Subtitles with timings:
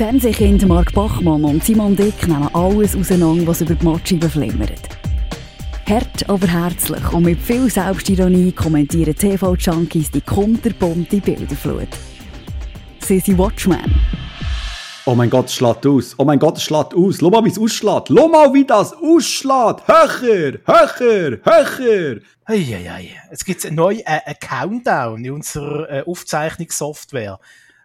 [0.00, 4.88] Fernsehkind Mark Bachmann und Simon Dick nehmen alles auseinander, was über die Matscheibe flimmert.
[5.86, 11.88] Hart, aber herzlich und mit viel Selbstironie kommentieren TV-Junkies die kunterbunte Bilderflut.
[13.00, 13.94] Sie sind Watchmen.
[15.04, 16.14] Oh mein Gott, es schlägt aus.
[16.16, 17.18] Oh mein Gott, es schlägt aus.
[17.20, 18.08] Schau mal, wie es ausschlägt.
[18.08, 19.86] Schau mal, wie das ausschlägt.
[19.86, 22.20] Höcher, höcher, höcher.
[22.46, 23.10] Eieiei.
[23.30, 27.38] Jetzt gibt es einen neuen äh, Countdown in unserer äh, Aufzeichnungssoftware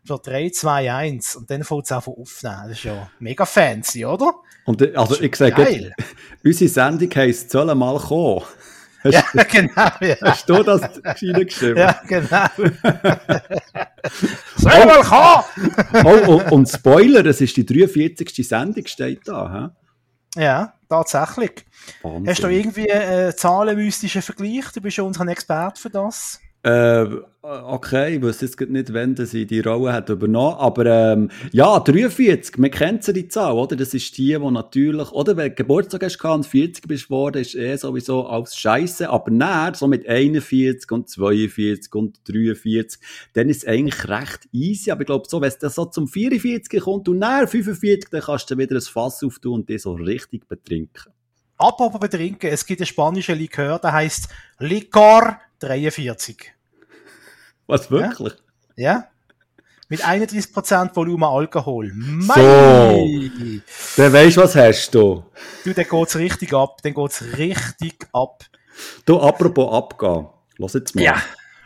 [0.06, 2.64] für 3, 2, 1 und dann fängt es auch aufnehmen.
[2.68, 4.34] Das ist ja mega fancy, oder?
[4.66, 5.94] Und äh, also ich sage,
[6.44, 8.44] unsere Sendung heisst «Sollen mal kommen».
[9.04, 9.90] Hast ja, du, genau.
[10.02, 10.16] Ja.
[10.22, 11.78] Hast du das geschrieben?
[11.78, 12.46] Ja, genau.
[14.56, 15.44] Soll oh, mal kommen!
[16.04, 18.48] oh, und, und Spoiler, es ist die 43.
[18.48, 19.72] Sendung, steht da.
[20.36, 20.42] He?
[20.42, 21.66] Ja, tatsächlich.
[22.02, 22.28] Wahnsinn.
[22.28, 24.66] Hast du irgendwie äh, zahlenmystischen Vergleich?
[24.74, 26.40] Du bist ja unser Experte für das.
[26.66, 30.58] Äh, okay, ich wüsste jetzt nicht, wenn sie die Rolle hat übernommen.
[30.58, 33.76] Aber ähm, ja, 43, man kennt sie die Zahl, oder?
[33.76, 37.54] Das ist die, die natürlich, oder wenn du Geburtstag hast und 40 bist geworden, ist
[37.54, 39.08] eh sowieso alles Scheiße.
[39.08, 43.00] Aber näher, so mit 41 und 42 und 43,
[43.34, 44.90] dann ist es eigentlich recht easy.
[44.90, 48.22] Aber ich glaube, so, wenn es dann so zum 44 kommt und näher 45, dann
[48.22, 51.14] kannst du wieder ein Fass auftun und die so richtig betrinken.
[51.58, 56.55] Apropos betrinken, es gibt einen spanischen Likör, der heißt Licor 43.
[57.68, 58.34] Was, wirklich?
[58.76, 58.92] Ja.
[58.92, 59.08] ja.
[59.88, 61.92] Mit 31% Volumen Alkohol.
[61.94, 62.36] Mei!
[62.36, 64.02] So.
[64.02, 65.24] Dann weisst was hast du?
[65.64, 66.82] Du, dann geht's richtig ab.
[66.82, 68.44] Dann geht's richtig ab.
[69.06, 70.28] Du, apropos abgehen.
[70.58, 71.04] Lass jetzt mal.
[71.04, 71.22] Ja.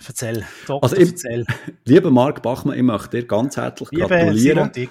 [0.08, 0.45] Erzähl.
[0.67, 1.45] Doktor, also ich, erzähl.
[1.86, 4.72] Lieber Marc Bachmann, ich möchte dir ganz herzlich Liebe gratulieren.
[4.73, 4.89] Simon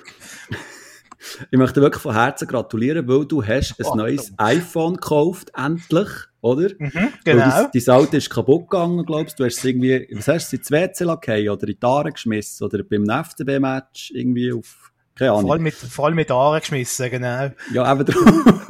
[1.50, 6.08] ich möchte wirklich von Herzen gratulieren, weil du hast ein oh, neues iPhone gekauft, endlich
[6.40, 6.70] oder?
[6.78, 7.68] Mhm, genau.
[7.72, 9.42] Dein Auto ist kaputt gegangen, glaubst du?
[9.42, 12.64] Du hast es irgendwie, was hast du, ins WC lassen oder in die Aare geschmissen
[12.64, 15.48] oder beim FCB-Match irgendwie auf, keine Ahnung.
[15.48, 17.50] Voll mit, voll mit Aare geschmissen, genau.
[17.72, 18.62] Ja, eben drum.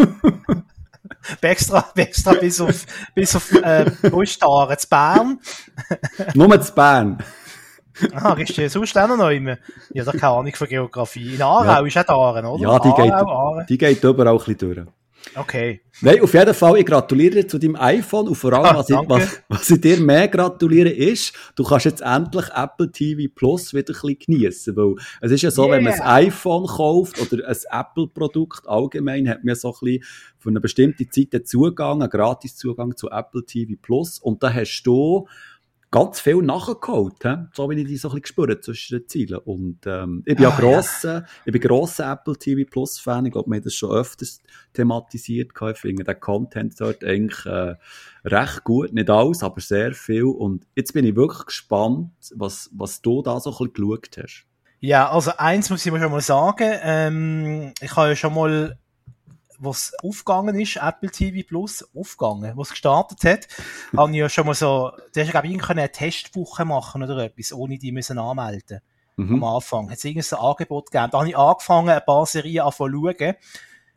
[1.41, 5.41] extra, extra bis auf, bis auf, äh, Brusthaare zu Bern.
[6.35, 7.19] Nur zu Bern.
[8.13, 9.59] Ah, ist du sonst auch noch immer?
[9.93, 11.35] Ja, da keine Ahnung von Geografie.
[11.35, 11.87] In Aarau ja.
[11.87, 12.63] ist auch Aaren, oder?
[12.63, 14.87] Ja, die Aarau, geht, die geht überall ein bisschen durch.
[15.35, 15.81] Okay.
[16.01, 18.89] Nein, auf jeden Fall, ich gratuliere dir zu deinem iPhone und vor allem, ah, was,
[18.89, 23.75] ich, was, was, ich, dir mehr gratuliere, ist, du kannst jetzt endlich Apple TV Plus
[23.75, 25.73] wieder ein bisschen geniessen, weil es ist ja so, yeah.
[25.73, 30.05] wenn man ein iPhone kauft oder ein Apple-Produkt allgemein, hat man so ein bisschen
[30.39, 34.83] für eine bestimmte Zeit den Zugang, einen Gratis-Zugang zu Apple TV Plus und da hast
[34.85, 35.27] du
[35.91, 37.35] ganz viel nachgeholt, he?
[37.55, 39.39] so wie ich die so ein bisschen gespürt zwischen den Zielen.
[39.39, 41.27] Und ähm, ich bin ah, ja grosser, ja.
[41.47, 43.27] ich bin grosser Apple TV Plus Fan.
[43.27, 44.41] Ich glaube, wir haben das schon öfters
[44.75, 45.53] thematisiert.
[45.71, 47.77] Ich finde den Content dort eigentlich äh,
[48.25, 50.25] recht gut, nicht alles, aber sehr viel.
[50.25, 54.45] Und jetzt bin ich wirklich gespannt, was, was du da so ein bisschen geschaut hast.
[54.81, 56.71] Ja, also eins muss ich mir schon mal sagen.
[56.83, 58.79] Ähm, ich habe ja schon mal
[59.59, 63.49] was aufgegangen ist, Apple TV Plus, aufgegangen, was gestartet hat,
[63.97, 67.19] habe ich ja schon mal so, da hast du, glaube ich, eine Testwoche machen oder
[67.19, 68.81] etwas, ohne die müssen anmelden.
[69.17, 69.35] Mhm.
[69.35, 69.91] Am Anfang.
[69.91, 71.11] Hat es irgendein Angebot gegeben.
[71.11, 73.35] Da habe ich angefangen, ein paar Serien an zu schauen,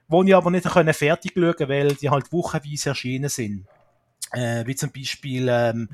[0.08, 3.68] wo ich aber nicht können fertig schauen konnte, weil die halt wochenweise erschienen sind.
[4.32, 5.90] Äh, wie zum Beispiel, ähm,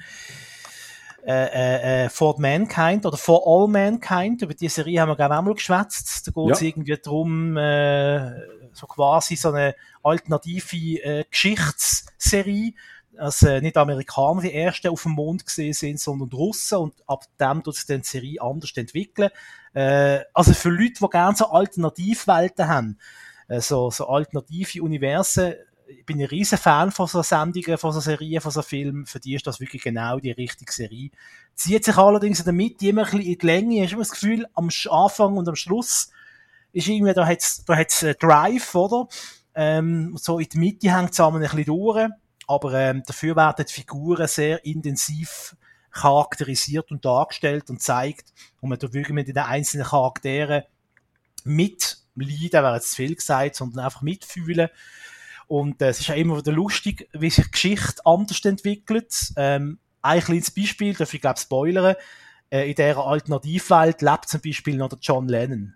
[1.27, 4.44] äh, äh, äh, For Mankind oder For All Mankind.
[4.44, 6.25] Über die Serie haben wir, auch mal geschwätzt.
[6.25, 6.67] Da geht es ja.
[6.67, 8.31] irgendwie darum, äh,
[8.77, 12.73] so quasi so eine alternative äh, Geschichtsserie,
[13.13, 17.23] dass äh, nicht Amerikaner die ersten auf dem Mond gesehen sind, sondern Russen und ab
[17.39, 19.29] dem tut sich dann die Serie anders entwickeln.
[19.73, 22.99] Äh, also für Leute, die gerne so Alternativwelten haben,
[23.47, 25.55] äh, so, so alternative Universen,
[25.89, 29.05] ich bin ein riesen Fan von so Sendungen, von so Serien, von so Filmen.
[29.05, 31.11] Für die ist das wirklich genau die richtige Serie.
[31.55, 33.83] Zieht sich allerdings in der Mitte immer ein bisschen in die Länge.
[33.83, 36.11] Hast du das Gefühl, am Anfang und am Schluss
[36.77, 39.07] ist irgendwie, da hat's, da hat's äh, Drive, oder?
[39.55, 42.09] Ähm, so in die Mitte hängt es ein bisschen durch.
[42.47, 45.55] Aber ähm, dafür werden die Figuren sehr intensiv
[45.91, 50.63] charakterisiert und dargestellt und zeigt, und man da wirklich mit den einzelnen Charakteren
[51.44, 54.69] mitleiden, wäre jetzt zu viel gesagt, sondern einfach mitfühlen.
[55.47, 59.33] Und äh, es ist ja immer wieder lustig, wie sich Geschichte anders entwickelt.
[59.35, 61.95] Ähm, ein kleines Beispiel, darf ich glaube spoilern,
[62.49, 65.73] äh, in dieser Alternativwelt lebt zum Beispiel noch der John Lennon.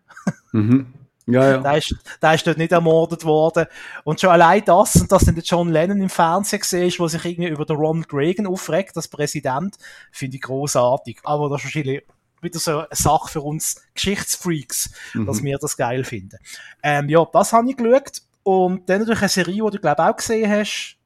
[0.52, 0.94] Mhm.
[1.28, 1.58] Ja, ja.
[1.60, 3.68] Der ist, der ist dort nicht ermordet worden.
[4.04, 7.08] Und schon allein das, und dass dann der John Lennon im Fernsehen gesehen ist, wo
[7.08, 9.78] sich irgendwie über den Ronald Reagan aufregt, als Präsident,
[10.12, 11.20] finde ich großartig.
[11.24, 12.04] Aber das ist wahrscheinlich
[12.42, 15.26] wieder so eine Sache für uns Geschichtsfreaks, mhm.
[15.28, 16.38] dass wir das geil finden.
[16.82, 18.22] Ähm, ja, das habe ich geschaut.
[18.44, 20.98] Und dann natürlich eine Serie, die du, glaube ich, auch gesehen hast,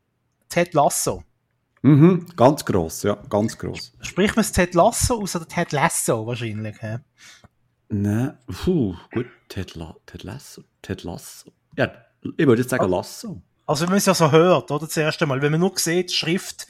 [0.47, 1.23] Ted Lasso.
[1.85, 3.93] Mhm, ganz gross, ja, ganz gross.
[4.01, 6.77] Spricht man es Ted Lasso aus oder Ted Lasso wahrscheinlich?
[6.81, 6.95] He?
[7.89, 10.63] Nein, puh, gut, Ted, La Ted Lasso.
[10.81, 11.51] Ted Lasso.
[11.77, 11.91] Ja,
[12.37, 13.39] ich würde jetzt sagen Lasso.
[13.67, 14.87] Also, wenn man es ja so hört, oder?
[14.87, 15.43] Das erste Mal.
[15.43, 16.65] Wenn man nur sieht, Schrift,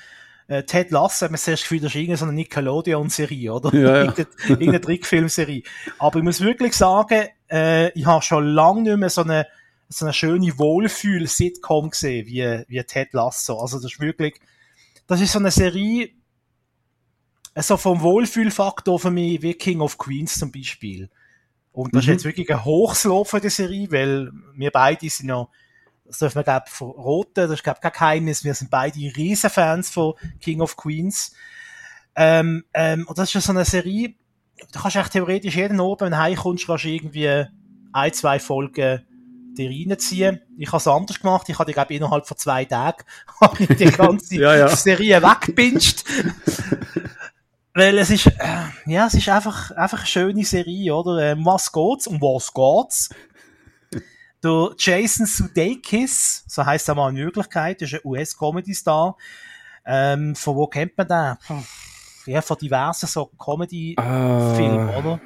[0.50, 3.74] äh, Ted Lasso, hat man das Gefühl, das ist irgendeine so Nickelodeon-Serie, oder?
[3.74, 4.14] Ja, ja.
[4.50, 5.64] irgendeine Trickfilmserie.
[5.98, 9.48] Aber ich muss wirklich sagen, äh, ich habe schon lange nicht mehr so eine,
[9.88, 13.62] so eine schöne Wohlfühl-Sitcom gesehen, wie, wie Ted Lasso.
[13.62, 14.42] Also, das ist wirklich,
[15.08, 16.10] das ist so eine Serie,
[17.56, 21.10] so vom Wohlfühlfaktor für mich wie King of Queens zum Beispiel.
[21.72, 22.12] Und das mhm.
[22.12, 25.48] ist jetzt wirklich ein Hochslob für die Serie, weil wir beide sind ja
[26.06, 29.90] das dürfen wir, glaube verroten, das ist, glaube ich, kein Geheimnis, wir sind beide Riesenfans
[29.90, 31.34] von King of Queens.
[32.16, 34.14] Ähm, ähm, und das ist ja so eine Serie,
[34.72, 37.46] da kannst du echt theoretisch jeden Abend, wenn du heimkommst, kannst du irgendwie
[37.92, 39.06] ein, zwei Folgen
[39.56, 40.42] dir reinziehen.
[40.58, 43.04] Ich habe es anders gemacht, ich habe, glaube innerhalb von zwei Tagen
[43.80, 44.68] die ganze ja, ja.
[44.70, 46.04] Serie weggepinscht.
[47.74, 51.32] Weil es ist, äh, ja, es ist einfach, einfach eine schöne Serie, oder?
[51.32, 52.08] Ähm, was geht's?
[52.08, 53.10] Um was geht's?
[54.42, 59.18] Der Jason Sudeikis, so heißt er mal in Wirklichkeit, ist ein US-Comedy-Star.
[59.86, 61.64] Ähm, von wo kennt man den?
[62.28, 64.98] Ja, von diversen so Comedy-Filmen, uh.
[64.98, 65.22] oder?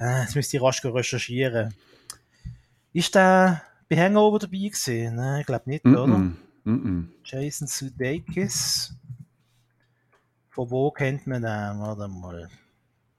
[0.00, 1.74] Äh, jetzt müsst ihr rasch recherchieren.
[2.92, 5.16] Ist der bei Hangover dabei gewesen?
[5.16, 6.02] Nein, ich glaube nicht, mm -mm.
[6.02, 6.18] oder?
[6.64, 7.08] Mm.
[7.24, 8.94] Jason Sudeikis.
[10.50, 11.80] Von wo kennt man den?
[11.80, 12.48] Warte mal.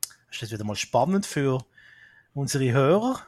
[0.02, 1.64] Das ist jetzt wieder mal spannend für
[2.34, 3.22] unsere Hörer.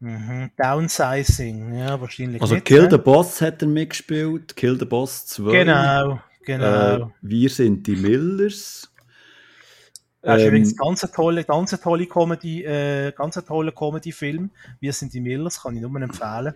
[0.00, 0.50] Mhm.
[0.56, 2.40] Downsizing, ja, wahrscheinlich.
[2.40, 2.90] Also nicht, Kill ne?
[2.90, 5.52] the Boss hat er mitgespielt, Kill the Boss 2.
[5.52, 6.96] Genau, genau.
[6.96, 8.89] Äh, wir sind die Millers.
[10.22, 14.50] Das ist ähm, übrigens ganz tolle, ganz tolle Comedy, äh, ganz toller Comedy-Film.
[14.78, 16.54] Wir sind die Millers, kann ich nur empfehlen.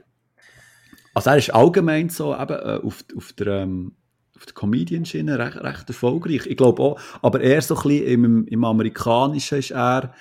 [1.14, 3.92] Also er ist allgemein so eben äh, auf, auf der ähm,
[4.36, 6.46] auf der Comedian-Schiene recht, recht erfolgreich.
[6.46, 10.12] Ich glaube auch, aber eher so ein bisschen im, im Amerikanischen ist er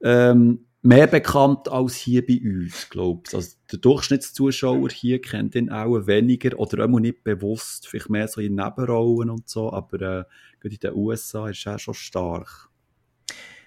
[0.00, 3.34] ähm, mehr bekannt als hier bei uns, glaube ich.
[3.34, 8.40] Also der Durchschnittszuschauer hier kennt ihn auch weniger oder auch nicht bewusst, vielleicht mehr so
[8.40, 10.24] in Nebenrollen und so, aber äh,
[10.60, 12.68] gerade in den USA ist er schon stark.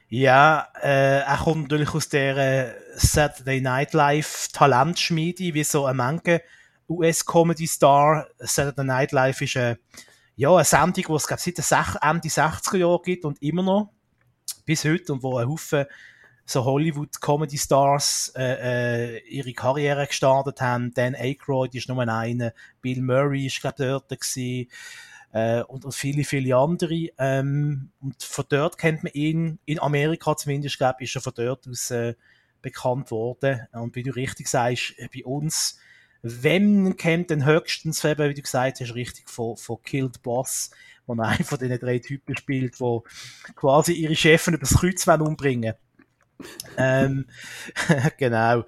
[0.08, 5.98] Ja, äh, er kommt natürlich aus der äh, Saturday Night Live Talentschmiede, wie so ein
[5.98, 6.42] Menge
[6.88, 8.28] US-Comedy-Star.
[8.38, 9.78] Saturday Night Live ist äh,
[10.36, 13.92] ja, eine Sendung, die es seit den Ende 60er Jahren gibt und immer noch
[14.66, 15.86] bis heute und wo ein Haufen
[16.46, 20.94] so Hollywood-Comedy-Stars äh, äh, ihre Karriere gestartet haben.
[20.94, 24.70] Dan Aykroyd ist nur einer, Bill Murray ist glaube dort gewesen,
[25.34, 27.10] äh, und, und viele, viele andere.
[27.18, 31.68] Ähm, und von dort kennt man ihn, in Amerika zumindest, glaube ist er von dort
[31.68, 32.14] aus äh,
[32.62, 33.68] bekannt worden.
[33.74, 35.78] Und wie du richtig sagst, bei uns,
[36.22, 40.70] wenn kennt, dann höchstens, eben, wie du gesagt hast, richtig von, von Killed Boss,
[41.06, 43.04] wo er einen von diesen drei Typen spielt, wo
[43.56, 45.85] quasi ihre Chefin übers Kreuz umbringen wollen
[46.78, 47.26] ähm,
[48.18, 48.64] genau.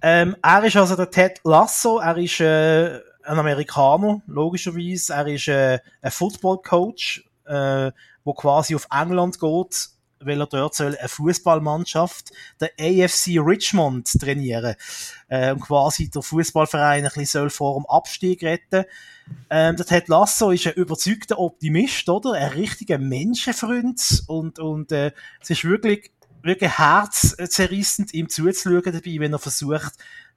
[0.00, 5.14] Ähm, er ist also der Ted Lasso, er ist äh, ein Amerikaner, logischerweise.
[5.14, 7.92] Er ist äh, ein Football-Coach, äh,
[8.24, 9.88] wo quasi auf England geht,
[10.20, 12.30] weil er dort soll eine Fußballmannschaft,
[12.60, 14.76] der AFC Richmond, trainieren
[15.28, 18.84] äh, und quasi der Fußballverein ein bisschen soll vor dem Abstieg retten.
[19.50, 22.32] Ähm, der Ted Lasso ist ein überzeugter Optimist, oder?
[22.32, 26.12] Ein richtiger Menschenfreund und, und äh, es ist wirklich
[26.42, 29.92] wirklich herzzerrissend, ihm zuzuschauen dabei, wenn er versucht,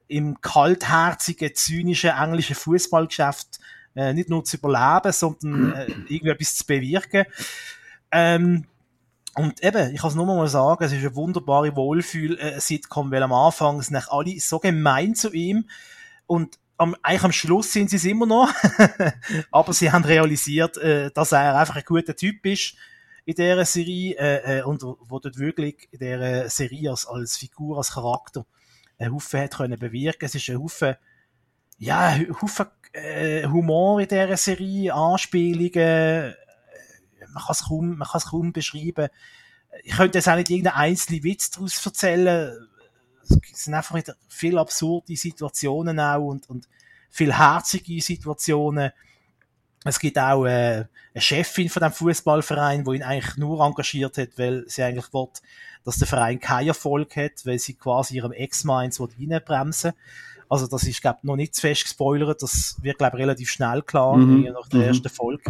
[0.08, 3.60] im kaltherzigen, zynischen englischen Fußballgeschäft
[3.96, 7.26] äh, nicht nur zu überleben, sondern äh, irgendwie etwas zu bewirken.
[8.12, 8.66] Ähm,
[9.36, 13.34] und eben, ich kann es nur mal sagen, es ist eine wunderbare Wohlfühl-Sitcom, weil am
[13.34, 15.66] Anfang sind alle so gemein zu ihm
[16.26, 18.54] und am, eigentlich am Schluss sind sie es immer noch,
[19.52, 22.76] aber sie haben realisiert, äh, dass er einfach ein guter Typ ist,
[23.26, 27.78] in dieser Serie äh, äh, und wo dort wirklich in dieser Serie als, als Figur,
[27.78, 28.46] als Charakter
[28.98, 30.26] einen Haufen hat können bewirken.
[30.26, 30.96] Es ist ein Haufen,
[31.80, 36.34] ja, ein Haufen äh, Humor in dieser Serie, Anspielungen, äh,
[37.34, 39.10] man kann es kaum, man kann es kaum beschreiben.
[39.84, 42.54] Ich könnte jetzt auch nicht irgendeinen einzelnen Witz daraus erzählen.
[43.52, 46.70] Es sind einfach viele absurde Situationen auch und, und
[47.10, 48.92] viel herzige Situationen.
[49.88, 54.30] Es gibt auch äh, eine Chefin von dem Fußballverein, wo ihn eigentlich nur engagiert hat,
[54.38, 55.28] weil sie eigentlich will,
[55.84, 59.94] dass der Verein keinen Erfolg hat, weil sie quasi ihrem Ex-Mann reinbremsen
[60.50, 64.18] Also das ist, glaube noch nicht zu fest gespoilert, das wird, glaube relativ schnell klar,
[64.18, 64.52] mhm.
[64.54, 64.86] nach der mhm.
[64.88, 65.44] ersten Folge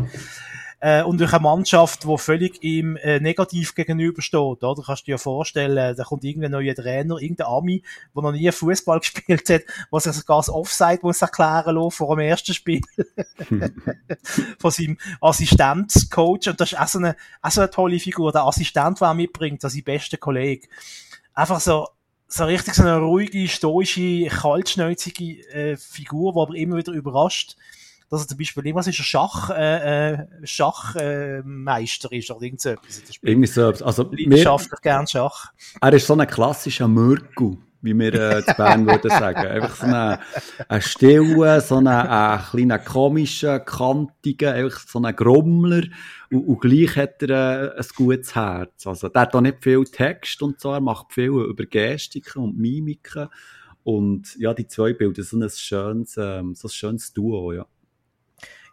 [0.85, 4.39] äh, und durch eine Mannschaft, die völlig ihm äh, negativ gegenübersteht.
[4.39, 4.75] Oder?
[4.75, 7.81] Du kannst dir ja vorstellen, da kommt irgendein neuer Trainer, irgendein Ami,
[8.15, 12.15] der noch nie Fußball gespielt hat, was sich sogar das Offside muss erklären lassen vor
[12.15, 12.81] dem ersten Spiel
[14.59, 16.49] von seinem Assistenzcoach.
[16.49, 18.31] Und das ist auch so eine, auch so eine tolle Figur.
[18.31, 20.67] Der Assistent, der er mitbringt, das ist sein bester Kollege.
[21.33, 21.87] einfach so,
[22.27, 27.55] so richtig so eine ruhige, stoische, kaltschnäuzige äh, Figur, die aber immer wieder überrascht,
[28.15, 32.61] dass er zum Beispiel irgendwas ist, ein Schach, äh, äh Schachmeister äh, ist oder irgend
[32.61, 33.01] so etwas.
[33.21, 35.51] Irgendwie so Also, Leidenschaftlich gern Schach.
[35.81, 39.45] Er ist so ein klassischer Mürgel wie wir äh, zu Bern würden sagen.
[39.45, 45.83] Einfach so ein, stiller, so ein, ein kleiner komischer, kantiger, einfach so ein Grummler.
[46.31, 48.87] Und, und gleich hat er äh, ein gutes Herz.
[48.87, 52.57] Also, der hat auch nicht viel Text und so, er macht viel über Gestiken und
[52.57, 53.29] Mimiken.
[53.83, 57.67] Und ja, die zwei bilden so ein schönes, ähm, so ein schönes Duo, ja.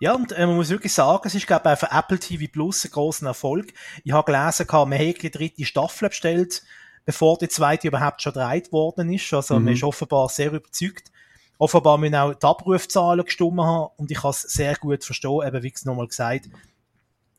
[0.02, 2.84] Ja, und äh, man muss wirklich sagen, es ist, glaube ich, für Apple TV Plus
[2.84, 3.72] ein grosser Erfolg.
[4.02, 6.64] Ich habe gelesen, man hat die dritte Staffel bestellt
[7.04, 9.32] bevor die zweite überhaupt schon gedreht worden ist.
[9.32, 9.66] Also mhm.
[9.66, 11.12] man ist offenbar sehr überzeugt.
[11.56, 15.62] Offenbar müssen auch die Abrufzahlen gestimmt haben und ich kann es sehr gut verstehen, eben
[15.62, 16.48] wie ich es nochmal gesagt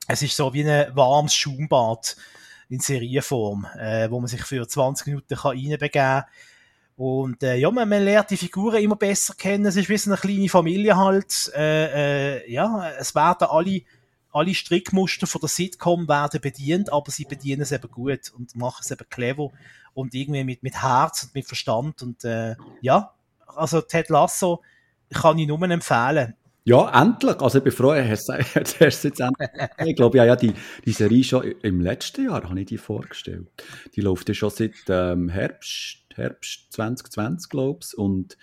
[0.08, 2.16] es ist so wie ein warmes Schaumbad
[2.70, 6.26] in Serienform, äh, wo man sich für 20 Minuten kann reinbegeben kann.
[6.96, 9.66] Und äh, ja, man, man lernt die Figuren immer besser kennen.
[9.66, 11.52] Es ist wie eine kleine Familie halt.
[11.56, 13.82] Äh, äh, ja, es werden alle
[14.34, 18.82] alle Strickmuster von der Sitcom werden bedient, aber sie bedienen es eben gut und machen
[18.82, 19.52] es eben clever
[19.94, 23.14] und irgendwie mit, mit Herz und mit Verstand und äh, ja,
[23.46, 24.62] also Ted Lasso
[25.14, 26.34] kann ich nur empfehlen.
[26.66, 27.40] Ja, endlich.
[27.42, 28.20] Also ich bin froh, er hat
[28.80, 29.50] es jetzt endlich.
[29.86, 30.54] Ich glaube, ja, ja, die,
[30.86, 33.48] die Serie schon im letzten Jahr habe ich die vorgestellt.
[33.96, 37.98] Die läuft ja schon seit ähm, Herbst, Herbst 2020, glaube ich.
[37.98, 38.38] Und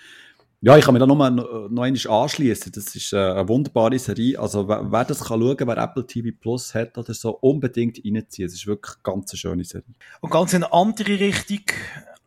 [0.62, 2.70] ja, ich kann mir da nochmal noch einmal anschließen.
[2.72, 4.38] Das ist äh, eine wunderbare Serie.
[4.38, 8.46] Also, wer, wer das kann schauen, wer Apple TV Plus hat oder so, unbedingt reinziehen.
[8.46, 9.94] Es ist wirklich eine ganz schöne Serie.
[10.20, 11.64] Und ganz in eine andere Richtung,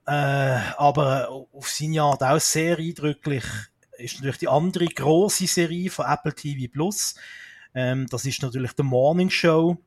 [0.08, 3.44] äh, aber auf seine Art auch sehr eindrücklich,
[4.00, 7.14] ist natürlich die andere große Serie von Apple TV Plus.
[7.76, 9.78] Ähm, das ist natürlich The Morning Show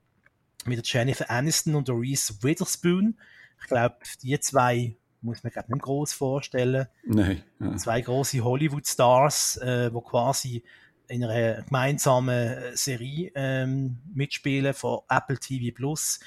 [0.67, 3.19] mit Jennifer Aniston und Reese Witherspoon.
[3.61, 6.87] Ich glaube, die zwei muss man glaube nicht groß vorstellen.
[7.05, 7.43] Nein.
[7.61, 7.77] Ja.
[7.77, 10.63] Zwei große Hollywood-Stars, äh, wo quasi
[11.09, 16.21] in einer gemeinsamen Serie ähm, mitspielen von Apple TV Plus.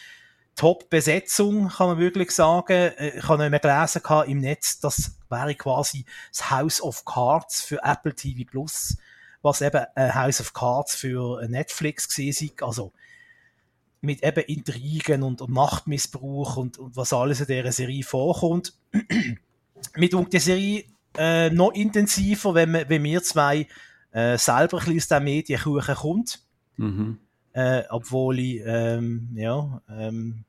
[0.55, 2.74] Top-Besetzung, kann man wirklich sagen.
[2.74, 7.62] Äh, ich habe noch mehr gelesen im Netz, das wäre quasi das House of Cards
[7.62, 8.98] für Apple TV Plus,
[9.41, 12.91] was eben ein House of Cards für Netflix gesehen Also,
[14.01, 18.74] mit eben Intrigen und, und Machtmissbrauch und, und, was alles in dieser Serie vorkommt.
[19.96, 20.86] mit der Serie
[21.18, 23.68] äh, noch intensiver, wenn, wir, wenn wir zwei
[24.12, 26.39] äh, selber ein bisschen aus der Medienkuchen kommt.
[26.77, 27.20] Mhm.
[27.51, 30.46] Äh, obwohl ich ähm, ja, ähm,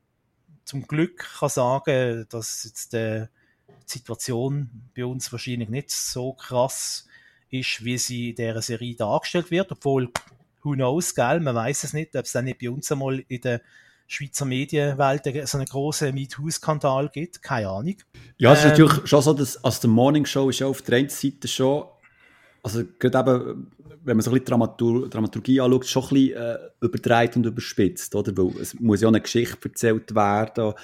[0.64, 3.26] zum Glück kann sagen, dass jetzt äh,
[3.68, 7.08] die Situation bei uns wahrscheinlich nicht so krass
[7.50, 10.12] ist, wie sie in dieser Serie dargestellt wird, obwohl
[10.62, 11.40] who knows, gell?
[11.40, 13.60] Man weiß es nicht, ob es dann nicht bei uns einmal in der
[14.06, 17.42] Schweizer Medienwelt so einen großen MeToo-Skandal gibt.
[17.42, 17.94] Keine Ahnung.
[18.38, 20.82] Ja, es ist ähm, natürlich schon so, dass als der Morning Show ist ja auf
[20.82, 21.84] der einen Seite schon,
[22.62, 23.70] also gerade eben,
[24.02, 28.14] wenn man so ein bisschen Dramatur Dramaturgie anschaut, schon ein bisschen äh, überdreht und überspitzt,
[28.14, 28.36] oder?
[28.36, 30.74] Weil es muss ja eine Geschichte erzählt werden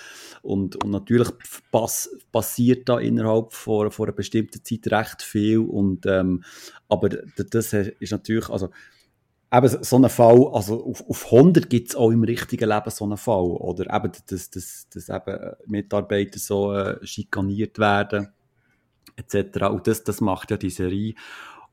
[0.42, 1.28] und, und natürlich
[1.73, 6.45] pass passiert da innerhalb von, von einer bestimmten Zeit recht viel und ähm,
[6.88, 8.71] aber das ist natürlich, also
[9.53, 13.05] eben so einen Fall, also auf, auf 100 gibt es auch im richtigen Leben so
[13.05, 18.29] einen Fall, oder eben, dass, dass, dass eben Mitarbeiter so äh, schikaniert werden,
[19.17, 19.67] etc.
[19.67, 21.15] Und das, das macht ja die Serie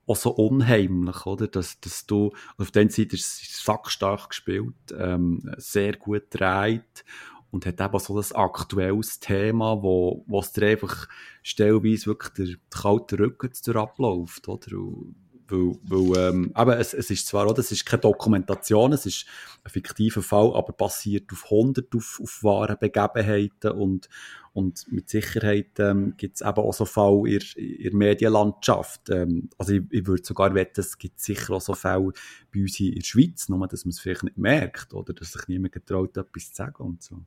[0.06, 1.48] auch so unheimlich, oder?
[1.48, 7.06] Dass, dass du, auf der einen Seite ist sackstark gespielt, ähm, sehr gut dreht
[7.52, 11.08] und hat eben so ein aktuelles Thema, wo, wo es dir einfach
[11.42, 14.78] stellweise wirklich der, kalte Rücken abläuft, oder?
[14.78, 15.16] Und
[15.48, 19.26] weil, weil ähm, aber es, es ist zwar auch, das ist keine Dokumentation, es ist
[19.64, 24.10] ein fiktiver Fall, aber basiert auf 100 auf, auf wahren Begebenheiten und,
[24.54, 29.10] und mit Sicherheit ähm, gibt es eben auch so Fälle in, in der Medienlandschaft.
[29.10, 32.12] Ähm, also ich, ich würde sogar wetten, es gibt sicher auch so Fälle
[32.54, 35.48] bei uns in der Schweiz, nur dass man es vielleicht nicht merkt oder dass sich
[35.48, 37.24] niemand getraut, etwas zu sagen und so.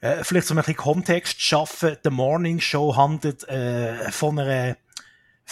[0.00, 1.96] Äh, vielleicht so ein bisschen Kontext schaffen.
[2.02, 4.76] The Morning Show handelt äh, von einer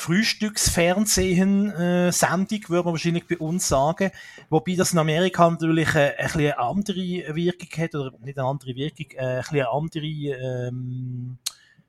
[0.01, 4.11] Frühstücksfernsehen-Sendung, würde man wahrscheinlich bei uns sagen.
[4.49, 8.49] Wobei das in Amerika natürlich äh, ein bisschen eine andere Wirkung hat, oder nicht eine
[8.49, 11.37] andere Wirkung, äh, ein bisschen eine andere, ähm,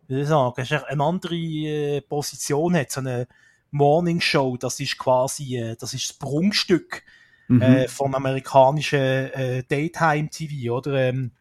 [0.08, 3.28] wie soll ich sagen, eine andere äh, Position hat, so eine
[3.72, 7.04] Morning Show, das ist quasi, äh, das ist das Prunkstück
[7.48, 7.62] mhm.
[7.62, 10.96] äh, vom amerikanischen äh, Daytime TV, oder?
[10.96, 11.32] Ähm,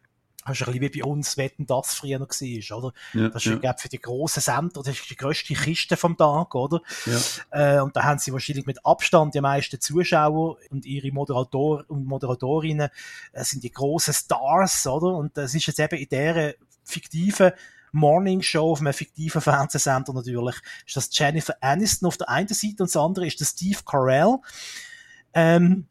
[0.43, 2.93] hast du ein bisschen wie bei uns Wetten das früher noch war, oder?
[3.13, 3.73] Ja, das ist, ja.
[3.77, 6.81] für die grossen Sender, das ist die grösste Kiste vom Tag, oder?
[7.05, 7.77] Ja.
[7.77, 12.05] Äh, und da haben sie wahrscheinlich mit Abstand die meisten Zuschauer und ihre Moderator und
[12.05, 12.89] Moderatorinnen
[13.33, 15.15] äh, sind die grossen Stars, oder?
[15.15, 17.51] Und das ist jetzt eben in dieser fiktiven
[17.91, 20.55] Morning Show auf einem fiktiven Fernsehsender natürlich,
[20.85, 24.37] ist das Jennifer Aniston auf der einen Seite und das andere ist der Steve Carell.
[25.33, 25.87] Ähm,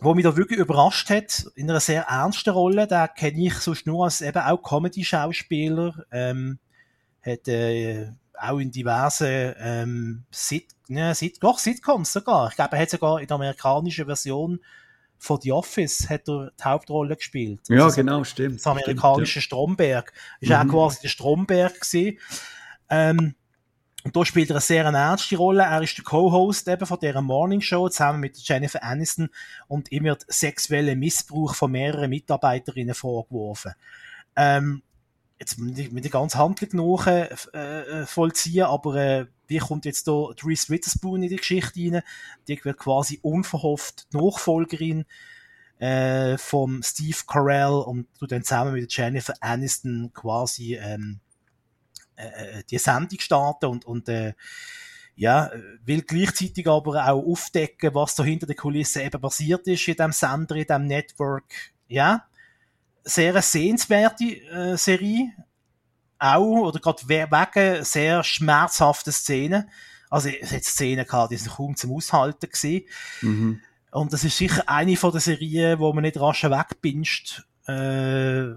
[0.00, 3.86] wo mich da wirklich überrascht hat, in einer sehr ernsten Rolle, da kenne ich sonst
[3.86, 6.58] nur als eben auch Comedy-Schauspieler, ähm,
[7.22, 12.48] hat äh, auch in diversen ähm, Sit ne, Sit doch, Sitcoms sogar.
[12.48, 14.60] Ich glaube, er hat sogar in der amerikanischen Version
[15.18, 17.60] von The Office hat er die Hauptrolle gespielt.
[17.68, 18.60] Ja, also genau, stimmt.
[18.60, 19.46] Das amerikanische stimmt, ja.
[19.46, 20.12] Stromberg.
[20.40, 20.54] Ist mhm.
[20.54, 22.18] auch quasi der Stromberg gewesen.
[22.88, 23.34] Ähm,
[24.04, 25.64] und da spielt er eine sehr ernste Rolle.
[25.64, 29.28] Er ist der Co-Host eben von dieser Morning Show zusammen mit Jennifer Aniston
[29.66, 33.74] und ihm wird sexueller Missbrauch von mehreren Mitarbeiterinnen vorgeworfen.
[34.36, 34.82] Ähm,
[35.40, 40.28] jetzt mit der ganzen Handlung nach äh, äh, vollziehen, aber äh, wie kommt jetzt da
[40.44, 42.02] Reese Witherspoon in die Geschichte rein?
[42.46, 45.06] Die wird quasi unverhofft Nachfolgerin
[45.78, 51.20] äh, vom Steve Carell und du dann zusammen mit Jennifer Aniston quasi ähm,
[52.18, 54.34] äh, die Sendung starten und, und äh,
[55.16, 55.50] ja,
[55.84, 60.12] will gleichzeitig aber auch aufdecken, was da hinter den Kulissen eben passiert ist in dem
[60.12, 61.52] Sender, in dem Network.
[61.88, 62.26] Ja,
[63.02, 65.32] sehr eine sehenswerte äh, Serie.
[66.20, 69.70] Auch, oder gerade wegen sehr schmerzhaften Szenen.
[70.10, 72.86] Also, es hat Szenen gehabt, die sind kaum zum Aushalten gewesen.
[73.20, 73.60] Mhm.
[73.90, 77.42] Und das ist sicher eine von den Serien, wo man nicht rasch wegpinscht.
[77.66, 78.54] Äh,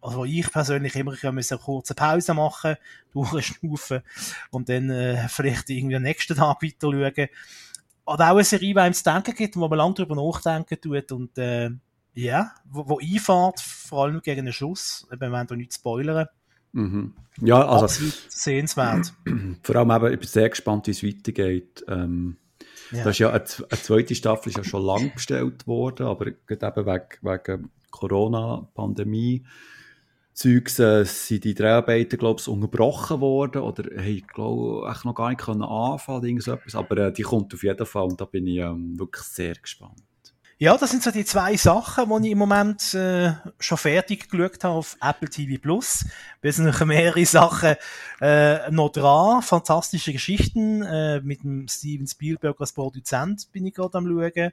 [0.00, 2.76] also ich persönlich immer ich eine kurze Pause machen,
[3.12, 4.02] durchschnaufen
[4.50, 7.28] und dann äh, vielleicht irgendwie am nächsten Tag weiter schauen.
[8.06, 11.12] Oder auch eine Serie, die einem zu denken gibt, wo man lange darüber nachdenken tut
[11.12, 11.70] und äh,
[12.14, 16.26] ja, wo, wo einfährt, vor allem gegen den Schluss, eben, wir wollen da nicht spoilern.
[16.72, 17.14] Mhm.
[17.40, 19.12] Ja, also Absolut sehenswert.
[19.62, 21.84] Vor allem eben, ich bin sehr gespannt, wie es weitergeht.
[21.88, 22.36] Ähm,
[22.92, 23.04] ja.
[23.04, 26.38] Das ist ja eine, eine, zweite Staffel ist ja schon lang bestellt worden, aber eben
[26.48, 29.44] wegen, wegen Corona-Pandemie
[30.32, 35.28] Zeugs äh, sind die Dreharbeiten, glaube ich, unterbrochen worden oder haben, glaube ich, noch gar
[35.28, 38.58] nicht können anfangen können, aber äh, die kommt auf jeden Fall und da bin ich
[38.58, 40.02] ähm, wirklich sehr gespannt.
[40.62, 44.62] Ja, das sind so die zwei Sachen, die ich im Moment äh, schon fertig geschaut
[44.62, 46.04] habe auf Apple TV Plus.
[46.42, 47.76] Wir sind noch mehrere Sachen
[48.20, 49.40] äh, noch dran.
[49.40, 54.52] Fantastische Geschichten äh, mit dem Steven Spielberg als Produzent bin ich gerade am schauen.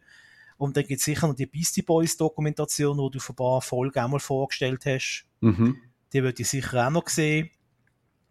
[0.57, 3.61] Und dann gibt es sicher noch die Beastie Boys Dokumentation, die du vor ein paar
[3.61, 5.25] Folgen einmal vorgestellt hast.
[5.41, 5.77] Mhm.
[6.13, 7.49] Die würde ich sicher auch noch sehen.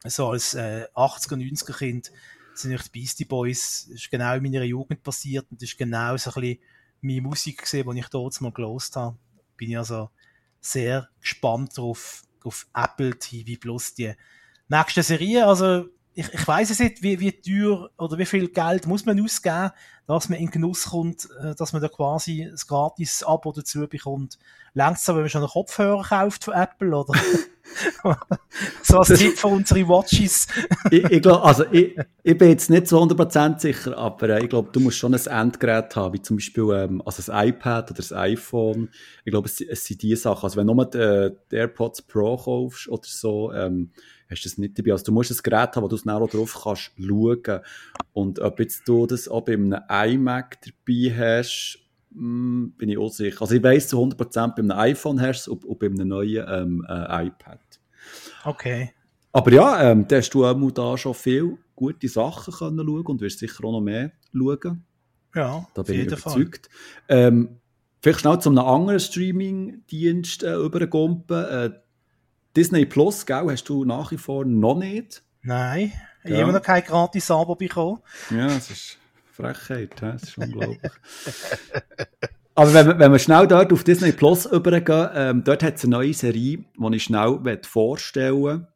[0.04, 2.12] So als äh, 80er, 90er Kind
[2.54, 6.16] sind die Beastie Boys, das ist genau in meiner Jugend passiert und das ist genau
[6.16, 6.58] so ein bisschen
[7.00, 9.16] meine Musik gesehen, die ich dort mal gelost habe.
[9.56, 10.10] Bin ich also
[10.60, 14.12] sehr gespannt drauf, auf Apple TV Plus, die
[14.68, 15.46] nächste Serie.
[15.46, 19.22] Also, ich, ich weiß es nicht, wie, wie teuer oder wie viel Geld muss man
[19.22, 19.70] ausgeben,
[20.06, 24.38] dass man in Genuss kommt, äh, dass man da quasi das gratis Abo dazu bekommt.
[24.72, 27.12] Längst wenn man schon einen Kopfhörer kauft von Apple, oder?
[28.82, 30.46] so als Tipp für unsere Watches.
[30.90, 34.48] ich, ich glaub, also ich, ich bin jetzt nicht zu 100% sicher, aber äh, ich
[34.48, 38.16] glaube, du musst schon ein Endgerät haben, wie zum Beispiel ähm, also ein iPad oder
[38.16, 38.88] ein iPhone.
[39.24, 40.44] Ich glaube, es, es sind die Sachen.
[40.44, 43.90] Also wenn du nur die, äh, die AirPods Pro kaufst oder so, ähm,
[44.30, 44.92] hast du das nicht dabei.
[44.92, 47.60] Also du musst ein Gerät haben, wo du es auch drauf kannst schauen.
[48.12, 51.78] Und ob jetzt du das auch bei einem iMac dabei hast,
[52.10, 53.40] mh, hm, bin ich unsicher.
[53.40, 56.08] Also ich weiss zu 100% bei einem iPhone hast du es und, und bei einem
[56.08, 57.60] neuen ähm, äh, iPad.
[58.44, 58.92] Okay.
[59.32, 63.20] Aber ja, ähm, da hast du auch da schon viele gute Sachen können schauen und
[63.20, 64.84] wirst sicher auch noch mehr schauen.
[65.34, 66.70] Ja, da bin ich überzeugt.
[67.08, 67.60] Ähm,
[68.00, 71.44] vielleicht schnell zu einem anderen Streaming-Dienst äh, übergumpen.
[71.44, 71.70] Äh,
[72.56, 75.22] Disney Plus, gell, hast du nach wie vor noch nicht?
[75.42, 75.92] Nein,
[76.24, 78.00] ich habe immer noch kein gratis Abo bekommen.
[78.30, 78.98] Ja, das ist
[79.30, 80.80] Frechheit, das ist unglaublich.
[82.54, 85.90] Aber wenn, wenn wir schnell dort auf Disney Plus übergehen, ähm, dort hat es eine
[85.90, 88.68] neue Serie, die ich schnell vorstellen möchte.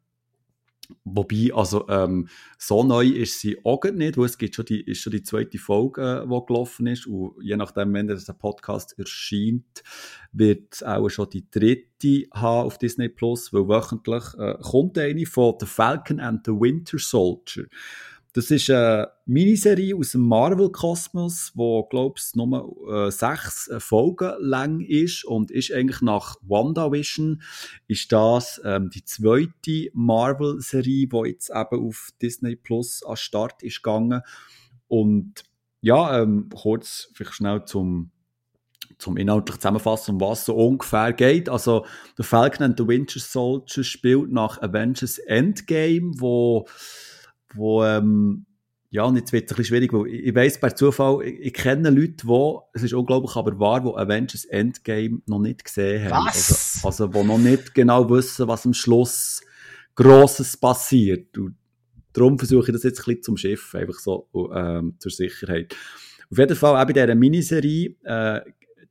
[1.03, 2.27] Wobei, also, ähm,
[2.57, 5.57] so neu ist sie auch nicht, weil es gibt schon die, ist schon die zweite
[5.57, 7.07] Folge, die gelaufen ist.
[7.07, 9.83] Und je nachdem, wenn der Podcast erscheint,
[10.31, 15.25] wird es auch schon die dritte haben auf Disney Plus, weil wöchentlich äh, kommt eine
[15.25, 17.65] von The Falcon and the Winter Soldier.
[18.33, 24.31] Das ist eine Miniserie aus dem Marvel-Kosmos, wo, glaube ich, nur äh, sechs äh, Folgen
[24.39, 27.41] lang ist und ist eigentlich nach WandaVision
[27.87, 33.83] ist das ähm, die zweite Marvel-Serie, die jetzt eben auf Disney Plus an Start ist
[33.83, 34.21] gegangen.
[34.87, 35.43] Und
[35.81, 38.11] ja, ähm, kurz vielleicht schnell zum
[38.97, 41.49] zum inhaltlich zusammenfassen, um was so ungefähr geht.
[41.49, 41.85] Also,
[42.17, 46.67] der Falcon and the Winter Soldier spielt nach Avengers Endgame, wo
[47.55, 48.45] wo, ähm,
[48.89, 51.39] ja, und jetzt wird es ein bisschen schwierig, weil ich, ich weiss per Zufall, ich,
[51.39, 56.09] ich, kenne Leute, die, es ist unglaublich, aber wahr, die Avengers Endgame noch nicht gesehen
[56.09, 56.25] haben.
[56.27, 56.81] Was?
[56.83, 59.41] Also, also, die noch nicht genau wissen, was am Schluss
[59.95, 61.37] Grosses passiert.
[61.37, 61.55] Und
[62.13, 65.75] darum versuche ich das jetzt ein bisschen zum Schiff, einfach so ähm, zur Sicherheit.
[66.29, 68.41] Auf jeden Fall auch bei dieser Miniserie, äh,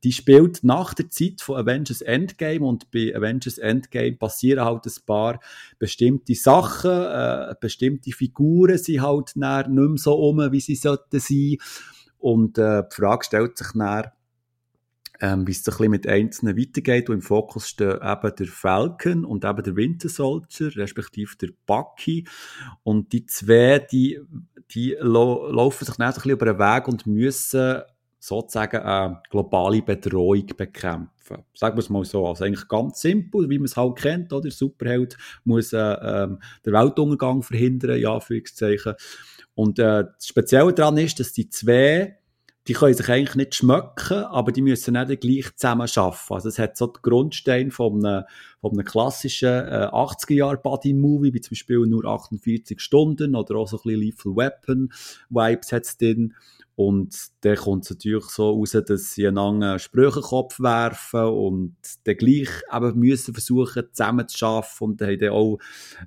[0.03, 5.05] die spielt nach der Zeit von Avengers Endgame und bei Avengers Endgame passieren halt ein
[5.05, 5.39] paar
[5.77, 11.57] bestimmte Sachen, äh, bestimmte Figuren sind halt nicht mehr so um, wie sie sollten sein.
[12.17, 14.11] Und äh, die Frage stellt sich dann,
[15.21, 17.09] ähm, wie es ein bisschen mit Einzelnen weitergeht.
[17.09, 22.27] Und im Fokus stehen eben der Falcon und eben der Winter Soldier, respektive der Bucky.
[22.83, 24.19] Und die zwei, die,
[24.71, 27.81] die laufen sich dann ein bisschen über den Weg und müssen
[28.21, 31.43] sozusagen eine globale Bedrohung bekämpfen.
[31.55, 32.27] Sagen wir es mal so.
[32.27, 34.43] Also eigentlich ganz simpel, wie man es halt kennt, oder?
[34.43, 38.93] Der Superheld muss äh, ähm, den Weltuntergang verhindern, ja, Anführungszeichen.
[39.55, 42.21] Und äh, das Spezielle daran ist, dass die zwei
[42.67, 46.33] die können sich eigentlich nicht schmecken, aber die müssen nicht gleich zusammen arbeiten.
[46.33, 48.23] Also es hat so den Grundstein von einem,
[48.59, 53.81] von einem klassischen äh, 80er-Jahr-Buddy-Movie, wie zum Beispiel nur 48 Stunden oder auch so ein
[53.83, 56.35] bisschen Lethal Weapon-Vibes hat es drin.
[56.87, 62.49] Und dann kommt es natürlich so raus, dass sie einen Sprüchenkopf werfen und dann gleich
[62.73, 64.83] eben müssen versuchen, zusammen zu arbeiten.
[64.83, 65.59] Und dann haben dann auch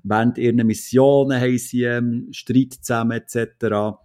[0.03, 3.97] während ihrer Missionen haben sie ähm, Streit zusammen etc.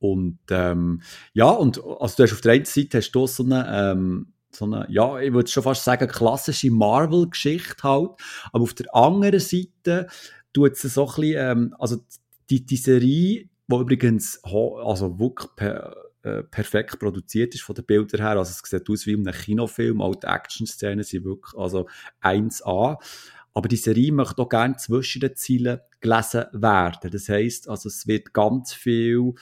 [0.00, 1.02] Und ähm,
[1.34, 4.64] ja, und also du hast auf der einen Seite hast du so eine, ähm, so
[4.64, 8.10] eine, ja, ich würde schon fast sagen, klassische Marvel-Geschichte halt.
[8.52, 10.08] Aber auf der anderen Seite
[10.52, 11.98] tut es so ein bisschen, ähm, also
[12.48, 18.20] die, die Serie, die übrigens also wirklich per, äh, perfekt produziert ist von den Bildern
[18.20, 21.88] her, also es sieht aus wie in einem Kinofilm, auch die Action-Szenen sind wirklich also
[22.22, 22.98] 1A.
[23.52, 27.10] Aber die Serie möchte auch gerne zwischen den Zielen gelesen werden.
[27.10, 29.32] Das heisst, also es wird ganz viel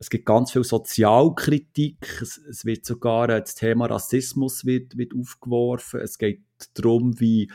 [0.00, 2.20] es gibt ganz viel Sozialkritik.
[2.22, 6.00] Es, es wird sogar äh, das Thema Rassismus wird, wird aufgeworfen.
[6.00, 6.42] Es geht
[6.74, 7.50] darum, wie,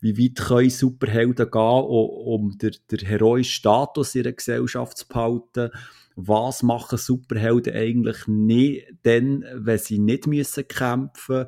[0.00, 5.70] wie weit können Superhelden gehen, um den, den heroischen Status ihrer Gesellschaft zu behalten.
[6.14, 11.46] Was machen Superhelden eigentlich nicht, denn, wenn sie nicht müssen kämpfen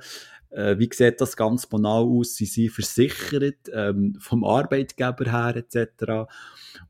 [0.53, 2.35] äh, wie sieht das ganz banal aus?
[2.35, 6.31] Sie sind versichert ähm, vom Arbeitgeber her etc.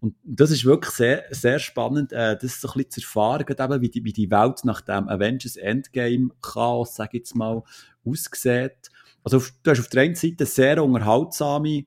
[0.00, 3.80] Und das ist wirklich sehr, sehr spannend, äh, das so ein bisschen zu erfahren, eben,
[3.80, 7.62] wie, die, wie die Welt nach dem Avengers Endgame Chaos, sage ich jetzt mal,
[8.04, 8.90] aussieht.
[9.24, 11.84] Also auf, du hast auf der einen Seite sehr unterhaltsame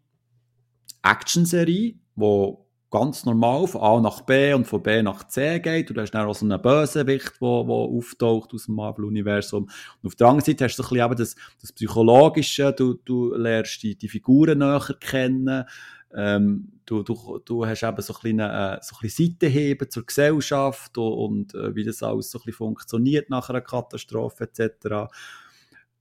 [1.03, 2.64] Action-Serie, wo
[2.95, 5.89] ganz normal von A nach B und von B nach C geht.
[5.89, 9.63] Und du hast dann auch so einen Bösewicht, der auftaucht aus dem Marvel-Universum.
[9.63, 13.35] Und auf der anderen Seite hast du ein bisschen eben das, das Psychologische, du, du
[13.35, 15.65] lernst die, die Figuren näher kennen.
[16.13, 20.05] Ähm, du, du, du hast eben so ein bisschen, äh, so ein bisschen Seitenheben zur
[20.05, 25.11] Gesellschaft und, und äh, wie das alles so ein bisschen funktioniert nach einer Katastrophe etc.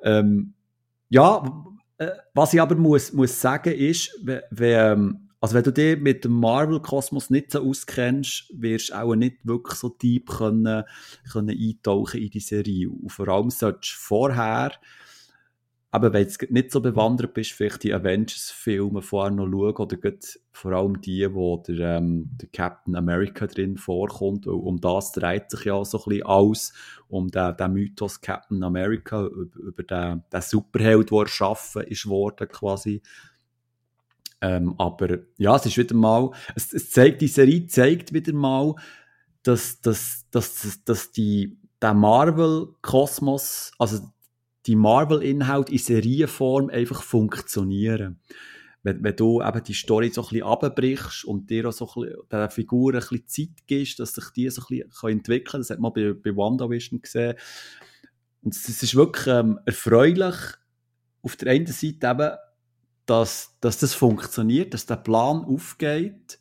[0.01, 0.55] Ähm,
[1.09, 1.43] ja,
[1.99, 6.25] äh, was ich aber muss, muss sagen ist, wenn, wenn also wenn du dich mit
[6.25, 10.85] dem Marvel-Kosmos nicht so auskennst, wirst du auch nicht wirklich so deep können,
[11.31, 12.89] können eintauchen in die Serie.
[12.89, 14.73] Und vor allem solltest du vorher,
[15.91, 19.99] aber wenn du nicht so bewandert bist, vielleicht die Avengers-Filme vorher noch schauen oder
[20.51, 24.47] vor allem die, wo der, ähm, der Captain America drin vorkommt.
[24.47, 26.73] Um das dreht sich ja so ein bisschen alles,
[27.09, 32.49] um den, den Mythos Captain America, über, über den, den Superheld, der erschaffen ist worden
[32.49, 33.03] quasi
[34.45, 38.75] ähm, aber ja, es ist wieder mal, es, es, zeigt, die Serie zeigt wieder mal,
[39.43, 44.01] dass, dass, dass, dass die, der Marvel-Kosmos, also
[44.67, 48.21] die Marvel-Inhalte in Serienform einfach funktionieren.
[48.83, 52.03] Wenn, wenn du eben die Story so ein bisschen abbrichst und dir auch so ein
[52.03, 55.61] bisschen, der Figur ein bisschen Zeit gibst, dass sich die so ein bisschen entwickeln kann.
[55.63, 57.35] Das hat man bei, bei WandaVision gesehen.
[58.43, 60.35] Und es ist wirklich ähm, erfreulich,
[61.23, 62.37] auf der einen Seite eben,
[63.07, 66.39] dass, dass das funktioniert, dass der Plan aufgeht.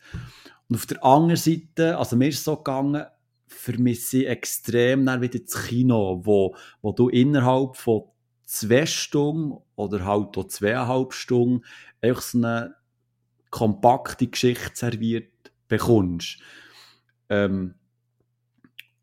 [0.70, 3.06] Und auf der anderen Seite, also mir ist es so gegangen,
[3.48, 8.04] vermisse ich extrem dann wieder das Kino, wo, wo du innerhalb von
[8.46, 11.64] zwei Stunden oder halt auch zweieinhalb Stunden
[12.02, 12.76] einfach so eine
[13.50, 15.32] kompakte Geschichte serviert
[15.68, 16.40] bekommst.
[17.30, 17.76] Ähm,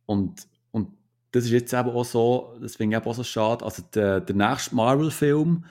[0.06, 0.88] und, und
[1.32, 4.36] das ist jetzt eben auch so, das finde ich auch so schade, also der, der
[4.36, 5.64] nächste Marvel-Film,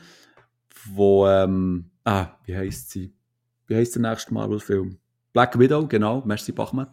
[0.85, 3.13] wo, ähm, ah, wie heißt sie?
[3.67, 4.97] Wie heißt der nächste Marvel-Film?
[5.33, 6.87] Black Widow, genau, merci Bachmann.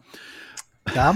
[0.95, 1.15] Ja.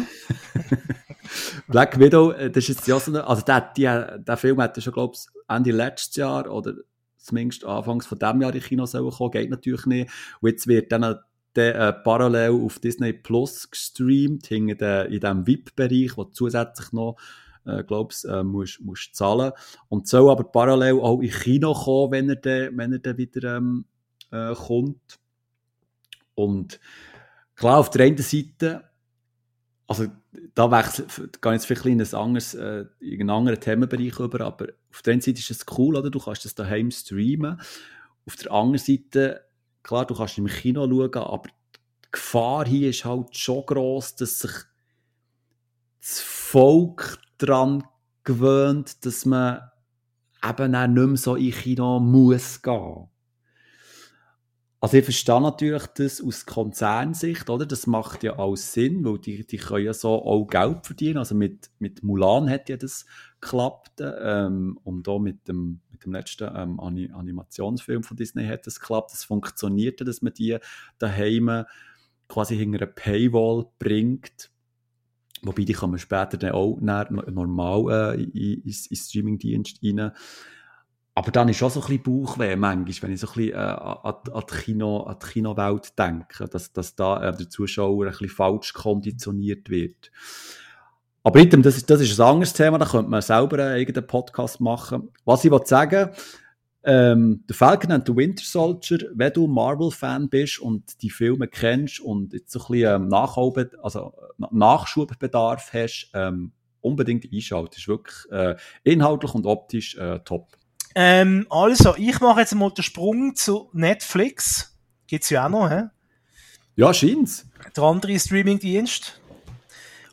[1.67, 4.81] Black Widow, äh, das ist jetzt ja so eine, also der, der, der Film hat
[4.81, 6.73] schon, glaube ich, Ende letztes Jahr oder
[7.17, 10.11] zumindest Anfangs von diesem Jahr in Kino sollen kommen, geht natürlich nicht.
[10.41, 11.15] Und jetzt wird dann
[11.55, 17.17] der, äh, parallel auf Disney Plus gestreamt, in diesem VIP-Bereich, wo zusätzlich noch
[17.65, 19.51] äh, glaubst, äh, musst, musst zahlen.
[19.89, 23.57] Und soll aber parallel auch in Kino kommen, wenn er dann, wenn er dann wieder
[23.57, 23.85] ähm,
[24.31, 25.19] äh, kommt.
[26.35, 26.79] Und
[27.55, 28.83] klar, auf der einen Seite,
[29.87, 30.07] also
[30.55, 31.05] da wechsel,
[31.41, 35.13] gehe jetzt vielleicht in ein anderes, äh, in einen anderen Themenbereich über, aber auf der
[35.13, 36.09] einen Seite ist es cool, oder?
[36.09, 37.59] Du kannst das daheim streamen.
[38.25, 39.45] Auf der anderen Seite,
[39.83, 44.39] klar, du kannst im Kino schauen, aber die Gefahr hier ist halt schon groß, dass
[44.39, 44.51] sich
[45.99, 46.19] das
[46.51, 47.81] Volk daran
[48.25, 49.61] gewöhnt, dass man
[50.43, 53.07] eben auch nicht mehr so in Kino muss gehen.
[54.81, 57.65] Also ich verstehe natürlich das aus Konzernsicht, oder?
[57.65, 61.19] Das macht ja auch Sinn, weil die, die können ja so auch Geld verdienen.
[61.19, 63.05] Also mit, mit Mulan hat ja das
[63.39, 68.81] geklappt ähm, und auch mit dem, mit dem letzten ähm, Animationsfilm von Disney hat das
[68.81, 69.13] geklappt.
[69.13, 70.57] Das funktionierte, dass man die
[70.97, 71.63] daheim
[72.27, 74.51] quasi hinter eine Paywall bringt.
[75.43, 80.11] Wobei die kann man später dann auch normal äh, in, in, in Streamingdienst rein
[81.13, 83.57] aber dann ist auch so ein bisschen Bauchweh manchmal, wenn ich so ein bisschen äh,
[83.57, 88.11] an, an, die Kino, an die Kinowelt denke, dass, dass da äh, der Zuschauer ein
[88.11, 90.11] bisschen falsch konditioniert wird.
[91.23, 94.07] Aber item, das, ist, das ist ein anderes Thema, da könnte man selber einen eigenen
[94.07, 95.09] Podcast machen.
[95.25, 96.09] Was ich sagen
[96.83, 101.99] ähm, The Falcon and the Winter Soldier, wenn du Marvel-Fan bist und die Filme kennst
[101.99, 104.13] und jetzt so ein bisschen ähm, also,
[104.51, 107.69] Nachschubbedarf hast, ähm, unbedingt einschalten.
[107.71, 110.47] Das ist wirklich äh, inhaltlich und optisch äh, top.
[110.95, 114.77] Ähm, also, ich mache jetzt mal den Sprung zu Netflix.
[115.07, 115.83] Gibt's ja auch noch, hä?
[116.75, 117.45] Ja, scheint's.
[117.75, 119.21] Der andere Streamingdienst.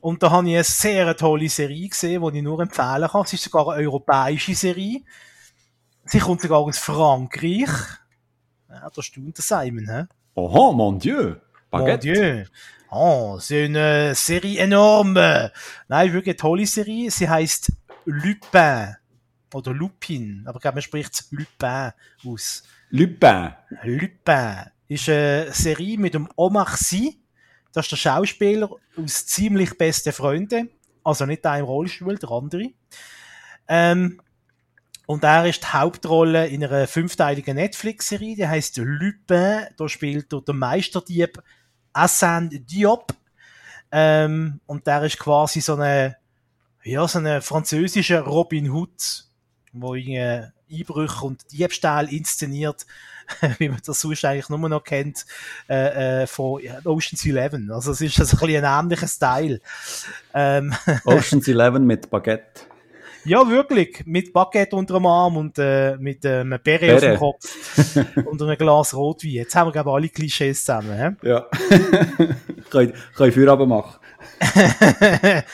[0.00, 3.24] Und da habe ich eine sehr tolle Serie gesehen, die ich nur empfehlen kann.
[3.24, 5.00] Es ist sogar eine europäische Serie.
[6.08, 7.68] Sie kommt sogar aus Frankreich.
[8.68, 10.04] Ja, da staunt der Simon, hä?
[10.34, 11.36] Oh, mon Dieu.
[11.70, 12.06] Baguette.
[12.06, 12.44] Mon Dieu.
[12.90, 15.50] Oh, c'est une Serie énorme.
[15.88, 17.10] Nein, wirklich eine tolle Serie.
[17.10, 17.72] Sie heißt
[18.06, 18.96] Lupin
[19.52, 21.92] oder Lupin, aber ich glaube, man spricht Lupin
[22.24, 22.62] aus.
[22.88, 23.52] Lupin.
[23.82, 27.20] Lupin ist eine Serie mit dem Omar Sy.
[27.72, 30.70] Das ist der Schauspieler aus ziemlich besten Freunden.
[31.04, 32.70] Also nicht der im Rollstuhl, der andere.
[33.68, 34.20] Ähm,
[35.08, 39.66] und er ist die Hauptrolle in einer fünfteiligen Netflix-Serie, die heißt Lupin.
[39.78, 41.42] Da spielt der Meisterdieb
[41.94, 43.14] Hassan Diop.
[43.90, 46.18] Ähm, und der ist quasi so eine,
[46.84, 49.24] ja, so eine französische Robin Hood
[49.72, 52.84] wo irgendwie Einbrüche und Diebstahl inszeniert,
[53.58, 55.24] wie man das sonst eigentlich nur noch kennt,
[55.70, 57.70] äh, äh, von Ocean's Eleven.
[57.70, 59.60] Also es ist ein, bisschen ein ähnlicher Style.
[60.34, 60.74] Ähm,
[61.06, 62.66] Ocean's Eleven mit Baguette.
[63.28, 64.02] Ja, wirklich.
[64.06, 68.42] Mit Baguette unter dem Arm und äh, mit äh, einem Beret auf dem Kopf und
[68.42, 69.32] einem Glas Rotwein.
[69.32, 71.16] Jetzt haben wir, glaube ich, alle Klischees zusammen.
[71.20, 71.28] He?
[71.28, 71.46] Ja.
[72.70, 72.92] kann
[73.28, 74.00] ich Feierabend machen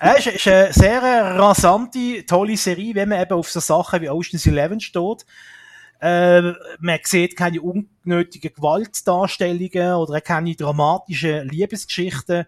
[0.00, 4.46] es ist eine sehr rasante, tolle Serie, wenn man eben auf so Sachen wie Ocean's
[4.46, 5.26] Eleven steht.
[6.00, 12.46] Äh, man sieht keine unnötigen Gewaltdarstellungen oder keine dramatischen Liebesgeschichten.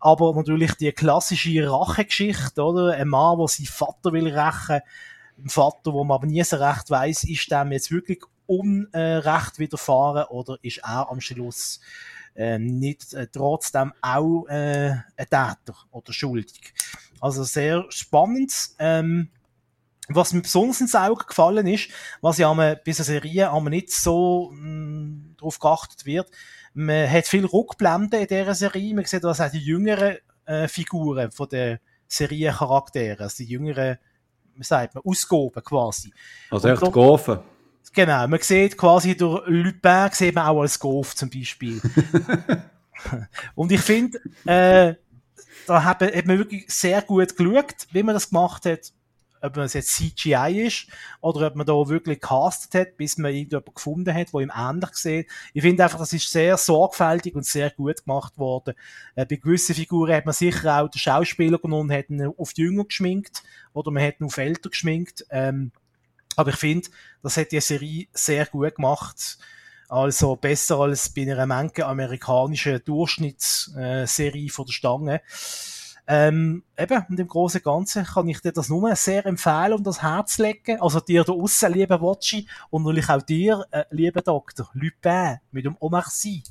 [0.00, 2.94] Aber natürlich die klassische Rachegeschichte, oder?
[2.94, 4.80] Ein Mann, der seinen Vater will rächen.
[5.38, 10.24] Ein Vater, wo man aber nie so recht weiss, ist dem jetzt wirklich Unrecht widerfahren
[10.24, 11.80] oder ist er am Schluss
[12.34, 16.74] äh, nicht äh, trotzdem auch äh, ein Täter oder schuldig.
[17.20, 18.52] Also sehr spannend.
[18.78, 19.30] Ähm,
[20.08, 24.50] was mir besonders ins Auge gefallen ist, was ja bei dieser Serie aber nicht so
[24.52, 26.30] mh, mm, darauf geachtet wird,
[26.74, 28.94] man hat viel Rückblenden in dieser Serie.
[28.94, 33.98] Man sieht, was auch die jüngeren äh, Figuren von den Seriencharakteren, also die jüngeren,
[34.54, 36.12] wie sagt man, Ausgaben quasi.
[36.50, 37.38] Also echt Gofen.
[37.92, 41.80] Genau, man sieht quasi durch Lupin sieht man auch als Golf zum Beispiel.
[43.54, 44.94] und ich finde, äh,
[45.66, 48.92] da hat man, hat man wirklich sehr gut geschaut, wie man das gemacht hat.
[49.40, 50.86] Ob man es jetzt CGI ist
[51.20, 54.94] oder ob man da wirklich castet hat, bis man irgendjemanden gefunden hat, der ihm ähnlich
[54.94, 55.28] sieht.
[55.54, 58.74] Ich finde einfach, das ist sehr sorgfältig und sehr gut gemacht worden.
[59.14, 62.84] Äh, bei gewissen Figuren hat man sicher auch den Schauspieler genommen, hat ihn auf Jünger
[62.84, 65.24] geschminkt oder man hat ihn auf älter geschminkt.
[65.30, 65.72] Ähm,
[66.36, 66.88] aber ich finde,
[67.22, 69.38] das hat die Serie sehr gut gemacht.
[69.88, 75.20] Also besser als bei einer Menge amerikanischen Durchschnittsserie von der Stange.
[76.06, 79.86] Ähm, eben, und im Großen und Ganzen kann ich dir das nur sehr empfehlen und
[79.86, 80.80] das Herz legen.
[80.80, 85.64] Also dir da aussen, lieber Watchi, und natürlich auch dir, äh, lieber Doktor Lupin, mit
[85.64, 86.42] dem Omar Sy.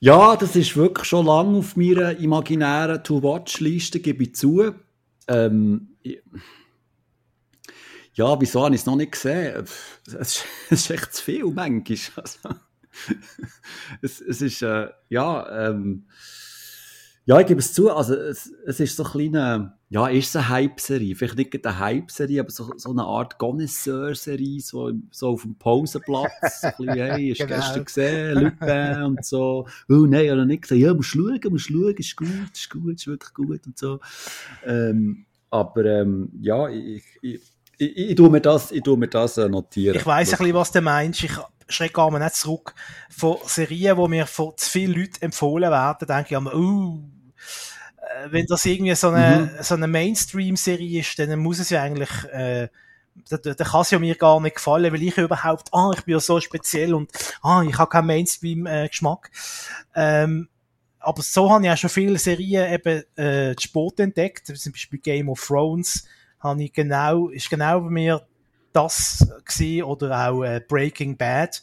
[0.00, 4.74] Ja, das ist wirklich schon lange auf meiner imaginären To-Watch-Liste, gebe ich zu.
[5.28, 5.96] Ähm,
[8.14, 9.64] ja, wieso habe ich es noch nicht gesehen?
[10.06, 12.08] Es ist, es ist echt zu viel, manchmal.
[12.16, 12.38] Also,
[14.02, 16.06] es, es ist, äh, ja, ähm,
[17.24, 20.48] Ja, ich gebe es zu, also es, es ist so ein kleiner, ja, ist eine
[20.48, 25.54] Hype-Serie, vielleicht nicht eine Hype-Serie, aber so, so eine Art Connoisseur-Serie, so, so auf dem
[25.54, 27.60] Pausenplatz, so ein bisschen, hey, hast du genau.
[27.60, 31.68] gestern gesehen, Lupin und so, oh nein, ich habe nicht gesehen, ja, musst schauen, musst
[31.68, 34.00] schauen, ist gut, ist gut, ist wirklich gut und so.
[34.66, 37.40] Ähm, aber ähm, ja, ich, ich,
[37.78, 39.96] ich, ich, tue mir das, ich tue mir das äh, notieren.
[39.96, 41.22] Ich weiss ein bisschen, was du meinst.
[41.22, 41.32] Ich
[41.92, 42.74] gar nicht zurück
[43.10, 47.02] von Serien, die mir von zu vielen Leuten empfohlen werden, denke ich immer, uh,
[48.28, 49.62] wenn das irgendwie so eine, mhm.
[49.62, 52.68] so eine Mainstream-Serie ist, dann muss es ja eigentlich, äh,
[53.28, 56.14] da, da kann es ja mir gar nicht gefallen, weil ich überhaupt, ah, ich bin
[56.14, 57.10] ja so speziell und
[57.42, 59.30] ah, ich habe keinen Mainstream-Geschmack.
[59.94, 60.48] Ähm,
[60.98, 65.28] aber so habe ich auch schon viele Serien eben äh, Sport entdeckt, zum Beispiel Game
[65.28, 66.06] of Thrones,
[66.38, 68.26] habe ich genau, ist genau bei mir
[68.72, 71.62] das gewesen, oder auch äh, Breaking Bad.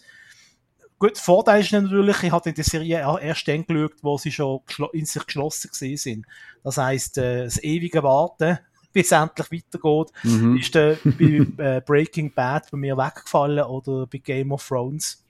[0.98, 4.62] Gut, Vorteil ist natürlich, ich hatte in der Serie erst dann geschaut, wo sie schon
[4.92, 6.26] in sich geschlossen gewesen sind.
[6.64, 8.60] Das heisst, äh, das ewige Warten,
[8.94, 10.58] bis es endlich weitergeht, mhm.
[10.58, 15.24] ist äh, bei äh, Breaking Bad bei mir weggefallen oder bei Game of Thrones.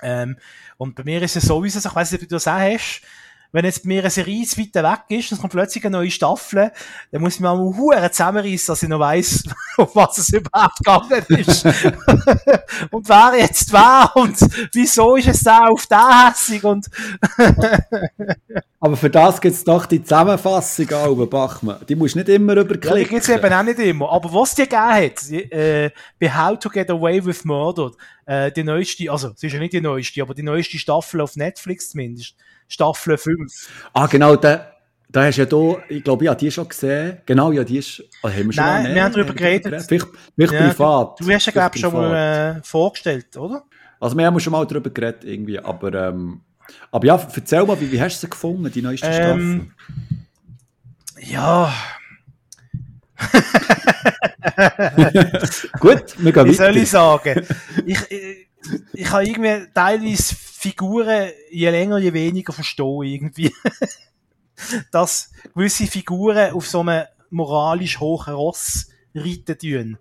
[0.00, 0.36] Ähm,
[0.78, 3.02] und bei mir ist es sowieso, ich weiß nicht, wie du das auch hast,
[3.54, 6.72] wenn jetzt mir eine Serie zu weit weg ist, dann kommt plötzlich eine neue Staffel,
[7.12, 9.44] dann muss ich mir mal Huren zusammenreißen, dass ich noch weiss,
[9.76, 11.64] auf was es überhaupt gegangen ist.
[12.90, 14.36] und wer jetzt wer und
[14.72, 16.86] wieso ist es da auf der hässig und
[18.80, 21.78] Aber für das gibt es doch die Zusammenfassung auch, Bachmann.
[21.88, 22.98] Die musst du nicht immer überklicken.
[22.98, 24.10] Ja, die gibt es eben auch nicht immer.
[24.10, 25.90] Aber was die gegeben hat, äh,
[26.20, 27.92] bei How to Get Away with Murder,
[28.26, 31.36] äh, die neueste, also, sie ist ja nicht die neueste, aber die neueste Staffel auf
[31.36, 32.34] Netflix zumindest,
[32.68, 33.68] Staffel 5.
[33.92, 34.72] Ah, genau, da,
[35.08, 37.18] da hast du ja da, ich glaube, ich habe die schon gesehen.
[37.26, 39.82] Genau, ja, die ist, oh, haben wir schon Nein, mal, wir haben darüber geredet.
[39.86, 41.20] Vielleicht, vielleicht ja, privat.
[41.20, 43.64] Du, du hast ja, glaube ich, schon mal äh, vorgestellt, oder?
[44.00, 46.40] Also, wir haben schon mal darüber geredet, irgendwie, aber, ähm,
[46.90, 49.70] aber ja, erzähl mal, wie, wie hast du sie gefunden, die neueste ähm, Staffel?
[51.32, 51.72] Ja.
[55.80, 57.46] Gut, wir gehen Wie soll ich sagen?
[57.86, 58.48] Ich, ich,
[58.92, 63.54] ich habe irgendwie teilweise Figuren je länger, je weniger verstehen irgendwie.
[64.92, 69.98] Dass gewisse Figuren auf so einem moralisch hohen Ross reiten tun.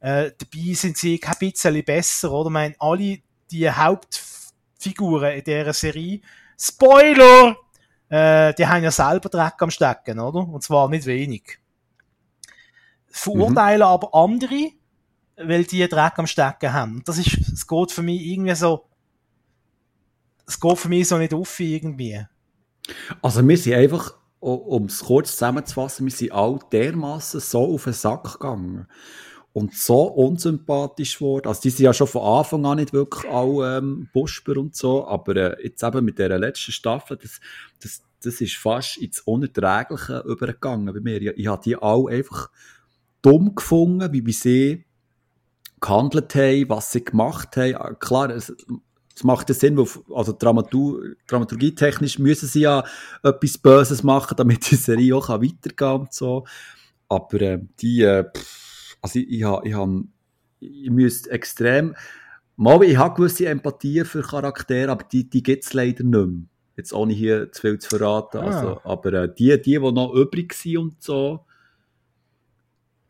[0.00, 2.48] Äh, dabei sind sie kein bisschen besser, oder?
[2.48, 3.18] Ich meine, alle
[3.50, 6.20] die Hauptfiguren in dieser Serie,
[6.58, 7.56] Spoiler!
[8.08, 10.40] Äh, die haben ja selber Dreck am Stecken, oder?
[10.40, 11.58] Und zwar nicht wenig.
[13.08, 13.86] Verurteilen mhm.
[13.86, 14.70] aber andere,
[15.36, 17.02] weil die Dreck am Stecken haben.
[17.04, 18.86] Das ist, es geht für mich irgendwie so,
[20.46, 22.24] es geht für mich so nicht auf irgendwie.
[23.22, 27.92] Also wir sind einfach, um es kurz zusammenzufassen, wir sind all dermaßen so auf den
[27.94, 28.86] Sack gegangen
[29.54, 31.48] und so unsympathisch geworden.
[31.48, 35.06] Also die sind ja schon von Anfang an nicht wirklich all ähm, Busper und so,
[35.06, 37.40] aber äh, jetzt eben mit der letzten Staffel, das,
[37.80, 41.22] das, das ist fast ins Unerträgliche übergegangen bei mir.
[41.22, 42.50] Ich, ich habe die alle einfach
[43.22, 44.84] dumm gefunden, wie, wie sie
[45.80, 47.98] gehandelt haben, was sie gemacht haben.
[47.98, 48.54] Klar, es,
[49.14, 52.84] es macht ja Sinn, weil, also Dramatur dramaturgietechnisch müssen sie ja
[53.22, 56.44] etwas Böses machen, damit die Serie auch weitergehen kann und so.
[57.08, 58.24] Aber äh, die, äh,
[59.00, 61.94] also ich, ich, ich, ich, ich müsste extrem,
[62.56, 66.46] mal, ich habe gewisse Empathie für Charaktere, aber die, die gibt es leider nicht mehr.
[66.76, 68.38] Jetzt ohne hier zu viel zu verraten.
[68.38, 68.46] Ah.
[68.46, 71.46] Also, aber äh, die, die, die noch übrig sind und so,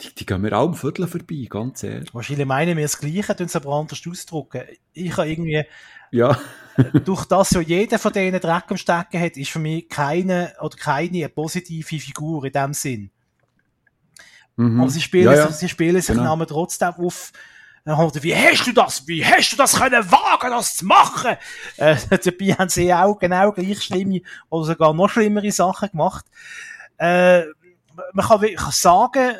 [0.00, 2.12] die, die gehen mir auch im Viertel vorbei, ganz ehrlich.
[2.14, 4.62] Wahrscheinlich meinen wir das Gleiche, tun sie aber anders ausdrücken.
[4.92, 5.64] Ich habe irgendwie,
[6.10, 6.38] ja.
[7.04, 10.76] durch das ja jeder von denen Dreck am Stecken hat, ist für mich keine oder
[10.76, 13.10] keine positive Figur in dem Sinn.
[14.56, 14.80] Mhm.
[14.80, 15.52] Aber sie spielen, ja, ja.
[15.52, 16.24] sie spielen sich genau.
[16.24, 17.32] Namen trotzdem auf,
[17.84, 21.36] oder wie hast du das, wie hast du das können wagen, das zu machen?
[21.76, 26.24] Äh, dabei haben sie auch genau gleich schlimme oder sogar noch schlimmere Sachen gemacht.
[26.96, 27.42] Äh,
[28.12, 29.36] man kann, kann sagen,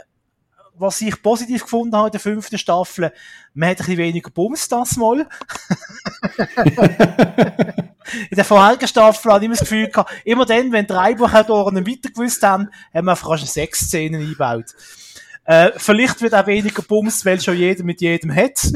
[0.76, 3.12] was ich positiv gefunden habe in der fünften Staffel,
[3.54, 5.20] man hat ein bisschen weniger Bums das mal.
[8.30, 11.86] in der vorherigen Staffel hatte ich immer das Gefühl gehabt, immer dann, wenn drei Buchautoren
[11.86, 14.74] weiter gewusst haben, haben wir einfach sechs Szenen eingebaut.
[15.44, 18.72] Äh, vielleicht wird auch weniger Bums, weil schon jeder mit jedem hat.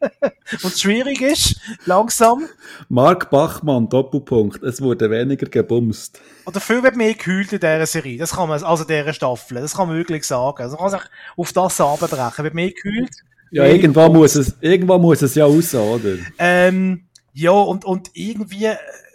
[0.00, 2.48] Und es schwierig ist, langsam.
[2.88, 6.20] Mark Bachmann, Doppelpunkt, es wurde weniger gebumst.
[6.44, 9.74] Und dafür wird mehr gekühlt in dieser Serie, das kann man, also dieser Staffel, das
[9.74, 10.62] kann man wirklich sagen.
[10.62, 13.10] Also man kann sich auf das abbrechen, wird mehr gekühlt.
[13.50, 16.16] Ja, irgendwann muss es, irgendwann muss es ja raus, oder?
[16.38, 18.70] Ähm, ja, und, und irgendwie,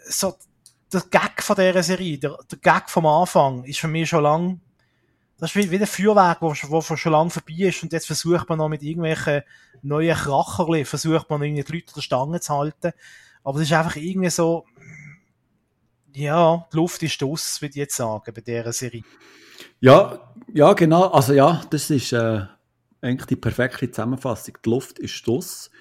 [0.08, 0.36] so,
[0.92, 4.62] der Gag von dieser Serie, der, der Gag vom Anfang, ist für mich schon lang
[5.42, 8.60] das ist wie, der Feuerwerk, wo, wo schon lange vorbei ist und jetzt versucht man
[8.60, 9.42] noch mit irgendwelchen
[9.82, 12.92] neuen Kracherli, versucht man irgendwie die Leute der Stange zu halten.
[13.44, 14.66] Aber es ist einfach irgendwie so,
[16.14, 19.02] ja, die Luft ist aus, würde ich jetzt sagen, bei dieser Serie.
[19.80, 21.08] Ja, ja, genau.
[21.08, 22.46] Also ja, das ist äh,
[23.02, 24.60] eigentlich die perfekte Zusammenfassung.
[24.64, 25.72] Die Luft ist aus.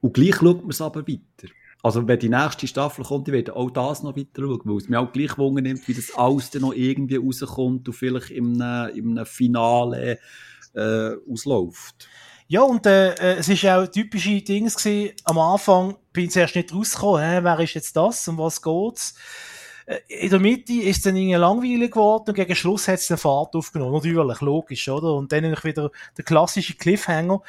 [0.00, 1.52] Und gleich schaut man es aber weiter.
[1.82, 4.88] Also wenn die nächste Staffel kommt, ich werde auch das noch weiter schauen, weil es
[4.88, 8.60] mir auch gleich wundern nimmt, wie das alles dann noch irgendwie rauskommt und vielleicht im,
[8.94, 10.18] im Finale
[10.74, 12.08] äh, ausläuft.
[12.48, 15.14] Ja, und äh, äh es ist auch typische Dinge gewesen.
[15.24, 19.14] Am Anfang bin ich zuerst nicht rausgekommen, hä, wer ist jetzt das und was geht's?
[19.86, 23.10] Äh, in der Mitte ist es dann irgendwie langweilig geworden und gegen Schluss hat es
[23.10, 23.94] eine Fahrt aufgenommen.
[23.94, 25.14] Natürlich, logisch, oder?
[25.14, 27.40] Und dann wieder der klassische Cliffhanger.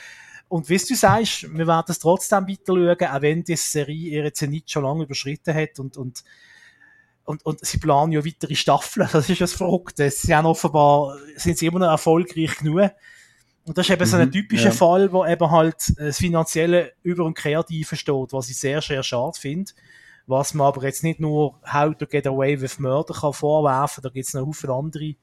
[0.52, 4.34] Und wie du sagst, wir werden es trotzdem weiter schauen, auch wenn die Serie ihre
[4.34, 6.26] Zenit schon lange überschritten hat und, und,
[7.24, 9.08] und, und sie planen ja weitere Staffeln.
[9.14, 10.12] Das ist das Verrückte.
[10.12, 12.91] Sie haben offenbar, sind sie immer noch erfolgreich genug.
[13.64, 14.72] Und das ist eben mhm, so ein mhm, typischer ja.
[14.72, 19.39] Fall, wo eben halt das Finanzielle über dem Kreativen steht, was ich sehr, sehr schade
[19.39, 19.72] finde.
[20.28, 24.10] Was man aber jetzt nicht nur How to Get Away with Murder kann vorwerfen, da
[24.10, 25.16] gibt es noch viele andere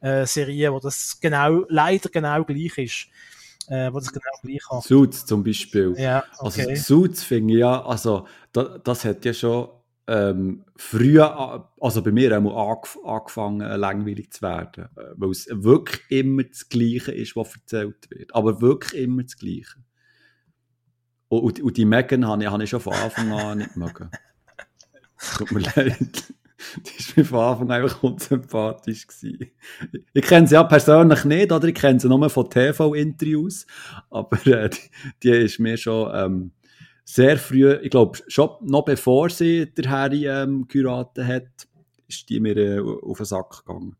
[0.00, 3.06] äh, Serien, wo das genau, leider genau gleich ist
[3.72, 4.82] äh, wo das genau gleich hat.
[4.82, 5.94] Suits zum Beispiel.
[5.96, 6.66] Ja, okay.
[6.68, 9.68] Also Suits finde ich ja, also da, das hat ja schon
[10.06, 16.02] ähm, früher, also bei mir einmal angefangen, äh, langweilig zu werden, äh, weil es wirklich
[16.10, 19.78] immer das Gleiche ist, was erzählt wird, aber wirklich immer das Gleiche.
[21.28, 24.10] Und, und die Megan habe ich, habe ich schon von Anfang an nicht mögen.
[25.38, 26.34] Tut mir leid.
[26.76, 29.06] die war mir von Anfang an einfach unsympathisch.
[29.06, 29.50] Gewesen.
[30.12, 31.68] Ich kenne sie ja persönlich nicht, oder?
[31.68, 33.66] Ich kenne sie nur von TV-Interviews.
[34.10, 34.78] Aber äh, die,
[35.22, 36.52] die ist mir schon ähm,
[37.04, 41.68] sehr früh, ich glaube, schon noch bevor sie der Harry ähm, geheiratet hat,
[42.08, 43.96] ist die mir äh, auf den Sack gegangen.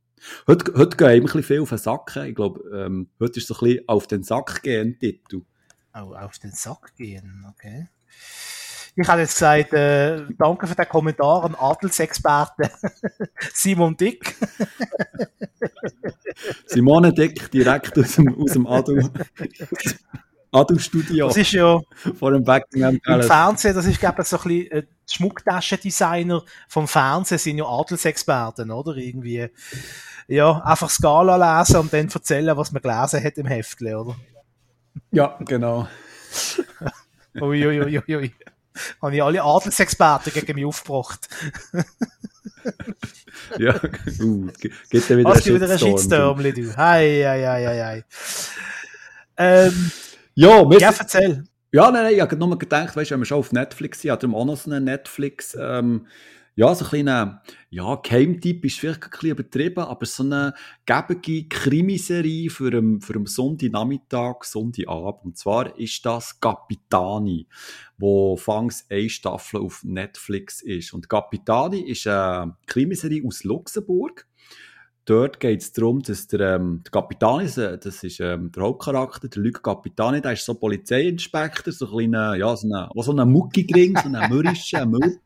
[0.46, 2.16] Heute, heute gehen ein bisschen viel auf den Sack.
[2.16, 5.42] Ich glaube, ähm, heute ist so ein bisschen auf den Sack gehen Titel.
[5.94, 7.88] Oh, auf den Sack gehen, okay.
[8.94, 12.68] Ich habe jetzt gesagt, äh, danke für den Kommentar an Adelsexperten
[13.54, 14.36] Simon Dick.
[16.66, 19.10] Simone Dick, direkt aus dem, aus dem Adel.
[20.54, 21.28] Adu-Studio.
[21.28, 21.80] Das ist ja
[22.18, 23.24] vor dem Buckingham Palace.
[23.24, 27.58] Im Fernsehen, das ist, glaube ich, so ein bisschen, äh, die Schmucktaschendesigner vom Fernsehen sind
[27.58, 28.94] ja Adelsexperten, oder?
[28.96, 29.48] Irgendwie,
[30.28, 34.16] ja, einfach Skala lesen und dann erzählen, was man gelesen hat im Heftle, oder?
[35.10, 35.88] Ja, genau.
[37.40, 38.34] Uiuiuiui.
[39.00, 41.28] Habe ich alle Adelsexperten gegen mich aufgebracht.
[43.58, 43.80] ja,
[44.20, 46.76] uh, geht ja wieder Was ein wieder ein Shitstorm, du.
[46.76, 48.04] Hei, hei, hei, hei.
[49.36, 49.90] Ähm,
[50.34, 51.44] ja, wir ja, erzähl.
[51.72, 54.10] Ja, nein, nein, ich habe nur gedacht, weißt du, wenn wir schon auf Netflix sind,
[54.10, 56.06] hat er auch noch so einen Netflix, ähm,
[56.54, 60.52] ja, so ein kleiner, ja, Keimtipp ist vielleicht ein bisschen übertrieben, aber so eine
[60.84, 65.24] gebige Krimiserie für einen, für einen Sonntagnachmittag, Sonntagabend.
[65.24, 67.46] Und zwar ist das Capitani,
[67.96, 70.92] wo fangs eine Staffel auf Netflix ist.
[70.92, 74.26] Und Capitani ist eine Krimiserie aus Luxemburg
[75.04, 79.42] dort geht es darum, dass der, ähm, der Kapitani, das ist ähm, der Hauptcharakter, der
[79.42, 83.96] Luc Capitani, der ist so Polizeiinspektor, so ein kleiner, ja, so ein so eine Muckigring,
[83.96, 85.18] so ein mürrischer, Müll.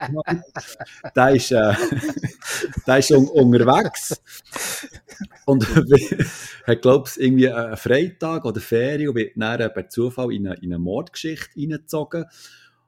[1.15, 1.75] der ist, äh,
[2.87, 4.21] der ist un unterwegs
[5.45, 5.67] und
[6.67, 10.57] hat, glaube ich, irgendwie einen Freitag oder Ferien und wird dann per Zufall in eine,
[10.57, 12.25] in eine Mordgeschichte reingezogen.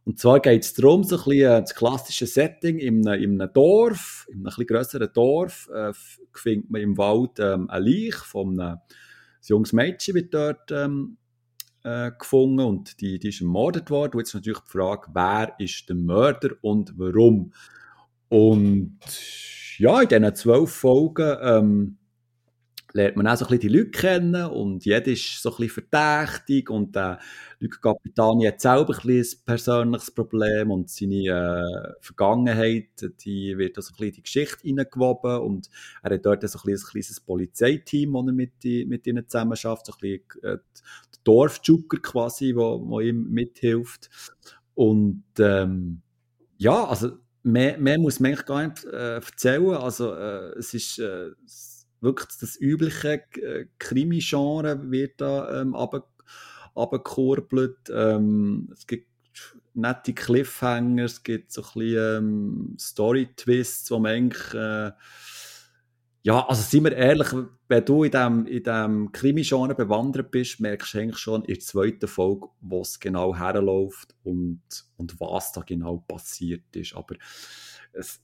[0.08, 3.42] Und zwar geht es darum, so ein bisschen äh, das klassische Setting in einem, in
[3.42, 5.92] einem Dorf, in einem ein bisschen grösseren Dorf, äh,
[6.32, 8.78] findet man im Wald ähm, ein Leich von einem
[9.42, 11.18] junges Mädchen wird dort ähm,
[11.84, 14.12] äh, gefunden und die, die ist ermordet worden.
[14.14, 17.52] Und jetzt natürlich die Frage, wer ist der Mörder und warum?
[18.30, 18.98] Und
[19.76, 21.98] ja, in diesen zwölf Folgen ähm,
[22.92, 25.84] lernt man auch so ein bisschen die Leute kennen und jeder ist so ein bisschen
[25.90, 27.18] verdächtig und der
[27.60, 32.88] Luc Capitani hat selber ein, bisschen ein persönliches Problem und seine äh, Vergangenheit,
[33.20, 35.68] die wird so ein bisschen in die Geschichte hineingewoben und
[36.02, 39.28] er hat dort so ein, bisschen ein kleines Polizeiteam, das er mit, die, mit ihnen
[39.28, 44.08] zusammen schafft, so ein bisschen äh, der Dorfjucker quasi, wo, wo ihm mithilft
[44.74, 46.00] und ähm,
[46.56, 50.98] ja, also mehr, mehr muss man eigentlich gar nicht äh, erzählen, also äh, es ist
[50.98, 51.30] äh,
[52.00, 55.74] wirklich das übliche äh, Krimi-Genre wird da ähm,
[56.74, 57.90] abgekurbelt.
[57.90, 59.08] Ähm, es gibt
[59.74, 64.92] nette Cliffhanger, es gibt so ein bisschen ähm, Story-Twists, wo man eigentlich, äh,
[66.22, 67.28] ja, also sind wir ehrlich,
[67.68, 71.60] wenn du in dem, in dem Krimi-Genre bewandert bist, merkst du eigentlich schon in der
[71.60, 74.62] zweiten Folge, wo es genau herläuft und,
[74.96, 76.94] und was da genau passiert ist.
[76.94, 77.14] Aber
[77.92, 78.20] es,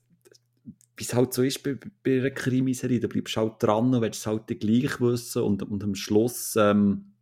[0.96, 4.00] wie es halt so ist bei, bei einer Krimiserie, da bleibst du halt dran und
[4.00, 7.12] willst es halt gleich wissen und, und am Schluss ähm,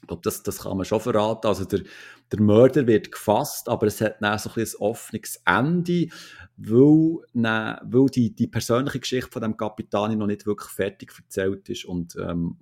[0.00, 1.46] Ich glaube, das, das kann man schon verraten.
[1.46, 1.82] Also der,
[2.30, 6.08] der Mörder wird gefasst, aber es hat dann so ein, ein offenes Ende,
[6.56, 11.68] weil, dann, weil die, die persönliche Geschichte von dem Kapitän noch nicht wirklich fertig erzählt
[11.68, 12.56] ist und ähm,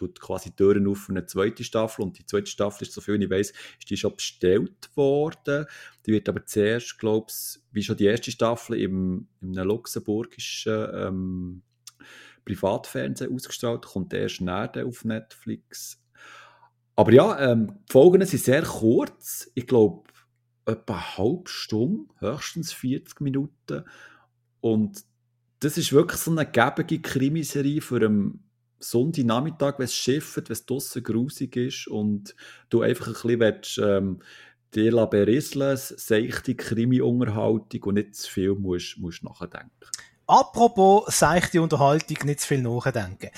[0.00, 3.22] tut quasi Türen auf für eine zweite Staffel und die zweite Staffel ist, so viel
[3.22, 5.66] ich weiß, ist die schon bestellt worden.
[6.06, 11.62] Die wird aber zuerst, glaube ich, wie schon die erste Staffel im, im luxemburgischen ähm,
[12.46, 16.02] Privatfernsehen ausgestrahlt, kommt erst näher auf Netflix.
[16.96, 19.50] Aber ja, ähm, die Folgen sind sehr kurz.
[19.54, 20.04] Ich glaube,
[20.64, 23.84] etwa eine halbe Stunde, höchstens 40 Minuten.
[24.60, 25.04] Und
[25.60, 28.49] das ist wirklich so eine gebige Krimiserie für einen
[28.80, 32.34] Sonntagnachmittag, wenn es schifft, wenn es draussen grusig ist und
[32.70, 34.20] du einfach ein bisschen willst, ähm,
[34.74, 39.70] dir berisseln, seichte Krimi-Unterhaltung und nicht zu viel musst, musst nachdenken.
[40.26, 43.30] Apropos seichte Unterhaltung, nicht zu viel nachdenken.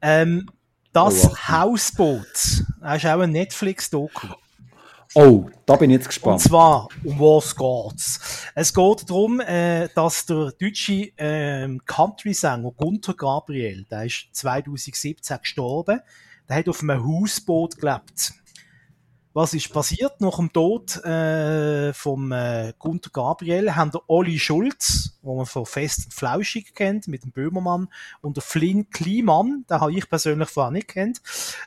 [0.00, 0.48] Ähm,
[0.92, 4.28] das oh, Hausboot, das ist auch ein Netflix-Doku.
[5.14, 6.34] Oh, da bin ich jetzt gespannt.
[6.34, 8.46] Und zwar, um was geht's?
[8.54, 16.00] Es geht darum, äh, dass der deutsche äh, Country-Sänger Gunther Gabriel, der ist 2017 gestorben,
[16.48, 18.34] der hat auf einem Hausboot gelebt.
[19.32, 20.20] Was ist passiert?
[20.20, 25.66] Nach dem Tod äh, vom äh, Gunter Gabriel haben der Olli Schulz, wo man von
[25.66, 27.88] Fest und Flauschig kennt, mit dem Böhmermann,
[28.22, 31.22] und der Flynn Kliman, den habe ich persönlich vorher nicht kennt.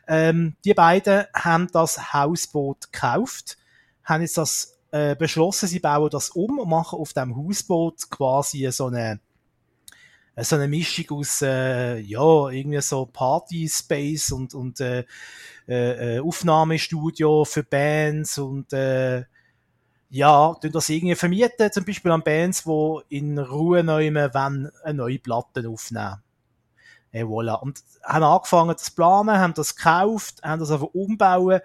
[0.08, 3.58] Ähm, die beiden haben das Hausboot gekauft,
[4.04, 8.70] haben jetzt das äh, beschlossen, sie bauen das um und machen auf dem Hausboot quasi
[8.74, 9.22] so eine
[10.38, 15.06] so eine Mischung aus, äh, ja, irgendwie so Party-Space und, und äh,
[15.68, 19.24] äh, äh, Aufnahmestudio für Bands und äh,
[20.10, 24.94] ja, tun das irgendwie vermieten, zum Beispiel an Bands, die in Ruhe nehmen, wenn eine
[24.94, 26.22] neue Platte aufnehmen.
[27.12, 27.60] Et voilà.
[27.60, 31.62] Und haben angefangen zu planen, haben das gekauft, haben das einfach umbauen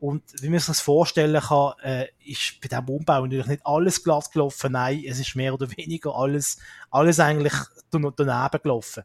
[0.00, 4.02] und wie man sich das vorstellen kann, äh, ist bei diesem Umbau natürlich nicht alles
[4.02, 4.72] glatt gelaufen.
[4.72, 6.58] Nein, es ist mehr oder weniger alles,
[6.90, 7.54] alles eigentlich
[7.90, 9.04] daneben gelaufen.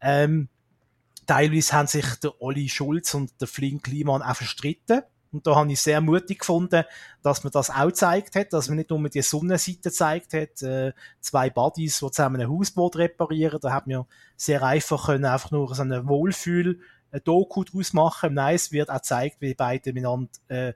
[0.00, 0.48] Ähm,
[1.26, 5.02] teilweise haben sich der Olli Schulz und der Flink Kliman auch verstritten.
[5.30, 6.84] Und da habe ich sehr mutig gefunden,
[7.22, 10.92] dass man das auch gezeigt hat, dass man nicht nur die Sonnenseite gezeigt hat, äh,
[11.20, 13.60] zwei Buddies, die zusammen ein Hausboot reparieren.
[13.60, 16.80] Da hat man sehr einfach können, einfach nur so eine Wohlfühl
[17.10, 18.34] ein Doku daraus machen.
[18.34, 20.72] Nein, es wird auch gezeigt, wie beide miteinander, äh,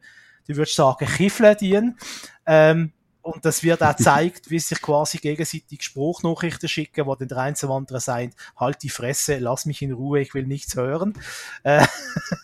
[0.46, 1.98] du würdest sagen, kiffeln dienen.
[2.46, 7.38] Ähm, und das wird auch gezeigt, wie sich quasi gegenseitig Spruchnachrichten schicken, wo dann der
[7.38, 11.14] eine anderen sagt, halt die Fresse, lass mich in Ruhe, ich will nichts hören.
[11.62, 11.86] Äh,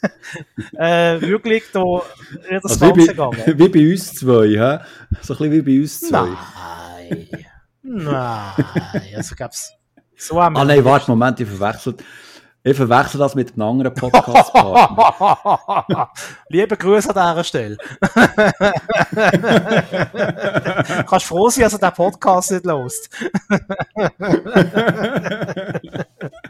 [0.77, 3.59] äh, wirklich, da wird das also Ganze wie bei, gegangen.
[3.59, 4.85] Wie bei uns zwei, hä?
[5.21, 6.29] So ein bisschen wie bei uns zwei.
[6.29, 7.29] Nein.
[7.83, 9.73] Nein, also gab's
[10.17, 12.03] so Ah nein, warte, Moment, ich verwechselt.
[12.65, 16.11] Ich verwechsel das mit einem anderen Podcast-Partner.
[16.49, 17.77] Liebe Grüße an dieser Stelle.
[21.07, 23.11] Kannst froh sein, dass er den Podcast nicht lost.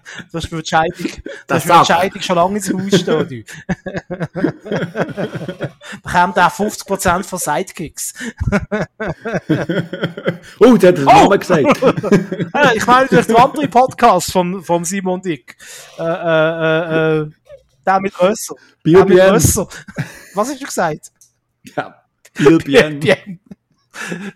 [0.32, 1.06] das ist für Entscheidung,
[1.46, 3.44] das ist Entscheidung schon lange ins Haus stehen.
[6.02, 8.14] Bekommt auch 50% von Sidekicks.
[10.60, 11.66] oh, der hat den Namen gesagt.
[12.74, 15.56] ich meine durch den anderen Podcast von, von Simon Dick.
[15.98, 17.30] Äh, äh, äh,
[17.86, 18.54] der mit Rösser.
[18.84, 19.68] Der mit Rösser.
[20.34, 21.12] Was hast du gesagt?
[21.76, 22.02] Ja,
[22.34, 23.00] Biel Bien.
[23.00, 23.40] Bien.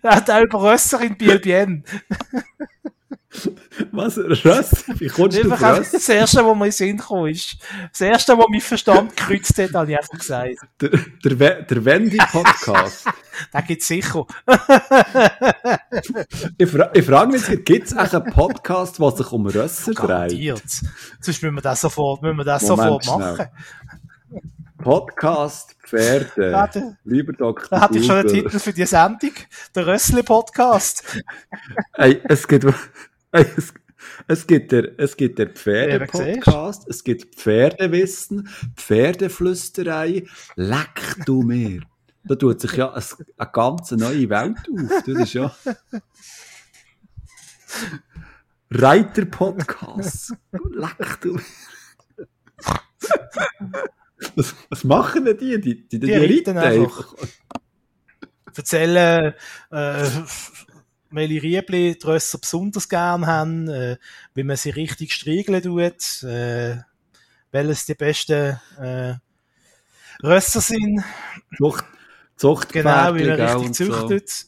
[0.02, 1.84] Er hat auch Rösser in Biel Bien.
[3.92, 4.18] Was?
[4.18, 4.94] Rösser?
[4.98, 5.92] Wie kommst du auf Rösser?
[5.92, 7.56] Das erste, was mir in den Sinn kam, ist,
[7.90, 10.56] das erste, was mein Verstand gekreuzt hat, habe ich einfach gesagt.
[10.80, 10.90] Der,
[11.24, 13.06] der, der Wendy-Podcast.
[13.54, 14.26] Den gibt es sicher.
[16.58, 20.60] ich, fra ich frage mich, gibt es einen Podcast, der sich um Rösser Garantiert.
[20.60, 20.90] dreht?
[21.20, 23.46] Sonst müssen wir das sofort, müssen wir das sofort machen.
[24.76, 26.30] Podcast Pferde.
[26.36, 27.68] Der, Lieber Dr.
[27.70, 29.32] Da hatte ich schon einen Titel für die Sendung.
[29.74, 31.18] Der Rössli-Podcast.
[31.94, 32.72] Ey, es gibt, ey,
[33.56, 33.72] es,
[34.28, 40.26] es gibt der, es gibt der Pferde-Podcast, es gibt Pferdewissen, Pferdeflüsterei.
[40.56, 41.80] Leck du mir.
[42.24, 43.04] Da tut sich ja eine,
[43.36, 45.02] eine ganz neue Welt auf.
[45.04, 45.52] Das ist ja.
[48.70, 50.34] Reiter-Podcast.
[50.52, 51.42] Leck du mir.
[54.36, 55.60] Was, was machen denn die?
[55.60, 57.12] Die, die, die, die reiten einfach.
[58.54, 59.34] Erzählen,
[59.72, 60.08] äh,
[61.12, 63.96] welche Riebli die Rösser besonders gern haben, äh,
[64.34, 66.76] wie man sie richtig striegeln tut, äh,
[67.50, 69.14] welches die besten äh,
[70.22, 71.02] Rösser sind.
[71.56, 71.84] Zucht,
[72.36, 74.28] Zucht genau, wie man richtig züchtet.
[74.28, 74.46] So.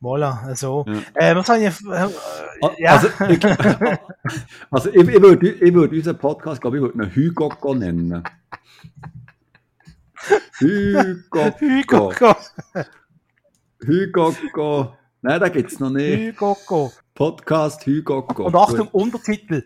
[0.00, 0.84] Voilà, also.
[0.86, 1.30] Ja.
[1.30, 1.66] Äh, was habe ich.
[1.86, 2.92] Äh, ja.
[2.92, 3.44] Also, ich,
[4.70, 8.22] also ich, ich würde ich würd unseren Podcast, glaube ich, würde einen Hugo nennen.
[10.58, 12.36] Hügokko.
[13.80, 14.96] Hügokko.
[15.26, 16.20] Nein, da gibt es noch nicht.
[16.20, 16.92] Hügokko.
[17.12, 18.44] Podcast Hügokko.
[18.44, 19.02] Und Achtung, Gut.
[19.02, 19.64] Untertitel.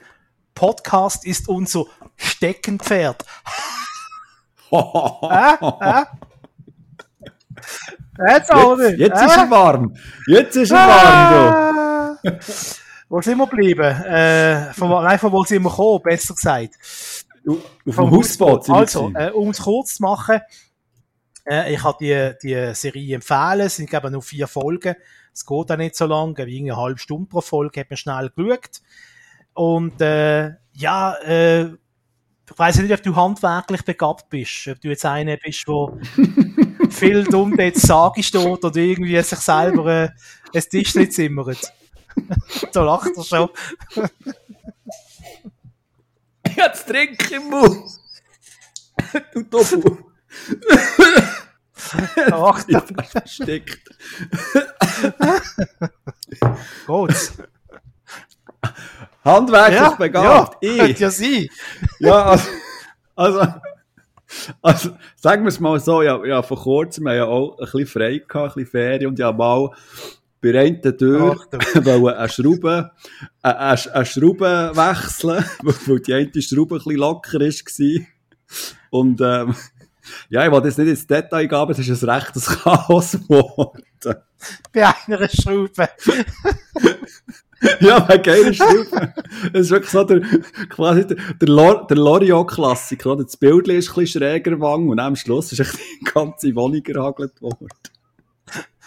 [0.55, 1.85] Podcast ist unser
[2.17, 3.23] Steckenpferd.
[4.73, 6.05] äh, äh?
[8.27, 9.27] Jetzt, jetzt, jetzt äh?
[9.27, 9.95] ist er warm.
[10.29, 12.39] Jetzt ist er warm, du.
[13.11, 13.83] Wo sind wir geblieben?
[13.83, 16.75] Äh, von, nein, von wo sind wir gekommen, besser gesagt.
[17.47, 18.71] Auf dem Hausboot.
[18.71, 20.41] Also, äh, um es kurz zu machen,
[21.45, 24.97] äh, ich habe die, die Serie empfehlen, es sind eben nur vier Folgen.
[25.33, 28.31] Es geht auch nicht so lang, wie eine halbe Stunde pro Folge, hat man schnell
[28.35, 28.81] geschaut.
[29.55, 31.65] Und äh, ja, äh,
[32.51, 37.25] ich weiß nicht, ob du handwerklich begabt bist, ob du jetzt einer bist, der viel
[37.25, 40.09] dumm jetzt Sage steht oder irgendwie sich selber äh,
[40.53, 41.73] ein Tischchen zimmert.
[42.73, 43.49] da lacht er schon.
[46.49, 47.87] ich hab's Trinken im Mund.
[49.33, 49.99] du Tofu.
[52.33, 53.91] Ach, da versteckt.
[56.87, 57.15] Gut.
[59.25, 60.65] Handwerklich ja, begabt.
[60.65, 61.49] Ja, könnte ja sein.
[61.99, 62.49] Ja, also,
[63.17, 63.53] also,
[64.63, 67.65] also sagen wir es mal so, ja, ja, vor kurzem haben wir ja auch ein
[67.65, 69.71] bisschen frei gehabt, ein bisschen Ferien und ja mal
[70.43, 71.37] bei einer Tür
[71.85, 72.93] wollen eine Schraube,
[73.43, 73.59] eine,
[73.95, 78.07] eine Schraube wechseln, weil die eine Schraube ein bisschen locker war.
[78.91, 79.55] Und ähm,
[80.29, 83.83] ja, ich wollte jetzt nicht ins Detail gehen, aber es ist ein rechtes Chaos geworden.
[84.73, 85.71] Bei einer Schraube.
[87.81, 89.15] ja, bei geiler Schraube.
[89.53, 90.21] Es ist wirklich so der,
[90.69, 93.17] quasi der, der, Lor, der Loriot-Klassiker.
[93.17, 97.41] Das Bild ist ein bisschen schräger geworden und am Schluss ist die ganze Wohnung gehagelt
[97.41, 97.69] worden.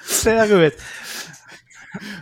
[0.03, 0.73] Sehr gut.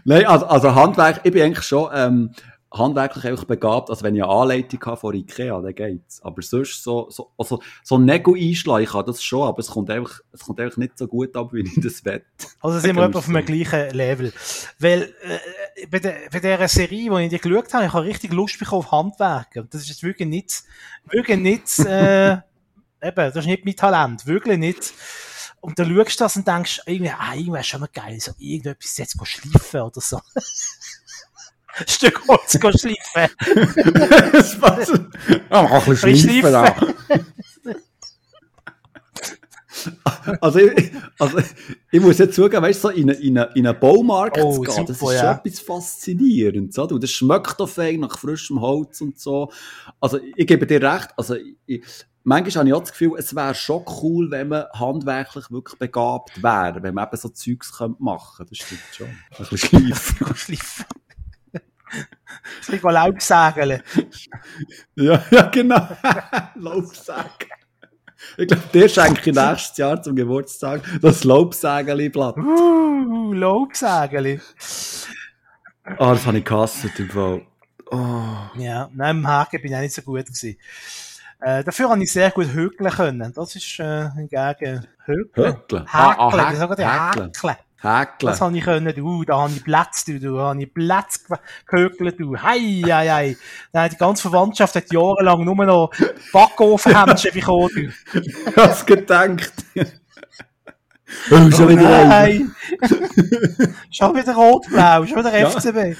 [0.03, 2.31] Nein, also, also Handwerk, ich bin eigentlich schon ähm,
[2.73, 6.21] handwerklich einfach begabt, also wenn ich eine Anleitung habe von Ikea, dann geht's.
[6.23, 9.89] Aber sonst so, so, also, so ein Nego einschlagen kann das schon, aber es kommt
[9.89, 12.25] einfach, es kommt einfach nicht so gut ab, wie ich das wette.
[12.61, 14.33] Also sind wir auf einem gleichen Level.
[14.79, 18.31] Weil, äh, bei, der, bei dieser Serie, die ich dir geschaut habe, ich habe richtig
[18.31, 19.55] Lust bekommen auf Handwerk.
[19.55, 20.63] Und das ist jetzt wirklich nicht,
[21.09, 22.33] wirklich nicht, äh,
[23.03, 24.25] eben, das ist nicht mein Talent.
[24.25, 24.93] Wirklich nicht.
[25.59, 28.31] Und dann schaust du das und denkst, irgendwie, ah, irgendwie ist schon mal geil, so
[28.39, 30.19] irgendetwas jetzt schleifen oder so.
[31.87, 33.35] Stück Holz schleifen.
[34.31, 34.57] das
[35.49, 36.75] auch ein bisschen schleifen auch.
[40.41, 41.39] Also ich, also,
[41.91, 44.73] ich muss jetzt zugeben, weißt du, so in, in, in einen Baumarkt oh, zu gehen,
[44.73, 45.19] super, das ist ja.
[45.19, 46.73] schon etwas faszinierend.
[46.73, 46.85] So.
[46.85, 49.51] das schmeckt doch fein nach frischem Holz und so.
[49.99, 51.83] Also, ich gebe dir recht, also, ich,
[52.23, 56.41] manchmal habe ich auch das Gefühl, es wäre schon cool, wenn man handwerklich wirklich begabt
[56.41, 58.51] wäre, wenn man eben so Zeugs machen könnte.
[58.51, 59.07] Das stimmt schon.
[59.07, 60.85] Ein bisschen schleifen.
[61.91, 63.83] Ein bisschen Laubsägeln.
[64.95, 65.87] Ja, ja, genau.
[66.55, 67.49] Laubsägen.
[68.37, 72.37] Ich glaube, der schenke ich nächstes Jahr zum Geburtstag das Laubsägeli-Blatt.
[72.37, 74.39] Uh, Laubsägeli.
[75.83, 77.41] Ah, oh, das habe ich gehasst im Fall.
[77.91, 78.23] Oh.
[78.55, 80.57] Ja, nein, im Haken bin ich auch nicht so gut gewesen.
[81.41, 83.33] Äh, dafür habe ich sehr gut hökeln können.
[83.33, 85.47] Das ist äh, hingegen hökeln.
[85.47, 85.85] Hökeln?
[85.87, 87.31] Häkeln, ah, ah, Häkeln.
[87.81, 88.29] Häkeln.
[88.29, 91.25] Das habe ich können, du, da habe ich Platz, du, da habe ich Platz
[91.65, 93.37] gehökelt, du, hei, hei, hei.
[93.73, 95.91] Nein, die ganze Verwandtschaft hat jahrelang nur noch
[96.31, 98.21] Backofenhändchen bekommen, du.
[98.55, 99.53] Hast gedacht.
[101.29, 102.55] Oh, schon wieder oh, nein.
[103.91, 105.97] schon wieder rot-blau, schon wieder FCB.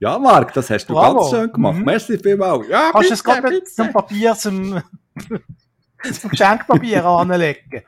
[0.00, 1.20] ja, Marc, das hast du Bravo.
[1.20, 1.76] ganz schön gemacht.
[1.76, 1.84] Mhm.
[1.84, 2.66] Merci vielmals.
[2.68, 4.82] Ja, Kannst du es gerade mit zum Papier zum,
[6.12, 7.82] zum Geschenkpapier anlegen?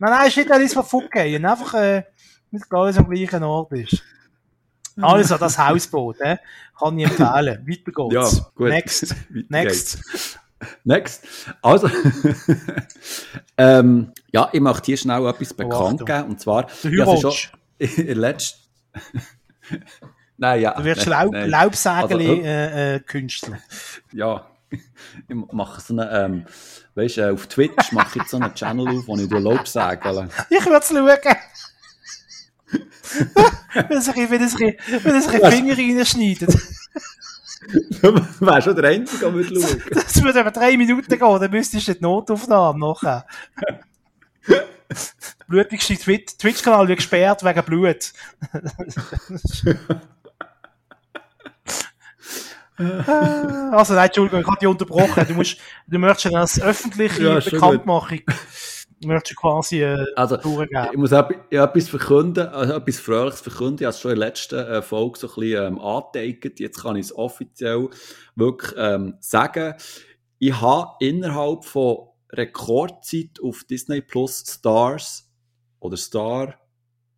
[0.00, 1.44] Nein, nein, ist nicht alles verfucken.
[1.44, 2.04] Einfach, äh,
[2.50, 4.02] nicht alles am gleichen Ort ist.
[5.00, 6.38] Also, das Hausboot, äh,
[6.78, 7.66] kann ich empfehlen.
[7.66, 8.36] Weiter geht's.
[8.36, 8.68] Ja, gut.
[8.70, 9.14] Next.
[9.48, 9.98] Next.
[10.84, 11.26] Next.
[11.62, 11.90] Also,
[13.56, 16.24] ähm, ja, ich möchte hier schnell etwas bekannt geben.
[16.24, 17.32] Und zwar, ja, schon
[17.78, 18.58] in letzter
[20.36, 20.74] Nein, ja.
[20.74, 23.58] Du wirst Laub, Laubsägeli also, äh, äh, Künstler.
[24.12, 24.80] Ja, ich
[25.52, 26.46] mache so eine, ähm,
[27.00, 29.40] weißt du, äh, auf Twitch mache ich jetzt so einen Channel auf, wo ich dir
[29.40, 30.28] Lob sage.
[30.48, 31.36] Ich würde es schauen.
[33.88, 36.50] wenn es ein bisschen Finger reinschneidet.
[38.02, 41.88] du wärst schon der Einzige, der schauen Das würde aber drei Minuten gehen, dann müsstest
[41.88, 43.22] du die Notaufnahme machen.
[45.46, 48.12] Blutigste Twitch-Kanal wird gesperrt wegen Blut.
[53.72, 55.24] also nein, Entschuldigung, ich habe dich unterbrochen.
[55.28, 55.56] Du, musst,
[55.86, 58.20] du möchtest als öffentliche ja, Bekanntmachung
[59.06, 63.78] möchtest quasi äh, also, Ich muss etwas verkünden, also etwas Fröhliches verkünden.
[63.80, 66.60] Ich habe es schon in der letzten äh, Folge so ein bisschen ähm, angeteigt.
[66.60, 67.88] Jetzt kann ich es offiziell
[68.34, 69.74] wirklich ähm, sagen.
[70.38, 75.28] Ich habe innerhalb von Rekordzeit auf Disney Plus Stars
[75.80, 76.54] oder Star,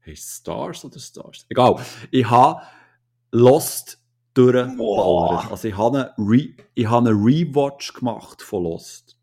[0.06, 1.46] heißt Stars oder Stars?
[1.48, 1.76] Egal.
[2.10, 2.62] Ich habe
[3.30, 4.01] Lost
[4.34, 5.50] durchgeballert.
[5.50, 9.16] Also ich habe, eine Re ich habe einen Rewatch gemacht von Lost.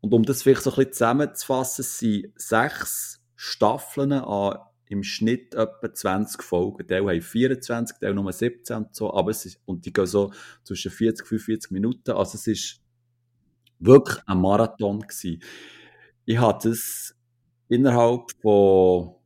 [0.00, 5.92] Und um das vielleicht so ein bisschen zusammenzufassen, sind sechs Staffeln an im Schnitt etwa
[5.92, 6.86] 20 Folgen.
[6.86, 10.32] Die haben 24, die nur 17 und so, aber es ist, und die gehen so
[10.62, 12.12] zwischen 40 und 45 Minuten.
[12.12, 12.80] Also es ist
[13.78, 15.42] wirklich ein Marathon gewesen.
[16.24, 17.16] Ich hatte es
[17.68, 19.16] innerhalb von,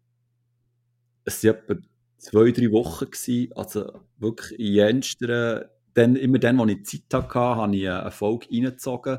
[1.25, 1.75] es sind etwa
[2.21, 5.65] zwei, drei Wochen gewesen, also wirklich in jensteren,
[5.95, 9.19] dann, immer dann, wo ich Zeit hatte, habe ich eine Folge reingezogen.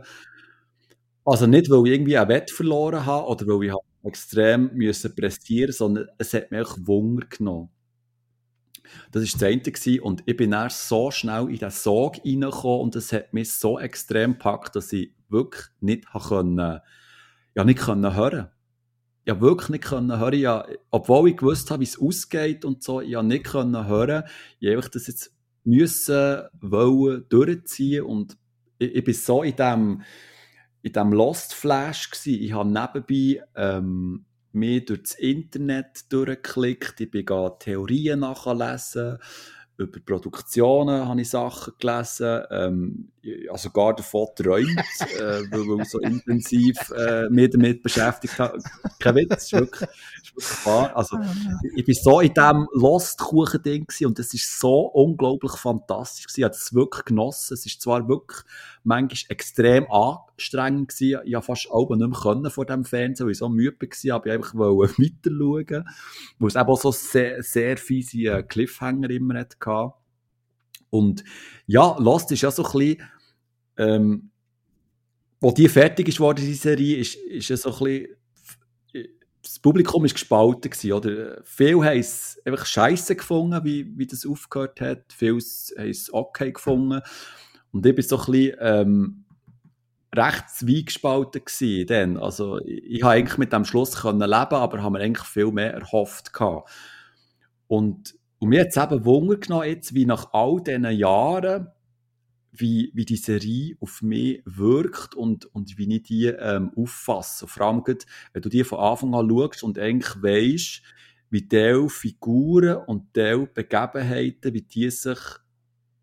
[1.25, 3.73] Also nicht, weil ich irgendwie einen Wett verloren habe oder weil ich
[4.03, 7.69] extrem müssen pressieren sondern es hat mich Wunder genommen.
[9.11, 9.99] Das war das eine gewesen.
[10.01, 13.79] und ich bin dann so schnell in den Sog reingekommen und es hat mich so
[13.79, 16.79] extrem gepackt, dass ich wirklich nicht können,
[17.55, 18.49] ja, nicht können hören
[19.25, 20.39] ja wirklich nicht können hören.
[20.39, 24.23] Ja, obwohl ich gewusst habe, wie es ausgeht und so, ich nicht können hören.
[24.59, 28.37] Ich habe das jetzt müssen, wollen, durchziehen und
[28.77, 30.01] ich, ich bin so in dem,
[30.81, 32.41] in dem Lost Flash gewesen.
[32.43, 37.25] Ich habe nebenbei ähm, mir durch das Internet durchgeklickt, ich bin
[37.59, 39.17] Theorien nachlesen,
[39.77, 43.10] über Produktionen habe ich Sachen gelesen, ähm,
[43.49, 44.67] also gar davon träumt,
[45.19, 48.59] äh, weil, ich so intensiv äh, mich damit beschäftigt habe.
[48.99, 49.89] Kein Witz, ist wirklich,
[50.23, 50.95] ist wirklich wahr.
[50.95, 51.33] Also, ah,
[51.75, 56.39] ich bin so in diesem Lost-Kuchen-Ding und es ist so unglaublich fantastisch gewesen.
[56.39, 57.53] Ich habe es wirklich genossen.
[57.53, 58.41] Es ist zwar wirklich
[58.83, 61.21] manchmal extrem anstrengend gewesen.
[61.25, 64.15] Ich habe fast auch nicht mehr können vor dem Fernsehen, weil ich so müde war,
[64.15, 65.89] aber ich einfach weiter schauen,
[66.39, 69.57] weil es eben auch so sehr, sehr fiese äh, Cliffhanger immer hatte.
[70.91, 71.23] Und
[71.65, 73.09] ja, Lost ist ja so ein bisschen,
[73.77, 74.31] ähm,
[75.39, 78.07] wo die fertig ist worden, diese Serie, ist, ist ja so ein bisschen,
[79.41, 81.41] das Publikum ist gespalten gewesen, oder?
[81.43, 85.05] Viele haben es einfach scheiße gefunden, wie, wie das aufgehört hat.
[85.11, 87.01] Viele haben es okay gefunden.
[87.71, 89.25] Und ich bin so ein bisschen, ähm,
[90.15, 92.17] recht zweigespalten gewesen dann.
[92.17, 95.51] Also, ich, ich habe eigentlich mit dem Schluss können leben, aber habe mir eigentlich viel
[95.51, 96.69] mehr erhofft gehabt.
[97.67, 101.67] Und und mir hat es eben Wunder genommen, jetzt, wie nach all diesen Jahren,
[102.51, 107.45] wie, wie die Serie auf mich wirkt und, und wie ich die ähm, auffasse.
[107.45, 110.81] Vor allem, wenn du die von Anfang an schaust und eigentlich weisst,
[111.29, 115.19] wie die Figuren und die Begebenheiten, wie die sich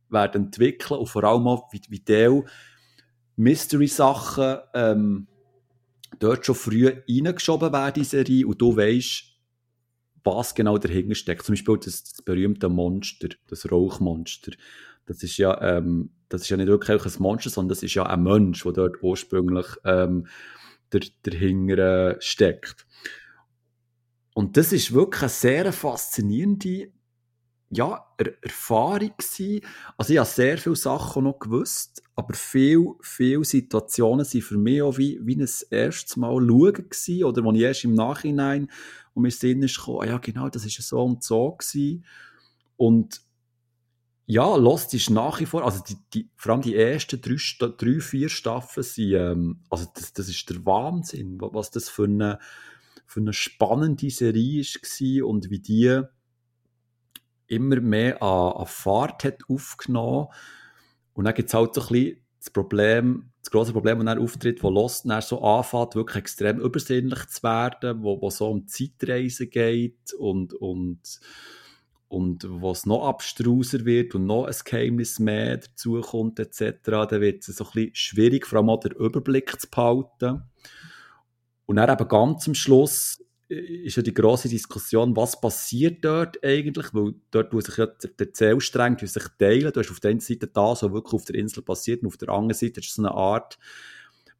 [0.09, 2.41] werden entwickeln und vor allem auch, wie, wie die
[3.35, 5.27] Mystery-Sachen ähm,
[6.21, 9.25] dort schon früh reingeschoben werden in die Serie und du weisst,
[10.37, 11.45] was genau dahinter steckt.
[11.45, 14.53] Zum Beispiel das, das berühmte Monster, das Rauchmonster.
[15.07, 18.05] Das ist ja, ähm, das ist ja nicht wirklich ein Monster, sondern das ist ja
[18.05, 20.27] ein Mensch, der dort ursprünglich ähm,
[20.93, 22.87] der, dahinter steckt.
[24.35, 26.93] Und das ist wirklich eine sehr faszinierende
[27.71, 29.61] ja, er Erfahrung gewesen.
[29.97, 34.83] Also ich habe sehr viele Sachen noch gewusst, aber viele, viele Situationen sind für mich
[34.83, 38.71] auch wie, wie ein erstes Mal schauen gewesen, oder wo ich erst im Nachhinein
[39.15, 42.05] und mir Sinn ist gekommen, ah ja genau, das ist so und so gewesen.
[42.77, 43.21] Und
[44.27, 48.01] ja, Lost ist nach wie vor, also die, die, vor allem die ersten drei, drei
[48.01, 52.39] vier Staffeln sind, ähm, also das, das ist der Wahnsinn, was das für eine,
[53.07, 56.03] für eine spannende Serie war und wie die
[57.49, 60.29] immer mehr an, an Fahrt hat aufgenommen.
[61.15, 64.23] Und dann gibt es halt so ein bisschen das Problem, das große Problem, das dann
[64.23, 68.67] auftritt, wo Lost dann so anfängt, wirklich extrem übersinnlich zu werden, wo, wo so um
[68.67, 71.21] Zeitreisen geht und, und,
[72.09, 77.47] und wo es noch abstruser wird und noch ein Geheimnis mehr dazukommt etc., dann wird
[77.47, 80.43] es so ein bisschen schwierig, vor allem auch den Überblick zu behalten.
[81.67, 86.93] Und dann eben ganz am Schluss ist ja die große Diskussion, was passiert dort eigentlich,
[86.93, 89.73] weil dort wo sich ja der Zählstrang sich teilen.
[89.73, 92.19] Du hast auf der einen Seite das, was wirklich auf der Insel passiert, und auf
[92.19, 93.59] der anderen Seite ist es so eine Art,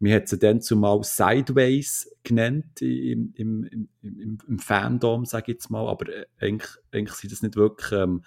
[0.01, 5.57] wir hat sie dann zumal Sideways genannt im, im, im, im, im Fandom, sage ich
[5.57, 8.23] jetzt mal, aber äh, eigentlich, eigentlich sind das nicht wirklich ähm,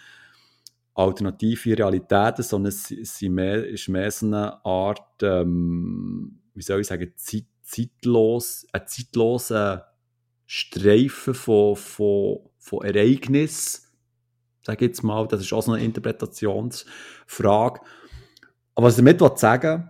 [0.93, 6.87] alternative Realitäten, sondern es, es mehr, ist mehr so eine Art, ähm, wie soll ich
[6.87, 9.90] sagen, zeit, zeitlos, ein zeitloser
[10.53, 13.83] Streifen von, von, von Ereignissen,
[14.63, 17.79] sage jetzt mal, das ist auch so eine Interpretationsfrage.
[18.75, 19.89] Aber was ich damit sagen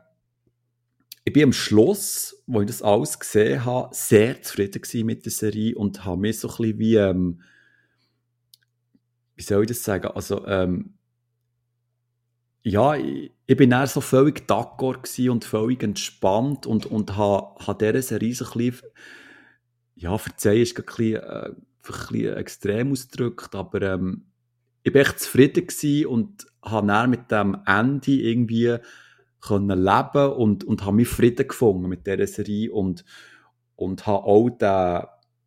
[1.24, 5.76] ich bin am Schluss, wo ich das alles gesehen habe, sehr zufrieden mit der Serie
[5.76, 7.42] und habe mir so ein bisschen wie, ähm,
[9.36, 10.94] wie soll ich das sagen, also ähm,
[12.62, 17.94] ja, ich, ich bin dann so völlig d'accord und völlig entspannt und, und habe, habe
[17.94, 18.90] dieser Serie so ein bisschen,
[20.02, 24.26] ja, verzeih, ist ein bisschen, äh, extrem ausgedrückt, aber ähm,
[24.84, 28.78] ich war echt zufrieden und habe dann mit dem Ende irgendwie
[29.42, 33.04] können leben und, und habe mich Frieden gefunden mit dieser Serie und,
[33.76, 35.04] und habe auch den,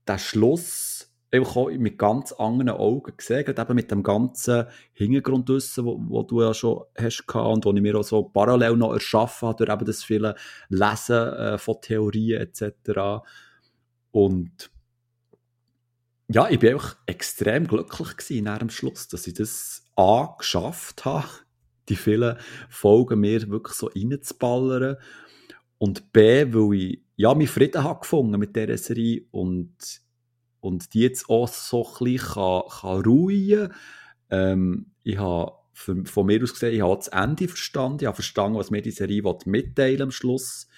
[0.09, 1.11] den Schluss
[1.43, 6.23] auch mit ganz anderen Augen gesehen, gerade eben mit dem ganzen Hintergrund wissen, wo, wo
[6.23, 9.75] du ja schon hast und wo ich mir auch so parallel noch erschaffen habe, durch
[9.75, 10.37] eben das viele
[10.69, 13.25] Lesen äh, von Theorien etc.
[14.15, 14.71] Und
[16.29, 21.27] ja, ich bin einfach extrem glücklich gewesen dem Schluss, dass ich das A geschafft habe,
[21.89, 22.39] die vielen
[22.69, 24.99] Folgen mir wirklich so reinzuballern.
[25.79, 29.75] Und B, weil ich ja, meinen Frieden habe gefunden mit dieser Serie und,
[30.61, 33.73] und die jetzt auch so ein bisschen kann, kann ruhen.
[34.31, 38.59] Ähm, Ich habe von mir aus gesehen, ich habe das Ende verstanden, ich habe verstanden,
[38.59, 40.69] was mir die Serie mitteilen am Schluss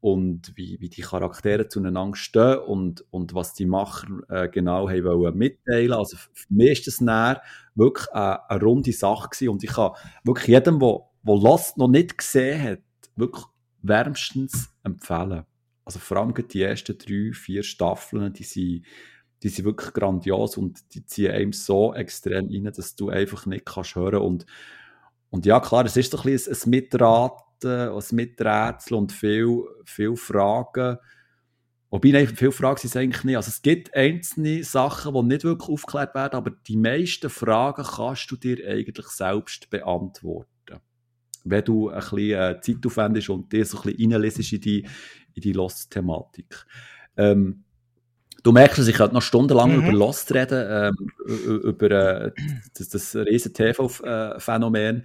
[0.00, 5.36] und wie, wie die Charaktere zueinander stehen und, und was die Macher äh, genau wollen
[5.36, 5.92] mitteilen.
[5.92, 7.42] Also für mich ist das näher
[7.74, 9.92] wirklich eine, eine runde Sache gewesen und ich kann
[10.24, 12.80] wirklich jedem, der Lost noch nicht gesehen hat,
[13.16, 13.44] wirklich
[13.82, 15.44] wärmstens empfehlen.
[15.84, 18.86] Also vor allem die ersten drei, vier Staffeln, die sind,
[19.42, 23.66] die sind wirklich grandios und die ziehen einem so extrem rein, dass du einfach nicht
[23.66, 24.46] kannst hören und
[25.32, 26.70] und ja, klar, es ist ein bisschen ein
[27.64, 30.98] Mitraten, ein Miträtsel und viel, viel Fragen.
[31.90, 33.36] Wobei, nein, viele Fragen sind es eigentlich nicht.
[33.36, 38.30] Also es gibt einzelne Sachen, die nicht wirklich aufgeklärt werden, aber die meisten Fragen kannst
[38.30, 40.46] du dir eigentlich selbst beantworten.
[41.42, 44.86] Wenn du ein bisschen äh, Zeit aufwendest und dir so ein bisschen reinlesest in die,
[45.34, 46.66] in die Lost-Thematik.
[47.16, 47.64] Ähm,
[48.42, 49.82] Du merkst, ich könnte noch stundenlang mhm.
[49.82, 52.32] über Lost reden, ähm, über äh,
[52.76, 55.04] das, das riesen TV-Phänomen.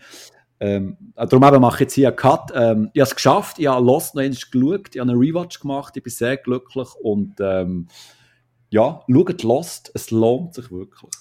[0.60, 2.52] Ähm, darum eben mache ich jetzt hier einen Cut.
[2.56, 5.60] Ähm, ich habe es geschafft, ich habe Lost noch einmal geschaut, ich habe einen Rewatch
[5.60, 7.88] gemacht, ich bin sehr glücklich und ähm,
[8.70, 11.12] ja, schaut Lost, es lohnt sich wirklich.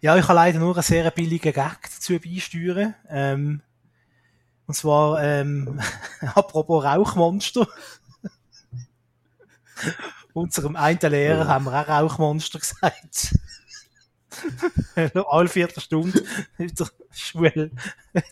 [0.00, 2.94] Ja, ich habe leider nur einen sehr billigen Gag dazu beisteuern.
[3.08, 3.62] Ähm,
[4.66, 5.80] und zwar, ähm,
[6.34, 7.66] apropos Rauchmonster
[10.32, 13.34] unserem einen Lehrer haben wir auch Rauchmonster gesagt.
[15.28, 16.22] Alle Viertelstunde
[16.58, 17.70] in der Schule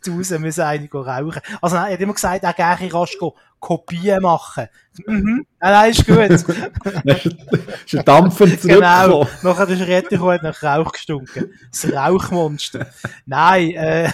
[0.04, 1.40] draußen müssen einige rauchen.
[1.60, 3.16] Also nein, er hat immer gesagt, er gerne rasch
[3.60, 4.68] Kopien machen.
[5.06, 5.46] Mhm.
[5.60, 6.16] Nein, ist gut.
[7.86, 9.26] ist ein Dampfer Genau.
[9.42, 11.54] Nachher ist er retour und nach Rauch gestunken.
[11.70, 12.88] Das Rauchmonster.
[13.24, 14.10] Nein, äh.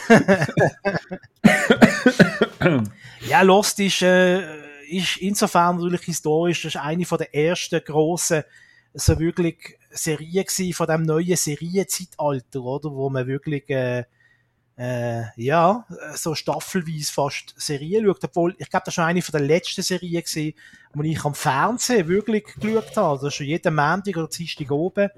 [3.27, 4.43] ja, Lost ist, äh,
[4.89, 8.45] ist insofern natürlich historisch, das ist eine von der ersten grossen,
[8.93, 12.91] so wirklich Serien gewesen, von dem neuen Serienzeitalter, oder?
[12.91, 14.05] Wo man wirklich, äh,
[14.77, 19.33] äh, ja, so staffelweise fast Serien schaut, obwohl, ich glaube, das war schon eine von
[19.33, 20.55] der letzten Serien gewesen,
[20.95, 23.19] wo ich am Fernsehen wirklich geschaut habe.
[23.19, 25.11] Das ist schon jeden Montag oder Dienstag oben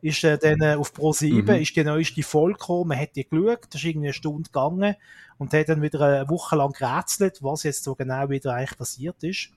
[0.00, 1.62] ist äh, dann äh, auf Pro 7 mhm.
[1.62, 4.94] ist die neueste Folge gekommen, man hat die geschaut, das ist irgendwie eine Stunde gegangen
[5.38, 9.22] und hat dann wieder eine Woche lang gerätselt, was jetzt so genau wieder eigentlich passiert
[9.22, 9.50] ist.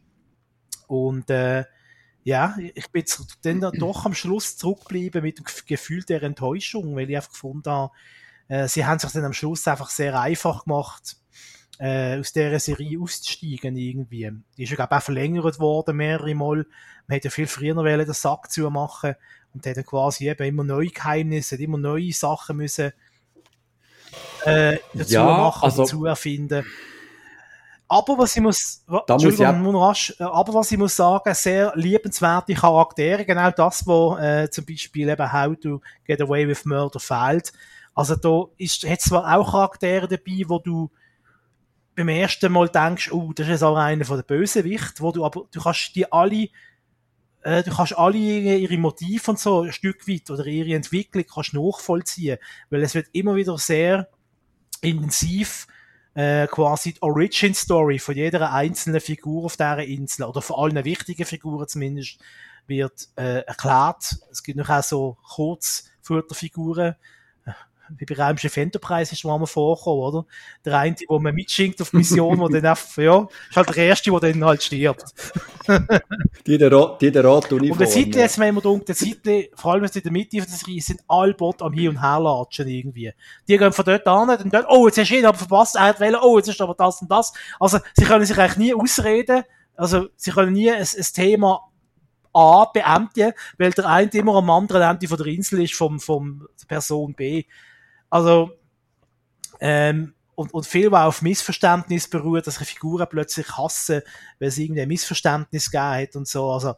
[0.87, 1.65] Und äh,
[2.23, 7.09] ja, ich bin jetzt dann doch am Schluss zurückgeblieben mit dem Gefühl der Enttäuschung, weil
[7.09, 7.91] ich einfach gefunden habe,
[8.47, 11.17] äh, sie haben sich dann am Schluss einfach sehr einfach gemacht,
[11.79, 14.29] äh, aus dieser Serie auszusteigen irgendwie.
[14.57, 16.67] Die ist ja, glaube ich, auch verlängert worden mehrere Mal.
[17.07, 19.15] Man hätte ja viel früher noch den Sack zu machen
[19.53, 22.93] und hat dann quasi eben immer neue Geheimnisse, immer neue Sachen müssen
[24.45, 26.65] äh, dazu ja, machen, also, dazu erfinden.
[27.91, 31.73] Aber was ich muss, da muss ich rasch, äh, aber was ich muss sagen, sehr
[31.75, 37.01] liebenswerte Charaktere, genau das, wo äh, zum Beispiel eben How to Get Away with Murder
[37.01, 37.51] fehlt.
[37.93, 40.89] Also da ist, hat zwar auch Charaktere dabei, wo du
[41.93, 45.25] beim ersten Mal denkst, oh, das ist jetzt auch einer von den Bösewichten, wo du
[45.25, 46.47] aber, du kannst die alle
[47.41, 51.53] äh, du kannst alle ihre Motive und so ein Stück weit oder ihre Entwicklung kannst
[51.53, 52.37] nachvollziehen,
[52.69, 54.07] weil es wird immer wieder sehr
[54.79, 55.67] intensiv
[56.13, 60.83] äh, quasi die Origin Story von jeder einzelnen Figur auf dieser Insel oder von allen
[60.85, 62.19] wichtigen Figuren zumindest
[62.67, 64.17] wird äh, erklärt.
[64.31, 66.95] Es gibt noch auch so Kurzfutterfiguren,
[67.97, 70.25] wie bei Räumschiff Enterprise ist mal vorgekommen, oder?
[70.65, 73.77] Der eine, wo man mitschinkt auf die Mission, wo dann einfach, ja, ist halt der
[73.77, 75.05] erste, der dann halt stirbt.
[76.47, 77.71] die der Rot, die der Rot-Uniform.
[77.71, 80.45] Und der Zeitli, jetzt wenn man denkt, der Zeitli, vor allem in der Mitte der
[80.45, 83.11] Serie, sind alle Bot am Hin- und Herlatschen irgendwie.
[83.47, 85.83] Die gehen von dort an, dann dort, oh, jetzt hast du ihn aber verpasst, er
[85.83, 87.33] hat wählen, oh, jetzt ist aber das und das.
[87.59, 89.43] Also, sie können sich eigentlich nie ausreden,
[89.75, 91.71] also, sie können nie ein, ein Thema
[92.33, 96.47] A beenden, weil der eine immer am anderen Ende von der Insel ist vom, vom
[96.67, 97.43] Person B.
[98.11, 98.51] Also,
[99.59, 104.01] ähm, und, und viel, was auf Missverständnis beruht, dass ich Figuren plötzlich hassen,
[104.39, 106.51] weil es irgendwie ein Missverständnis gegeben hat und so.
[106.51, 106.75] Also,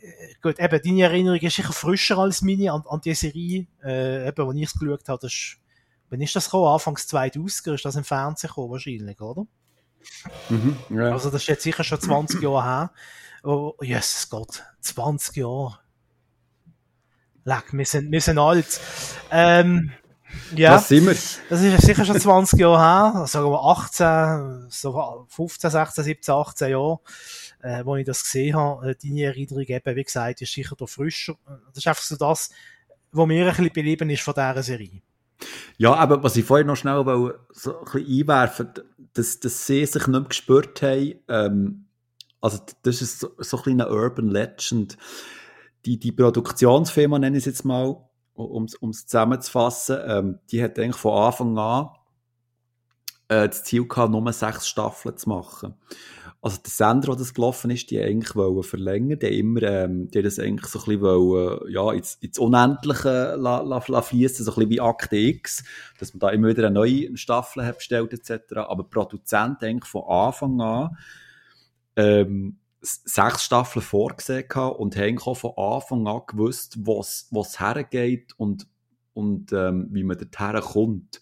[0.00, 4.28] äh, gut, eben, deine Erinnerung ist sicher frischer als meine an, an die Serie, äh,
[4.28, 5.20] eben, wo ich es geschaut habe.
[5.20, 5.58] Das ist,
[6.08, 6.72] wann ist das gekommen?
[6.72, 9.46] Anfangs 2000er ist das im Fernsehen gekommen, wahrscheinlich, oder?
[10.48, 11.12] Mhm, ja.
[11.12, 12.90] Also, das ist jetzt sicher schon 20 Jahre her.
[13.42, 15.78] Oh, Jesus Gott, 20 Jahre.
[17.44, 18.80] Leck, wir sind, wir sind alt.
[19.30, 19.92] Ähm,
[20.54, 21.16] ja, Was sind wir?
[21.48, 22.78] das ist sicher schon 20 Jahre
[23.14, 27.00] her, sagen wir 18, so 15, 16, 17, 18 Jahre,
[27.62, 28.90] äh, wo ich das gesehen habe.
[28.90, 31.34] Äh, deine Erinnerung eben, wie gesagt, ist sicher da frischer.
[31.68, 32.50] Das ist einfach so das,
[33.12, 35.02] was mir ein bisschen beleben ist von dieser Serie.
[35.76, 38.72] Ja, aber was ich vorhin noch schnell will, so ein bisschen einwerfen
[39.12, 41.86] dass, dass sie sich nicht mehr gespürt haben, ähm,
[42.40, 44.96] also das ist so, so ein bisschen eine Urban Legend.
[45.84, 48.05] Die, die Produktionsfirma, nenne ich es jetzt mal,
[48.36, 51.88] um es zusammenzufassen, ähm, die hat eigentlich von Anfang an
[53.28, 55.74] äh, das Ziel gehabt, nur sechs Staffeln zu machen.
[56.42, 60.22] Also der Sender, der das gelaufen ist, die eigentlich wollen verlängern, die immer, ähm, die
[60.22, 64.52] das eigentlich so ein bisschen wollen, ja, ins, ins Unendliche la, la, la fließen, so
[64.52, 65.64] ein bisschen wie Akte X,
[65.98, 68.58] dass man da immer wieder eine neue Staffel hat bestellt, etc.
[68.58, 70.96] Aber Produzent eigentlich von Anfang an,
[71.96, 78.66] ähm, sechs Staffeln vorgesehen und haben von Anfang an gewusst, was es hergeht und,
[79.14, 81.20] und ähm, wie man dorthin kommt.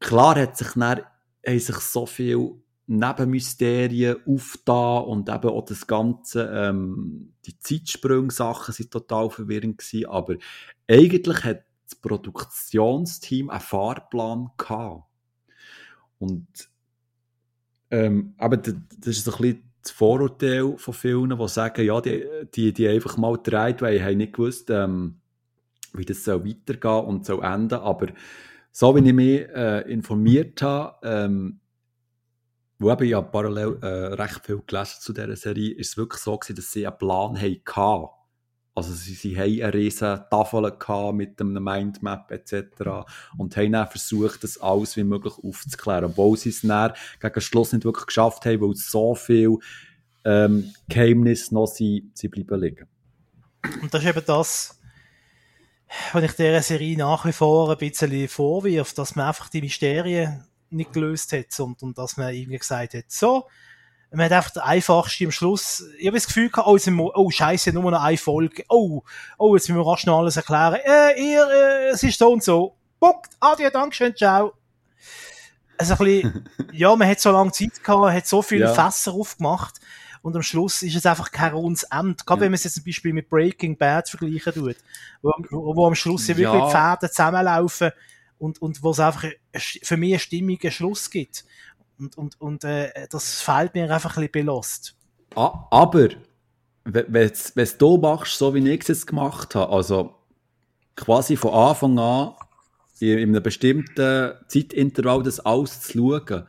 [0.00, 1.00] Klar hat sich dann,
[1.46, 8.90] haben sich so viel Nebenmysterien aufgetan und eben auch das Ganze, ähm, die Zeitsprung-Sachen sind
[8.90, 10.36] total verwirrend gewesen, aber
[10.88, 15.04] eigentlich hat das Produktionsteam einen Fahrplan gehabt.
[16.18, 16.46] Und
[17.90, 18.74] ähm, aber das
[19.06, 22.24] ist so ein bisschen das Vorurteil von vielen, die sagen, ja, die,
[22.54, 25.20] die, die einfach mal gedreht, weil haben nicht gewusst, ähm,
[25.92, 27.78] wie das soll weitergehen und soll enden.
[27.78, 28.08] Aber
[28.72, 31.60] so wie ich mich äh, informiert habe, ähm,
[32.78, 36.36] wo eben ja parallel äh, recht viel gelesen zu dieser Serie, ist es wirklich so
[36.36, 38.08] gewesen, dass sie einen Plan hatten.
[38.76, 40.72] Also sie, sie haben eine riesige Tafel
[41.12, 43.06] mit einem Mindmap etc.
[43.38, 47.72] und haben dann versucht, das alles wie möglich aufzuklären, obwohl sie es dann gegen Schluss
[47.72, 49.58] nicht wirklich geschafft haben, weil so viel
[50.24, 52.88] ähm, Geheimnisse noch sie, sie bleiben liegen.
[53.80, 54.80] Und das ist eben das,
[56.12, 60.44] was ich dieser Serie nach wie vor ein bisschen vorwirft, dass man einfach die Mysterien
[60.70, 63.46] nicht gelöst hat und, und dass man irgendwie gesagt hat, so,
[64.16, 67.30] man hat einfach der einfachste am Schluss, ich habe das Gefühl gehabt, oh, wir, oh
[67.30, 69.02] Scheiße, nur noch eine Folge, oh,
[69.38, 72.42] oh, jetzt müssen wir rasch noch alles erklären, äh, ihr, äh, es ist so und
[72.42, 74.54] so, Punkt, adieu, Dankeschön, ciao.
[75.76, 78.74] Also ein bisschen, ja, man hat so lange Zeit gehabt, hat so viele ja.
[78.74, 79.80] Fässer aufgemacht
[80.22, 82.16] und am Schluss ist es einfach kein rundes Ende.
[82.24, 82.44] Gerade ja.
[82.44, 84.76] wenn man es jetzt zum Beispiel mit Breaking Bad vergleichen tut,
[85.20, 86.70] wo, wo am Schluss ja wirklich ja.
[86.70, 87.90] Pferde zusammenlaufen
[88.38, 91.44] und, und wo es einfach für mich einen stimmigen Schluss gibt.
[91.98, 94.96] Und, und, und äh, das fällt mir einfach ein bisschen belost.
[95.34, 96.08] Aber,
[96.84, 97.22] wenn du
[97.56, 100.14] es machst, so wie ich es jetzt gemacht habe, also
[100.96, 102.34] quasi von Anfang an
[103.00, 106.46] in, in einem bestimmten Zeitintervall das alles zu schauen,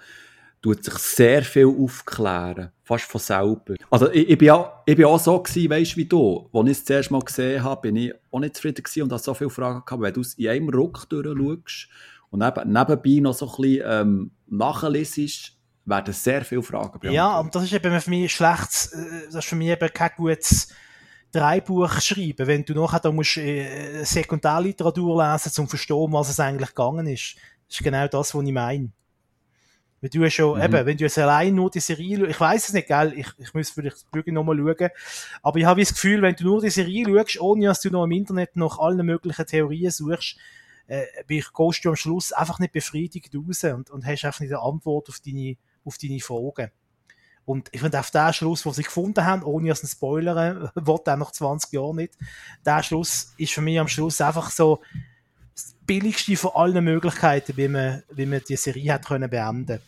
[0.62, 2.72] tut sich sehr viel aufklären.
[2.84, 3.76] Fast von selber.
[3.90, 6.50] Also, ich, ich, bin, auch, ich bin auch so gewesen, weißt wie du.
[6.52, 9.34] Als ich es zuerst mal gesehen habe, bin ich auch nicht zufrieden und habe so
[9.34, 10.02] viele Fragen gehabt.
[10.02, 11.88] Wenn du es in einem Ruck durchschaust
[12.36, 15.54] und neben, nebenbei noch so ein bisschen ähm, nachlesest,
[15.86, 17.14] werden sehr viele Fragen beantwortet.
[17.14, 20.12] Ja, und das ist eben für mich schlecht, äh, das ist für mich eben kein
[20.18, 20.74] gutes
[21.32, 26.40] Dreibuch schreiben, wenn du nachher da musst äh, Sekundärliteratur lesen, um zu verstehen, was es
[26.40, 27.36] eigentlich gegangen ist.
[27.68, 28.92] Das ist genau das, was ich meine.
[30.02, 30.66] Weil du schon, mhm.
[30.66, 33.54] eben, wenn du jetzt allein nur die Serie, ich weiß es nicht, gell, ich, ich
[33.54, 34.90] muss vielleicht wirklich nochmal schauen,
[35.42, 38.04] aber ich habe das Gefühl, wenn du nur die Serie schaust, ohne dass du noch
[38.04, 40.38] im Internet nach allen möglichen Theorien suchst,
[40.88, 44.62] äh, gehst du am Schluss einfach nicht befriedigt raus und, und hast einfach nicht eine
[44.62, 46.72] Antwort auf deine, auf deine Fragen.
[47.46, 51.08] Und ich finde, auf den Schluss, den sie gefunden haben, ohne dass ein spoilern, wird
[51.08, 52.18] dann nach 20 Jahren nicht,
[52.66, 54.82] der Schluss ist für mich am Schluss einfach so
[55.54, 59.80] das billigste von allen Möglichkeiten, wie man, wie man die Serie hat können beenden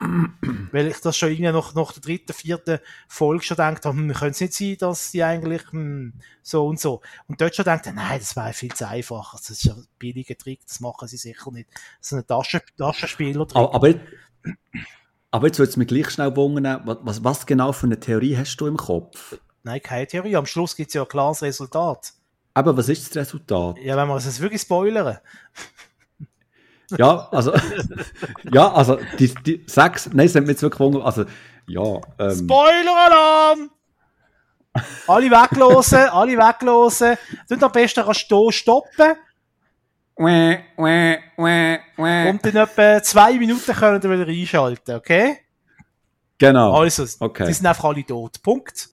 [0.72, 4.12] weil ich das schon irgendwie nach, nach der dritten, vierten Folge schon gedacht habe, hm,
[4.12, 7.02] könnte es nicht sein, dass die eigentlich hm, so und so.
[7.26, 9.32] Und dort schon gedacht, nein, das wäre viel zu einfach.
[9.32, 11.68] Das ist ein billiger Trick, das machen sie sicher nicht.
[12.00, 13.56] Das ist ein Taschen, Taschenspieler-Trick.
[13.56, 13.94] Aber, aber,
[15.30, 18.56] aber jetzt würde es mich gleich schnell wundern, was, was genau für eine Theorie hast
[18.56, 19.38] du im Kopf?
[19.62, 20.36] Nein, keine Theorie.
[20.36, 22.14] Am Schluss gibt es ja ein klares Resultat.
[22.54, 23.78] Aber was ist das Resultat?
[23.78, 25.18] Ja, wenn wir es wirklich spoilern.
[26.98, 27.52] Ja, also,
[28.52, 31.24] ja, also, die, die sechs, nein, es hat mich jetzt wirklich gewundert, also,
[31.66, 32.00] ja.
[32.18, 33.70] Ähm, Spoiler-Alarm!
[35.06, 37.16] alle weglosen, alle weglosen.
[37.48, 39.14] Du am besten kannst du stoppen.
[41.96, 45.38] Und in etwa zwei Minuten können wir wieder einschalten, okay?
[46.38, 46.74] Genau.
[46.74, 47.46] Also, okay.
[47.46, 48.42] die sind einfach alle tot.
[48.42, 48.90] Punkt.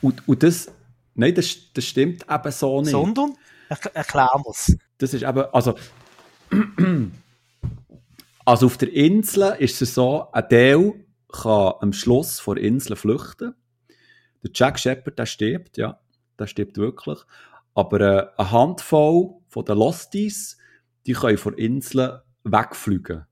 [0.00, 0.70] Und, und das,
[1.14, 2.90] nein, das, das stimmt eben so nicht.
[2.90, 3.34] Sondern?
[3.68, 4.76] erklären wir es.
[4.98, 5.74] Das ist eben, also,
[8.48, 12.96] also auf der Insel ist es so, ein Teil kann am Schluss vor der Insel
[12.96, 13.54] flüchten.
[14.42, 16.00] Der Jack Shepard, der stirbt, ja,
[16.38, 17.18] der stirbt wirklich.
[17.74, 20.56] Aber äh, eine Handvoll von den Losties,
[21.06, 23.26] die können von Inseln wegfliegen.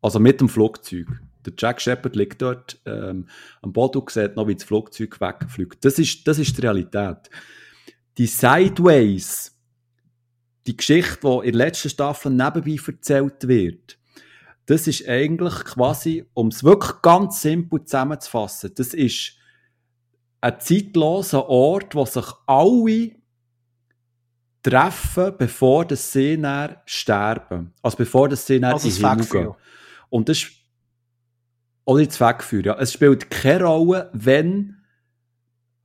[0.00, 1.06] Also mit dem Flugzeug.
[1.46, 3.28] Der Jack Shepard liegt dort ähm,
[3.60, 5.84] am Boden und sieht noch, wie das Flugzeug wegfliegt.
[5.84, 7.30] Das ist, das ist die Realität.
[8.18, 9.51] Die Sideways,
[10.66, 13.98] die Geschichte, die in der letzten Staffel nebenbei erzählt wird,
[14.66, 19.36] das ist eigentlich quasi, um es wirklich ganz simpel zusammenzufassen, das ist
[20.40, 23.12] ein zeitloser Ort, wo sich alle
[24.62, 26.40] treffen, bevor das sie
[26.84, 27.72] sterben.
[27.82, 29.54] Also bevor das sie also in Himmel gehen.
[30.08, 30.52] Und das ist,
[31.84, 32.78] oder ins Wegführen, ja.
[32.78, 34.76] Es spielt keine Rolle, wenn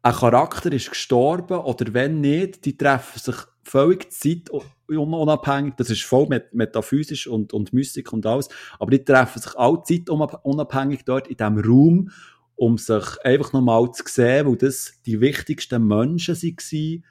[0.04, 3.36] ein Charakter ist gestorben oder wenn nicht, die treffen sich
[3.68, 8.49] völlig zeitunabhängig, das ist voll met metaphysisch und, und Mystik und alles,
[8.80, 12.09] aber die treffen sich alle zeitunabhängig dort in diesem Raum,
[12.55, 17.03] um sich einfach nochmal zu sehen, weil das die wichtigsten Menschen waren,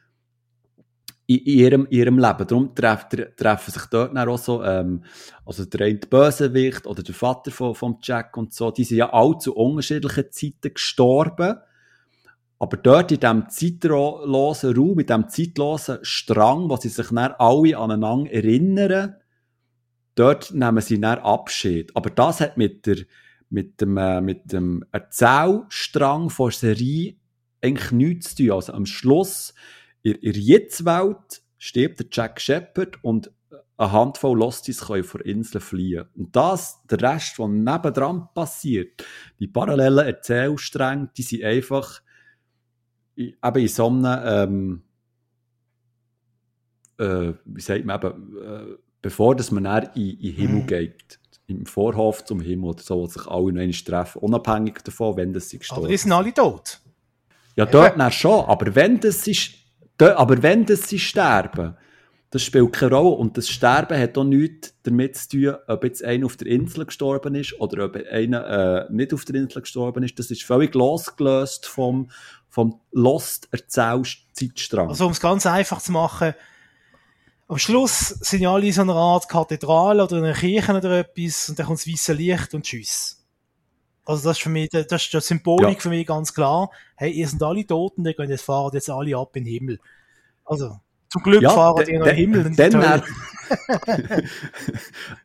[1.26, 2.46] in ihrem, ihrem Leben.
[2.46, 5.02] Darum treffen, treffen sich dort auch so, ähm,
[5.44, 9.12] also der eine Bösewicht oder der Vater von, von Jack und so, die sind ja
[9.12, 11.58] alle zu unterschiedlichen Zeiten gestorben.
[12.58, 17.76] Aber dort in diesem zeitlosen Raum, mit diesem zeitlosen Strang, wo sie sich dann alle
[17.76, 19.16] aneinander erinnern,
[20.14, 21.94] dort nehmen sie dann Abschied.
[21.94, 22.98] Aber das hat mit, der,
[23.50, 27.16] mit, dem, äh, mit dem Erzählstrang von Serie
[27.60, 28.52] eigentlich nichts zu tun.
[28.52, 29.54] Also am Schluss
[30.02, 33.30] in, in Jetzt-Welt stirbt der Jack Shepard und
[33.78, 36.06] eine Handvoll Losties können vor Inseln fliehen.
[36.14, 39.04] Und das, der Rest, was nebendran passiert,
[39.38, 42.00] die parallelen Erzählstränge, die sind einfach
[43.16, 44.82] eben in so einem, ähm,
[46.98, 50.66] äh, wie sagt man eben, äh, bevor dass man dann in, in den Himmel mhm.
[50.66, 55.16] geht, im Vorhof zum Himmel oder so, wo sich alle noch einmal treffen, unabhängig davon,
[55.16, 56.80] wenn das sie gestorben Aber die sind alle tot.
[57.54, 58.10] Ja, dort ja.
[58.10, 59.54] schon, aber wenn das ist,
[59.98, 61.76] aber wenn das sie sterben,
[62.30, 63.16] das spielt keine Rolle.
[63.16, 66.84] Und das Sterben hat auch nichts damit zu tun, ob jetzt einer auf der Insel
[66.84, 70.18] gestorben ist oder ob einer äh, nicht auf der Insel gestorben ist.
[70.18, 72.10] Das ist völlig losgelöst vom,
[72.56, 74.88] vom Lost Erzählzeitstrang.
[74.88, 76.32] Also um es ganz einfach zu machen,
[77.48, 81.00] am Schluss sind ja alle in so einer Art Kathedrale oder in einer Kirche oder
[81.00, 83.22] etwas und dann kommt das weiße Licht und tschüss.
[84.06, 85.80] Also das ist für mich, das ist die Symbolik ja.
[85.80, 86.70] für mich ganz klar.
[86.96, 89.78] Hey, ihr seid alle Toten, die gehen jetzt fahren jetzt alle ab in den Himmel.
[90.46, 90.80] Also,
[91.12, 92.56] zum Glück ja, fahren die in den Himmel.
[92.56, 93.02] Dann er,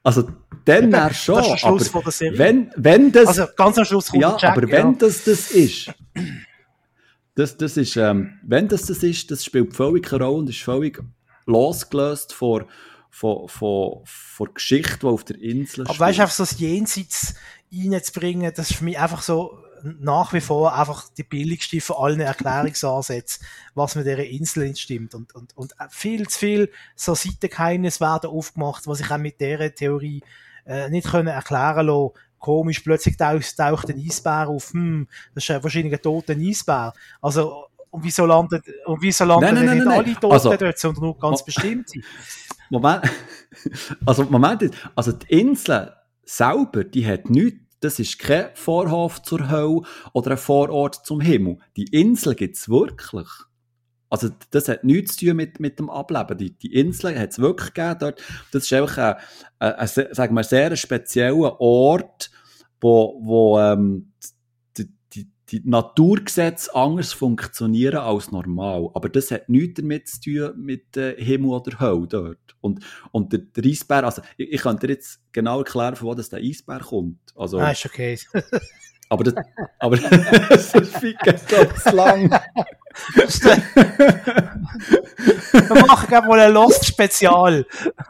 [0.04, 0.28] also,
[0.66, 1.36] dann er schon.
[1.36, 2.38] Das ist der Schluss aber von der Serie.
[2.38, 4.98] Wenn, wenn das, also, ganz am Schluss kommt Ja, Jack, aber wenn ja.
[5.00, 5.94] das das ist,
[7.36, 10.60] das, das ist, ähm, wenn das das ist, das spielt völlig keine Rolle und ist
[10.60, 11.02] völlig
[11.46, 12.66] losgelöst von,
[13.10, 17.36] von, von, von Geschichte, die auf der Insel Aber weißt du, einfach so das Jenseits
[17.74, 22.20] reinzubringen, das ist für mich einfach so nach wie vor einfach die billigste von allen
[22.20, 25.16] Erklärungsansätzen, was mit dieser Insel stimmt.
[25.16, 29.74] Und, und, und viel zu viel so Seitengeheimnisse werden aufgemacht, was ich auch mit dieser
[29.74, 30.22] Theorie
[30.66, 32.12] äh, nicht können erklären lassen.
[32.42, 34.74] Komisch, plötzlich taucht, taucht ein Eisbär auf.
[34.74, 36.92] Hm, das ist wahrscheinlich ein toter Eisbär.
[37.22, 40.78] Also, und wieso landet, und wieso landen nein, nein, nicht nein, alle Toten also, dort,
[40.78, 42.02] sondern nur ganz bestimmte?
[42.70, 43.04] Moment,
[44.06, 45.94] also Moment, also die Insel
[46.26, 49.82] selber, die hat nichts, das ist kein Vorhof zur Hölle
[50.14, 51.58] oder ein Vorort zum Himmel.
[51.76, 53.28] Die Insel gibt's wirklich.
[54.12, 56.38] Also, das hat nichts zu tun mit, mit dem Ableben.
[56.38, 58.22] Die, die Insel hat es wirklich gegeben dort.
[58.52, 59.16] Das ist einfach ein,
[59.60, 62.30] ein, ein, sagen wir, sehr spezieller Ort,
[62.80, 64.12] wo, wo ähm,
[65.52, 68.90] die Naturgesetze anders funktionieren als normal.
[68.94, 72.56] Aber das hat nichts damit zu tun mit äh, Himmel oder Hölle dort.
[72.62, 76.16] Und, und der, der Eisbär, also ich, ich kann dir jetzt genau erklären, von wo
[76.16, 77.20] das der Eisbär kommt.
[77.36, 78.18] Also, ah, ist okay.
[79.12, 79.34] Aber das,
[79.80, 80.72] aber das
[81.02, 82.32] geht ganz lang.
[85.52, 87.66] Wir machen gerne mal ein Lost-Spezial.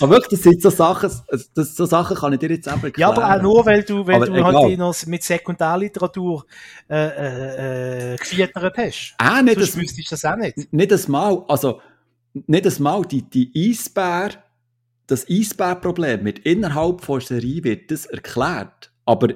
[0.00, 1.12] aber wirklich, das sind so Sachen,
[1.54, 2.88] das, so Sachen kann ich dir jetzt einfach.
[2.96, 6.44] Ja, aber auch nur, weil du, weil du halt noch mit Sekundärliteratur
[6.90, 9.14] äh, äh, äh, gefüttert hast.
[9.18, 10.72] Ah, nicht Sonst das, wüsstest du das auch nicht.
[10.72, 11.80] Nicht das Mal, also
[12.32, 14.30] nicht das Mal, die, die Eisbär,
[15.06, 18.92] das Eisbärproblem mit innerhalb von Serie wird das erklärt.
[19.04, 19.28] Aber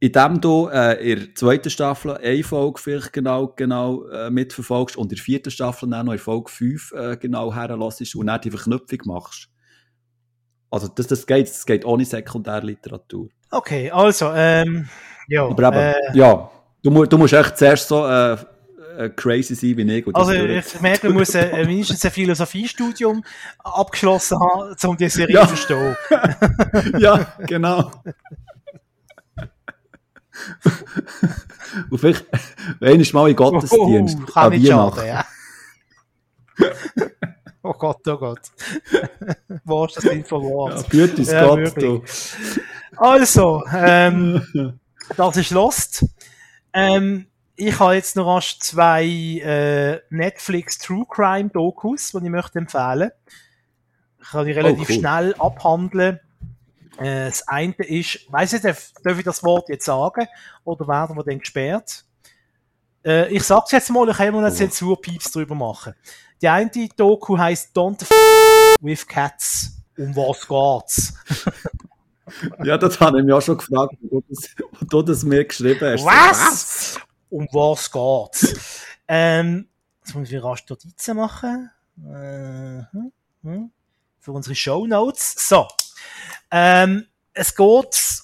[0.00, 5.12] indem du äh, in der zweiten Staffel eine Folge vielleicht genau, genau äh, mitverfolgst und
[5.12, 8.50] in der vierten Staffel dann noch in Folge 5 äh, genau herlässt und dann die
[8.50, 9.48] Verknüpfung machst.
[10.70, 13.28] Also das, das, geht, das geht ohne Sekundärliteratur.
[13.50, 14.88] Okay, also, ähm,
[15.28, 15.44] ja.
[15.44, 16.50] Aber eben, äh, ja,
[16.82, 18.36] du, du musst echt zuerst so äh,
[19.00, 20.14] äh, crazy sein wie ich.
[20.14, 23.24] also ich merke, man muss äh, mindestens ein Philosophiestudium
[23.58, 25.42] abgeschlossen haben, um die Serie ja.
[25.42, 25.96] zu verstehen.
[27.00, 27.90] ja, genau.
[31.90, 32.26] Und vielleicht
[32.80, 34.18] einmal mal in Gottesdienst.
[34.20, 35.24] Oh, kann nicht schaden, ja.
[37.62, 38.40] oh Gott, oh Gott.
[39.64, 40.82] Was das Sinn von Wort?
[40.82, 42.04] Ja, Güte ja, Gott, du.
[42.96, 44.42] Also, ähm,
[45.16, 46.04] das ist Lost.
[46.72, 47.29] Ähm,
[47.60, 53.10] ich habe jetzt noch erst zwei äh, Netflix True Crime Dokus, die ich möchte empfehlen.
[54.20, 54.98] Ich kann die relativ oh, cool.
[54.98, 56.20] schnell abhandeln.
[56.98, 60.26] Äh, das eine ist, weiß ich, darf, darf ich das Wort jetzt sagen?
[60.64, 62.04] Oder werden wir dann gesperrt?
[63.04, 64.56] Äh, ich sag's jetzt mal, ich kann mal eine oh.
[64.56, 65.94] Zensurpieps drüber machen.
[66.40, 68.10] Die eine Doku heißt Don't F
[68.80, 69.76] with Cats.
[69.98, 71.14] Um was geht's?
[72.64, 75.44] ja, das habe ich mich auch schon gefragt, wo du das, wo du das mir
[75.44, 76.04] geschrieben hast.
[76.06, 77.00] Was?
[77.30, 78.84] Um was geht's?
[79.08, 79.68] ähm,
[80.00, 81.70] jetzt muss ich rasch Notizen machen.
[81.98, 83.12] Äh, hm,
[83.42, 83.70] hm,
[84.18, 85.34] für unsere Show Notes.
[85.48, 85.66] So.
[86.50, 88.22] Ähm, es geht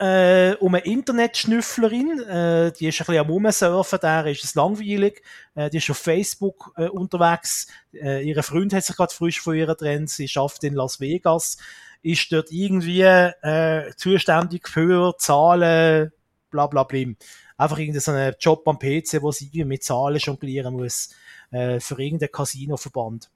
[0.00, 5.22] äh, um eine Internetschnüfflerin, äh, die ist ein bisschen am Rumsurfen, der ist es langweilig,
[5.54, 9.54] äh, die ist auf Facebook äh, unterwegs, äh, ihre Freund hat sich gerade frisch von
[9.54, 11.58] ihr getrennt, sie schafft in Las Vegas,
[12.02, 16.12] ist dort irgendwie äh, zuständig für Zahlen,
[16.50, 17.04] bla bla bla.
[17.60, 21.10] Einfach irgendeinen Job am PC, wo sie mit Zahlen jonglieren muss,
[21.50, 23.28] äh, für irgendeinen Casino-Verband.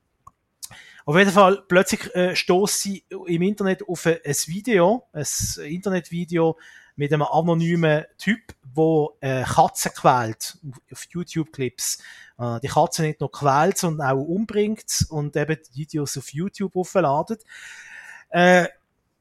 [1.05, 5.27] Auf jeden Fall, plötzlich äh, stoßt sie im Internet auf ein, ein Video, ein
[5.63, 6.57] Internetvideo
[6.97, 10.57] mit einem anonymen Typ, wo äh, Katzen quält,
[10.91, 11.99] auf YouTube-Clips.
[12.39, 16.77] Äh, die Katze nicht nur quält, sondern auch umbringt und eben die Videos auf YouTube
[16.77, 17.45] aufladet.
[18.31, 18.69] Äh,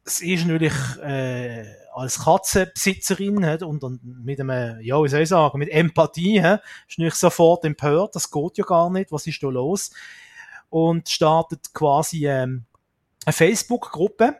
[0.05, 5.30] sie ist natürlich äh, als Katzenbesitzerin he, und, und mit einem, ja, wie soll ich
[5.30, 6.57] sagen, mit Empathie, he,
[6.88, 9.91] ist natürlich sofort empört, das geht ja gar nicht, was ist da los?
[10.73, 12.65] und startet quasi ähm,
[13.25, 14.38] eine Facebook-Gruppe.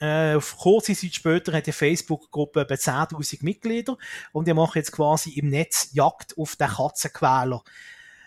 [0.00, 3.96] Äh, kurze Zeit später hat die Facebook-Gruppe etwa 10.000 Mitglieder
[4.32, 7.62] und die machen jetzt quasi im Netz Jagd auf den Katzenquäler.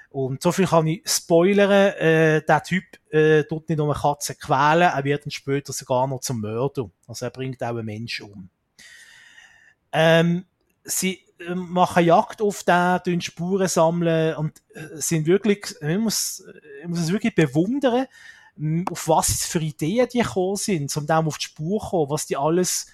[0.09, 4.35] Und so viel kann ich spoilern, äh, der Typ äh, tut nicht nur eine Katze
[4.35, 6.89] quälen, er wird dann später sogar noch zum Mörder.
[7.07, 8.49] Also er bringt auch einen Menschen um.
[9.91, 10.45] Ähm,
[10.83, 16.43] sie äh, machen Jagd auf den, tun Spuren sammeln und äh, sind wirklich, man muss,
[16.81, 18.07] man muss es wirklich bewundern,
[18.91, 22.25] auf was für Ideen die gekommen sind, um dem auf die Spur zu kommen, was
[22.25, 22.87] die alles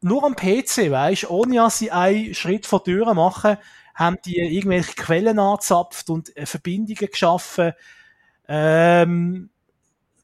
[0.00, 3.58] nur am PC, weißt, ohne dass sie einen Schritt vor die Tür machen,
[3.96, 7.72] haben die irgendwelche Quellen angezapft und äh, Verbindungen geschaffen,
[8.46, 9.50] ähm,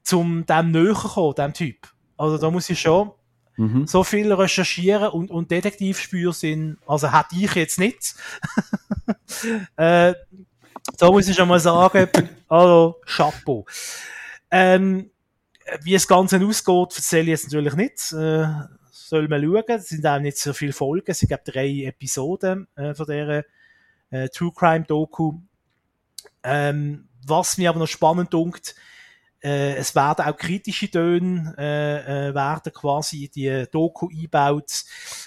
[0.04, 1.88] zum dem näher kommen, dem Typ.
[2.16, 3.12] Also da muss ich schon
[3.56, 3.86] mhm.
[3.86, 8.14] so viel recherchieren und, und Detektivspür sind, also hätte ich jetzt nicht.
[9.76, 10.14] äh,
[10.98, 12.08] da muss ich schon mal sagen,
[12.48, 13.64] also Chapeau.
[14.50, 15.10] Ähm,
[15.82, 18.12] wie das Ganze ausgeht, erzähle ich jetzt natürlich nicht.
[18.12, 18.46] Äh,
[18.90, 19.64] soll man schauen.
[19.68, 21.10] Es sind auch nicht so viele Folgen.
[21.10, 23.44] Es gibt drei Episoden äh, von dieser
[24.12, 25.34] äh, True Crime Doku.
[26.44, 28.74] Ähm, was mir aber noch spannend dunkt,
[29.42, 34.84] äh, es werden auch kritische Töne äh, äh, werden quasi die Doku eingebaut,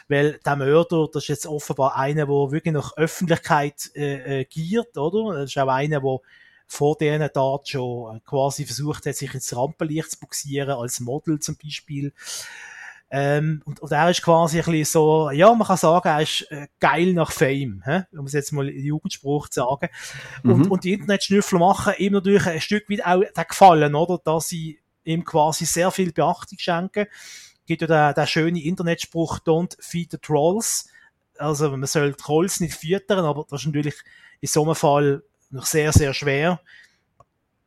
[0.08, 4.98] weil der Mörder, das ist jetzt offenbar einer, der wirklich nach Öffentlichkeit äh, äh, giert,
[4.98, 5.40] oder?
[5.40, 6.20] Das ist auch einer, der
[6.68, 11.58] vor diesen Tat schon quasi versucht hat, sich ins Rampenlicht zu buxieren, als Model zum
[11.62, 12.14] Beispiel.
[13.18, 16.52] Ähm, und, und er ist quasi ein bisschen so, ja, man kann sagen, er ist
[16.52, 18.04] äh, geil nach Fame, hä?
[18.12, 19.88] um es jetzt mal in Jugendspruch zu sagen.
[20.44, 20.52] Mhm.
[20.52, 24.20] Und, und die Internetschnüffler machen ihm natürlich ein Stück weit auch den Gefallen, oder?
[24.22, 27.06] Dass sie ihm quasi sehr viel Beachtung schenken.
[27.66, 30.90] Gibt ja den, den schönen Internetspruch, don't feed the trolls.
[31.38, 33.96] Also, man soll Trolls nicht füttern, aber das ist natürlich
[34.42, 36.60] in so einem Fall noch sehr, sehr schwer.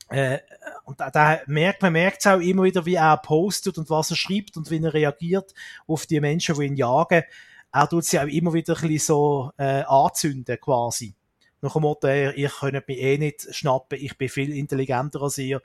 [0.09, 0.39] Äh,
[0.85, 4.17] und da, da merkt man merkt auch immer wieder, wie er postet und was er
[4.17, 5.53] schreibt und wie er reagiert
[5.87, 7.25] auf die Menschen, die ihn jagen.
[7.73, 11.15] Er tut sie auch immer wieder ein bisschen so äh, anzünden quasi.
[11.61, 15.61] Nach dem Motto, ihr könnt mich eh nicht schnappen, ich bin viel intelligenter als ihr.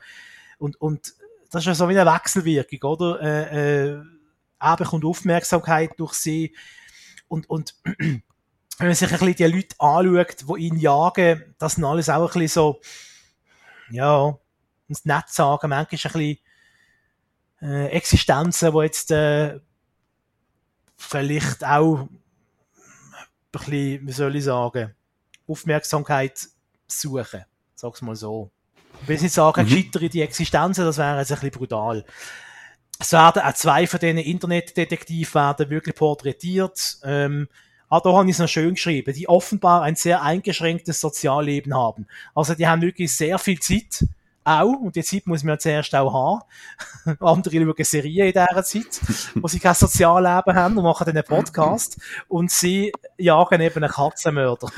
[0.58, 1.14] Und, und
[1.52, 3.22] das ist ja so wie eine Wechselwirkung, oder?
[3.22, 4.02] Äh, äh,
[4.60, 6.56] er bekommt Aufmerksamkeit durch sie
[7.28, 8.22] und, und wenn
[8.80, 12.40] man sich ein bisschen die Leute anschaut, die ihn jagen, das sind alles auch ein
[12.40, 12.82] bisschen so,
[13.94, 14.38] ja,
[14.88, 16.38] ums nett sagen, manchmal ein bisschen
[17.62, 19.60] äh, Existenzen, die jetzt äh,
[20.98, 22.08] vielleicht auch
[23.52, 24.94] bisschen, wie soll ich sagen,
[25.48, 26.48] Aufmerksamkeit
[26.88, 27.46] suchen.
[27.76, 28.52] Sag's mal so.
[29.02, 29.70] Ich will nicht sagen, mhm.
[29.70, 32.06] scheitere die Existenzen, das wäre jetzt ein bisschen brutal.
[33.00, 36.98] Es werden auch zwei von diesen Internetdetektiven werden wirklich porträtiert.
[37.04, 37.48] Ähm,
[37.94, 42.08] ah, da habe ich es noch schön geschrieben, die offenbar ein sehr eingeschränktes Sozialleben haben.
[42.34, 44.08] Also die haben wirklich sehr viel Zeit,
[44.44, 46.42] auch, und die Zeit muss man ja zuerst auch
[47.06, 47.18] haben.
[47.20, 49.00] Andere schauen Serien in dieser Zeit,
[49.36, 51.98] wo sie kein Sozialleben haben und machen dann einen Podcast
[52.28, 54.68] und sie jagen eben einen Katzenmörder.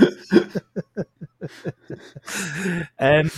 [2.98, 3.32] ähm,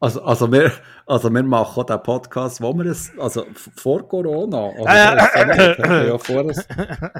[0.00, 0.72] also, also, wir,
[1.06, 3.46] also wir machen den Podcast, wo wir es, also
[3.76, 6.52] vor Corona, also, äh, ja, vor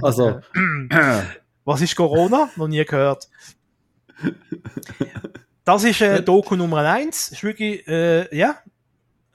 [0.03, 0.41] also
[1.65, 2.51] was ist Corona?
[2.57, 3.29] Noch nie gehört.
[5.65, 7.29] Das ist äh, Doku Nummer eins.
[7.29, 8.59] Ist wirklich, äh, ja,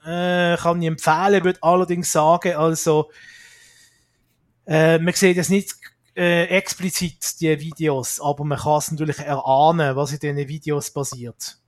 [0.04, 3.10] äh, kann ich empfehlen, würde allerdings sagen, also,
[4.66, 5.74] äh, man sieht jetzt nicht
[6.14, 11.58] äh, explizit die Videos, aber man kann es natürlich erahnen, was in diesen Videos passiert.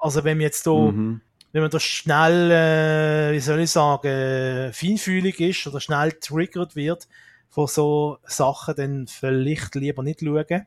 [0.00, 1.20] Also wenn man jetzt da, mhm.
[1.52, 7.08] wenn man da schnell, äh, wie soll ich sagen, feinfühlig ist oder schnell triggert wird
[7.48, 10.66] von so Sachen, dann vielleicht lieber nicht schauen.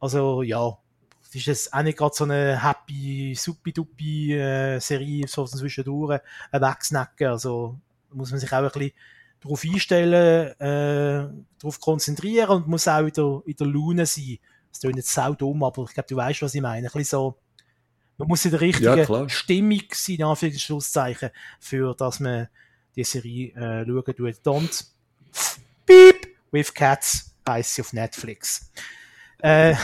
[0.00, 0.78] Also ja,
[1.22, 6.20] das ist jetzt auch nicht gerade so eine happy, suppi-duppi äh, Serie, so zwischendurch
[6.52, 7.28] ein Wegsnacken.
[7.28, 7.78] Also
[8.12, 8.92] muss man sich auch ein bisschen
[9.40, 14.38] darauf einstellen, äh, darauf konzentrieren und muss auch in der, in der Laune sein.
[14.70, 16.86] Das klingt jetzt sau dumm, aber ich glaube, du weißt, was ich meine.
[16.86, 17.38] Ein bisschen so,
[18.16, 21.30] man muss in der richtigen ja, Stimmung sein, in Anführungszeichen,
[21.60, 22.48] für dass man
[22.96, 24.36] die Serie äh, schauen tut.
[24.44, 24.86] Don't
[25.86, 28.70] Beep with Cats heißt sie auf Netflix.
[29.38, 29.74] Äh,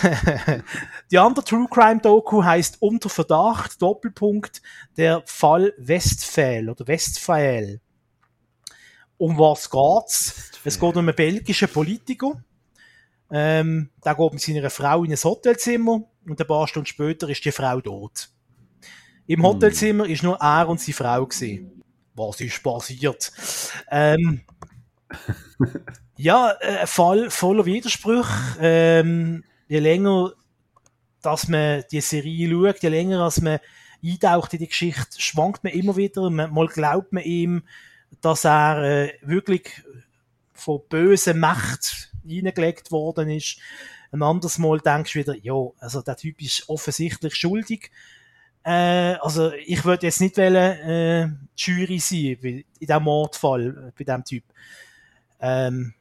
[1.10, 4.62] die andere True Crime Doku heißt Unter Verdacht, Doppelpunkt,
[4.96, 7.80] der Fall Westphal oder Westphal.
[9.18, 10.52] Um was geht's?
[10.64, 12.42] Es geht um einen belgischen Politiker.
[13.30, 17.44] Ähm, der geht mit seiner Frau in ein Hotelzimmer und ein paar Stunden später ist
[17.44, 18.30] die Frau tot.
[19.26, 19.44] Im hm.
[19.44, 21.82] Hotelzimmer ist nur er und seine Frau gesehen.
[22.14, 23.30] Was ist passiert?
[23.90, 24.40] Ähm,
[26.16, 28.32] ja, ein äh, Fall voller Widersprüche.
[28.60, 30.32] Ähm, je länger,
[31.22, 33.58] dass man die Serie schaut, je länger, als man
[34.02, 36.30] eintaucht in die Geschichte, schwankt man immer wieder.
[36.30, 37.62] Mal glaubt man ihm,
[38.20, 39.82] dass er äh, wirklich
[40.52, 43.58] von bösen Macht hineingelegt worden ist.
[44.12, 47.90] Ein anderes Mal denkst du wieder, ja, also der Typ ist offensichtlich schuldig.
[48.62, 54.24] Äh, also ich würde jetzt nicht wollen, äh, Jury sein in diesem Mordfall bei diesem
[54.24, 54.44] Typ.
[55.40, 55.94] Ähm,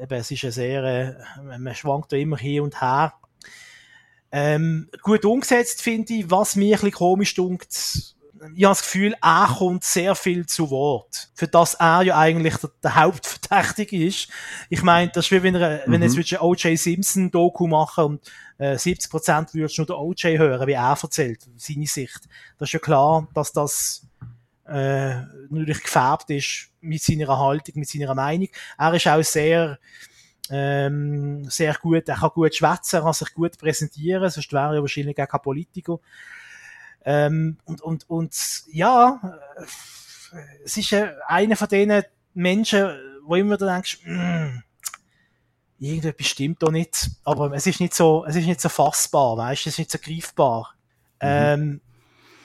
[0.00, 3.14] eben, es ist ein sehr, äh, man schwankt da immer hin und her.
[4.32, 8.14] Ähm, gut umgesetzt finde ich, was mir ein bisschen komisch dunkt,
[8.54, 11.30] ich habe das Gefühl, er kommt sehr viel zu Wort.
[11.34, 14.28] Für das er ja eigentlich der, der Hauptverdächtige ist.
[14.68, 15.92] Ich meine, das ist wie wenn, er, mhm.
[15.92, 16.38] wenn jetzt mhm.
[16.40, 16.78] O.J.
[16.78, 20.38] Simpson Doku machen und äh, 70% würdest du nur den O.J.
[20.38, 22.20] hören, wie er erzählt, seine Sicht.
[22.58, 24.05] Das ist ja klar, dass das
[24.68, 28.48] äh, natürlich gefärbt ist mit seiner Haltung, mit seiner Meinung.
[28.78, 29.78] Er ist auch sehr,
[30.50, 34.80] ähm, sehr gut, er kann gut schwätzen, er kann sich gut präsentieren, sonst wäre er
[34.80, 35.98] wahrscheinlich auch kein Politiker.
[37.04, 39.20] Ähm, und, und, und ja,
[40.32, 40.94] äh, es ist
[41.28, 42.02] einer von denen
[42.34, 42.90] Menschen,
[43.24, 44.58] wo immer du denkst, mm,
[45.78, 49.66] irgendetwas stimmt da nicht, aber es ist nicht so, es ist nicht so fassbar, weißt,
[49.66, 50.74] es ist nicht so greifbar.
[51.22, 51.28] Mhm.
[51.28, 51.80] Ähm,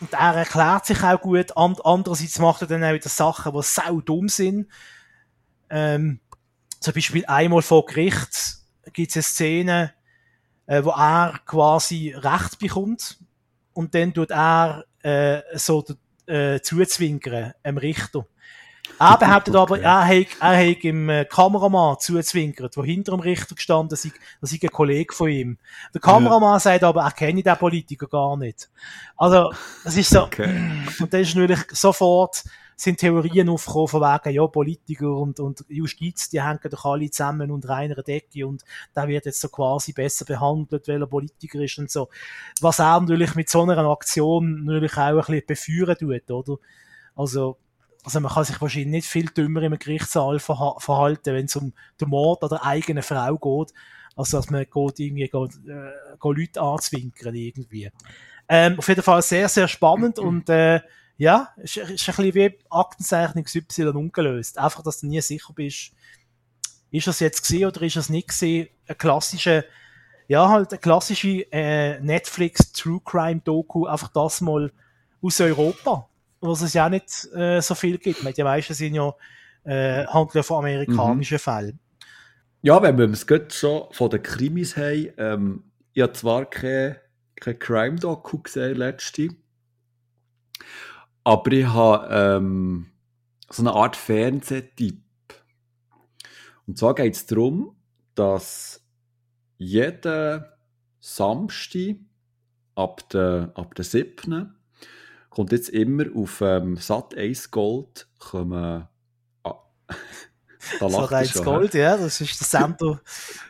[0.01, 1.55] und er erklärt sich auch gut.
[1.55, 4.67] And andererseits macht er dann auch wieder Sachen, die sau dumm sind.
[5.69, 6.19] Ähm,
[6.79, 8.57] zum Beispiel einmal vor Gericht
[8.93, 9.93] gibt es eine Szene,
[10.65, 13.19] äh, wo er quasi Recht bekommt
[13.73, 15.85] und dann tut er äh, so
[16.25, 18.25] äh, zuzwinkern, dem Richter.
[18.99, 23.55] Er behauptet aber, er hat, er hat im äh, Kameramann zuzwinkert, der hinter dem Richter
[23.55, 25.57] gestanden ist, das ist ein Kollege von ihm.
[25.93, 26.59] Der Kameramann ja.
[26.59, 28.69] sagt aber, er kenne den Politiker gar nicht.
[29.17, 29.51] Also,
[29.83, 30.71] das ist so, okay.
[30.99, 32.43] und dann ist natürlich sofort,
[32.75, 37.51] sind Theorien aufgekommen von wegen, ja, Politiker und, und Justiz, die hängen doch alle zusammen
[37.51, 38.63] unter einer Decke und
[38.95, 42.09] der wird jetzt so quasi besser behandelt, weil er Politiker ist und so.
[42.59, 46.59] Was er natürlich mit so einer Aktion natürlich auch ein bisschen beführen tut, oder?
[47.15, 47.57] Also,
[48.03, 51.73] also man kann sich wahrscheinlich nicht viel dümmer im Gerichtssaal verha verhalten, wenn es um
[51.99, 53.73] den Mord an der eigenen Frau geht,
[54.15, 57.91] als dass man geht irgendwie geht, äh, geht Leute anzwinkern irgendwie.
[58.49, 60.81] Ähm, auf jeden Fall sehr, sehr spannend und äh,
[61.17, 64.57] ja, ist, ist ein bisschen wie Aktenzeichnung Y ungelöst.
[64.57, 65.91] Einfach, dass du nie sicher bist,
[66.89, 68.69] ist es jetzt gesehen oder ist es nicht gesehen?
[68.87, 69.63] Ein klassischer,
[70.27, 74.71] ja, halt eine klassische äh, Netflix True Crime Doku, einfach das mal
[75.21, 76.09] aus Europa
[76.41, 78.37] was es ja nicht äh, so viel gibt.
[78.37, 79.13] Die meisten sind ja
[79.63, 81.39] äh, handeln von amerikanischen mhm.
[81.39, 81.79] Fällen.
[82.63, 85.63] Ja, wenn wir es gerade schon von den Krimis haben, ähm,
[85.93, 86.97] ich habe zwar kein,
[87.35, 89.29] kein Crime-Doku gesehen, letzte,
[91.23, 92.91] aber ich habe ähm,
[93.49, 95.03] so eine Art Fernsehtipp.
[96.67, 97.75] Und zwar geht es darum,
[98.15, 98.83] dass
[99.57, 100.45] jeden
[100.99, 101.95] Samstag
[102.75, 104.55] ab der, ab der 7.
[105.31, 108.87] kommt jetzt immer auf ähm, Sat 1 Gold kommen.
[109.43, 109.55] Ah,
[110.79, 113.01] da Sat 1 schon, Gold, ja, das ist der Sender,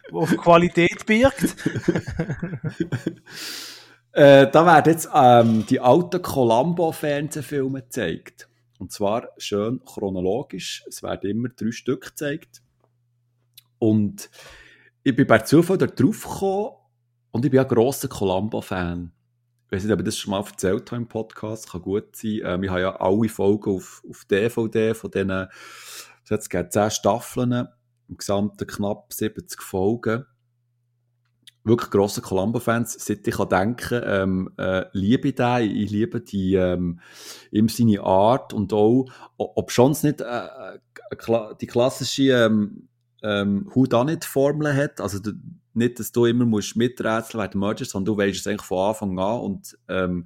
[0.10, 1.44] der Qualität birgt.
[4.14, 8.48] äh, da werden jetzt ähm, die alten Columbo-Fernsehfilme gezeigt.
[8.80, 10.84] Und zwar schön chronologisch.
[10.88, 12.62] Es werden immer drei Stück gezeigt.
[13.80, 14.30] Und
[15.04, 16.76] ich bin bei Zufall da drauf gekommen
[17.32, 19.12] und ich bin ein grosser Columbo-Fan.
[19.72, 22.42] Weiß nicht, ob ich das schon mal erzählt habe im Podcast, kann gut sein.
[22.44, 25.48] Ähm, ich habe ja alle Folgen auf, auf DVD von diesen,
[26.26, 27.68] es hat 10 Staffeln,
[28.10, 30.26] im gesamten knapp 70 Folgen.
[31.64, 36.56] Wirklich grosse Columbo-Fans, seit ich kann denken, ähm, äh, liebe ich den, ich liebe die,
[36.56, 37.00] ähm,
[37.52, 39.06] ihm seine Art und auch,
[39.38, 42.90] ob schon es nicht äh, äh die klassische ähm,
[43.24, 45.20] ähm, Who-Done-It-Formel hat, also
[45.74, 49.20] nicht, dass du immer musst miträtseln während Merger, sondern du weißt es eigentlich von Anfang
[49.20, 50.26] an und ähm,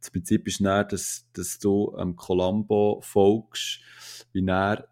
[0.00, 3.80] das Prinzip ist dann, dass, dass du ähm, Columbo folgst,
[4.32, 4.88] wie er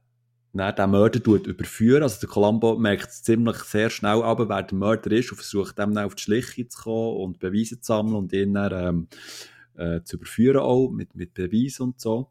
[0.52, 2.02] dann den Mörder tut überführen.
[2.02, 5.94] Also der Columbo merkt ziemlich sehr schnell aber wer der Mörder ist und versucht dem
[5.94, 9.09] dann auf die Schliche zu kommen und Beweise zu sammeln und ihn dann ähm,
[9.74, 12.31] äh, zu überführen auch mit, mit Beweisen und so.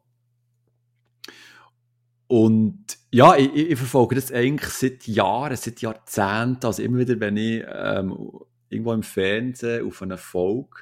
[2.30, 6.64] Und ja, ich, ich, verfolge das eigentlich seit Jahren, seit Jahrzehnten.
[6.64, 8.30] Also immer wieder, wenn ich ähm,
[8.68, 10.76] irgendwo im Fernsehen auf eine Folge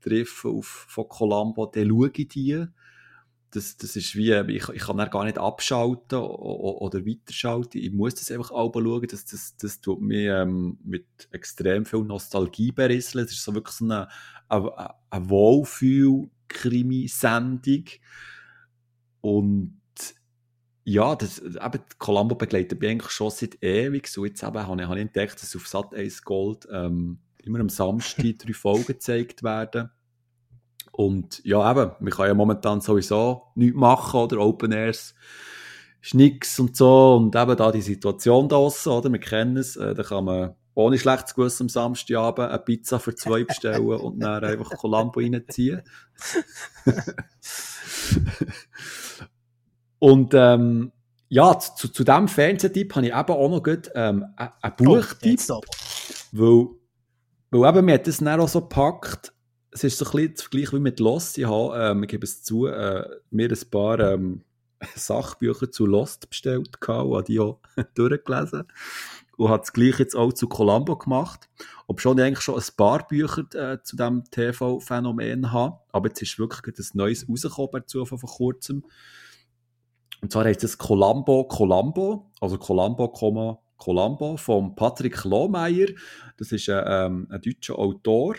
[0.00, 2.64] treffe auf, von Columbo, dann schaue ich die.
[3.50, 7.82] Das, das ist wie, ich, ich kann gar nicht abschalten oder, weiterschalten.
[7.82, 9.06] Ich muss das einfach auch schauen.
[9.06, 13.26] Das, das, das tut mich ähm, mit extrem viel Nostalgie berieseln.
[13.26, 14.08] Es ist so wirklich so eine,
[14.48, 17.84] eine, eine Wohlfühl-Krimi-Sendung.
[19.20, 19.82] Und
[20.84, 24.06] ja, das, eben, Columbo begleitet mich eigentlich schon seit ewig.
[24.06, 27.60] So jetzt eben habe ich, habe ich entdeckt, dass auf Sat 1 Gold ähm, immer
[27.60, 29.90] am Samstag drei Folgen gezeigt werden.
[30.92, 34.40] Und ja, eben, man kann ja momentan sowieso nichts machen, oder?
[34.40, 35.14] Open Airs
[36.02, 37.16] ist nix und so.
[37.16, 39.10] Und eben da die Situation da draussen, oder?
[39.10, 39.76] Wir kennen es.
[39.76, 44.20] Äh, da kann man ohne schlechtes Gewissen am Samstagabend eine Pizza für zwei bestellen und
[44.20, 45.82] dann einfach Columbo reinziehen.
[50.04, 50.92] Und ähm,
[51.30, 55.40] ja, zu, zu diesem Fernsehtipp habe ich eben auch noch gut, ähm, einen Buchtipp.
[55.48, 55.62] Oh,
[56.32, 56.66] weil,
[57.50, 59.32] weil eben, mir hat das dann auch so gepackt,
[59.70, 61.38] es ist so ein bisschen das Vergleich wie mit Lost.
[61.38, 64.44] Ich habe, ähm, ich gebe es zu, äh, mir ein paar ähm,
[64.94, 67.60] Sachbücher zu Lost bestellt gehabt und habe die auch
[67.94, 68.64] durchgelesen.
[69.38, 71.48] Und habe das gleiche jetzt auch zu Columbo gemacht.
[71.86, 75.78] Ob schon ich eigentlich schon ein paar Bücher äh, zu diesem TV-Phänomen habe.
[75.92, 78.84] Aber jetzt ist wirklich ein neues rausgekommen dazu von kurzem.
[80.24, 83.08] Und zwar heißt es Columbo Columbo, also Columbo,
[83.76, 85.88] Columbo von Patrick Lohmeier.
[86.38, 88.36] Das ist ein, ähm, ein deutscher Autor.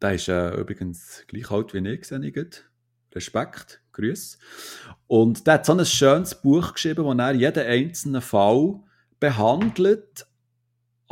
[0.00, 2.64] Der ist äh, übrigens gleich alt wie ich, sehe ich
[3.14, 4.36] Respekt, Grüß.
[5.06, 8.80] Und der hat so ein schönes Buch geschrieben, wo er jeden einzelnen Fall
[9.20, 10.26] behandelt,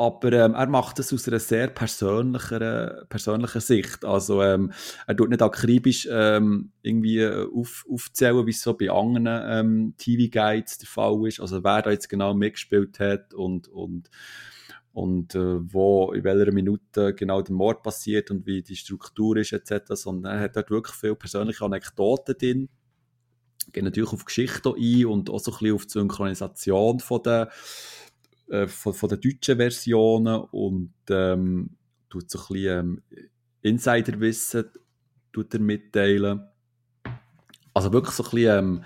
[0.01, 4.03] aber ähm, er macht das aus einer sehr persönlichen, persönlichen Sicht.
[4.03, 4.73] Also ähm,
[5.07, 9.95] er tut nicht akribisch ähm, irgendwie äh, auf, aufzählen, wie es so bei anderen ähm,
[9.99, 11.41] TV-Guides der Fall ist.
[11.41, 14.09] Also wer da jetzt genau mitgespielt hat und, und,
[14.93, 19.53] und äh, wo in welcher Minute genau der Mord passiert und wie die Struktur ist
[19.53, 19.83] etc.
[19.91, 22.69] Sondern er hat dort wirklich viele persönliche Anekdoten drin.
[23.71, 27.51] Geht natürlich auf Geschichte ein und auch so ein bisschen auf die Synchronisation von der
[28.51, 31.71] äh, von, von den deutschen Versionen und ähm,
[32.09, 33.03] tut so ein bisschen ähm,
[33.63, 34.65] Insiderwissen
[35.33, 36.43] tut er mitteilen.
[37.73, 38.85] Also wirklich so ein bisschen, ähm,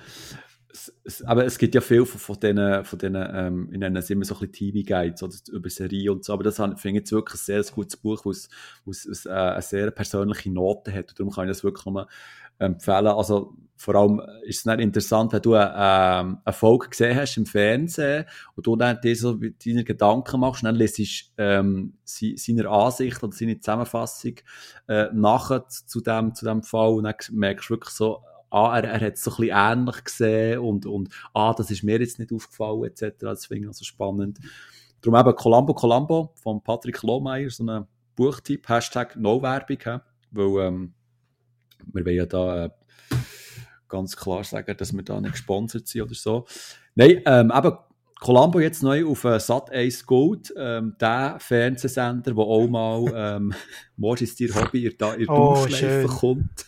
[0.70, 3.97] es, es, aber es gibt ja viel von, von diesen, von diesen ähm, in nennen
[3.97, 5.35] es immer so ein bisschen TV-Guides oder?
[5.53, 8.31] Über Serie und so, aber das finde ich jetzt wirklich ein sehr gutes Buch, wo
[8.31, 8.49] es,
[9.27, 11.11] äh, eine sehr persönliche Note hat.
[11.11, 12.07] Und darum kann ich das wirklich nochmal
[12.59, 13.09] empfehlen.
[13.09, 17.44] Also vor allem ist es dann interessant, wenn du ähm, eine Folge gesehen hast im
[17.44, 18.24] Fernsehen
[18.55, 23.59] und du dann dir so deine Gedanken machst dann liest ähm, seiner Ansicht oder seine
[23.59, 24.35] Zusammenfassung
[24.89, 28.85] äh, nachher zu dem, zu dem Fall und dann merkst du wirklich so, ah, er,
[28.85, 32.18] er hat es so ein bisschen ähnlich gesehen und, und ah, das ist mir jetzt
[32.18, 33.16] nicht aufgefallen etc.
[33.20, 34.39] Das finde ich also spannend.
[35.02, 40.01] Darum eben Columbo Columbo von Patrick Lohmeier, so ein Buchtipp, Hashtag No-Werbung,
[40.31, 40.94] weil ähm,
[41.93, 42.70] wir wollen ja da äh,
[43.89, 46.47] ganz klar sagen, dass wir da nicht gesponsert sind oder so.
[46.94, 47.73] Nein, ähm, eben
[48.20, 53.55] Columbo jetzt neu auf äh, Sat 1 Gold, ähm, der Fernsehsender, wo auch mal ähm,
[53.97, 55.66] «Mord ist dir Hobby» in der oh,
[56.06, 56.66] kommt.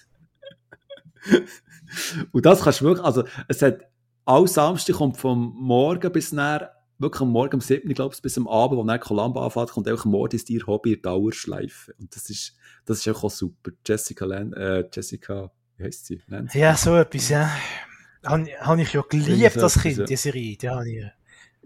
[2.32, 3.80] Und das kannst du wirklich, also es hat,
[4.24, 6.68] all Samstag kommt vom Morgen bis nach,
[6.98, 9.89] wirklich am Morgen um 7 glaube ich, bis am Abend, wo dann Columbo anfängt, kommt
[9.89, 11.94] auch «Mord ist dir Hobby» in Dauerschleife.
[11.98, 13.70] Und das ist, das ist auch super.
[13.86, 16.23] Jessica, Lan äh, Jessica, wie heißt sie?
[16.27, 16.59] Nancy?
[16.59, 17.51] Ja, so etwas, ja.
[18.24, 20.05] Habe hab ich ja geliebt, das Kind, ja.
[20.05, 20.56] die Serie.
[20.56, 21.05] Die habe ich,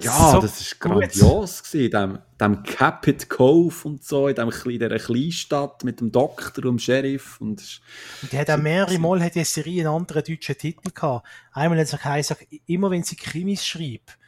[0.02, 4.98] ja, so das ist grandios gewesen, dem, dem Capit Cove und so, in dem, dieser
[4.98, 7.40] Kleinstadt mit dem Doktor und dem Sheriff.
[7.40, 7.80] Und,
[8.22, 11.26] und die hat auch mehrere Mal hat die Serie einen anderen deutschen Titel gehabt.
[11.52, 14.18] Einmal hat sie gesagt, immer wenn sie Krimis schreibt,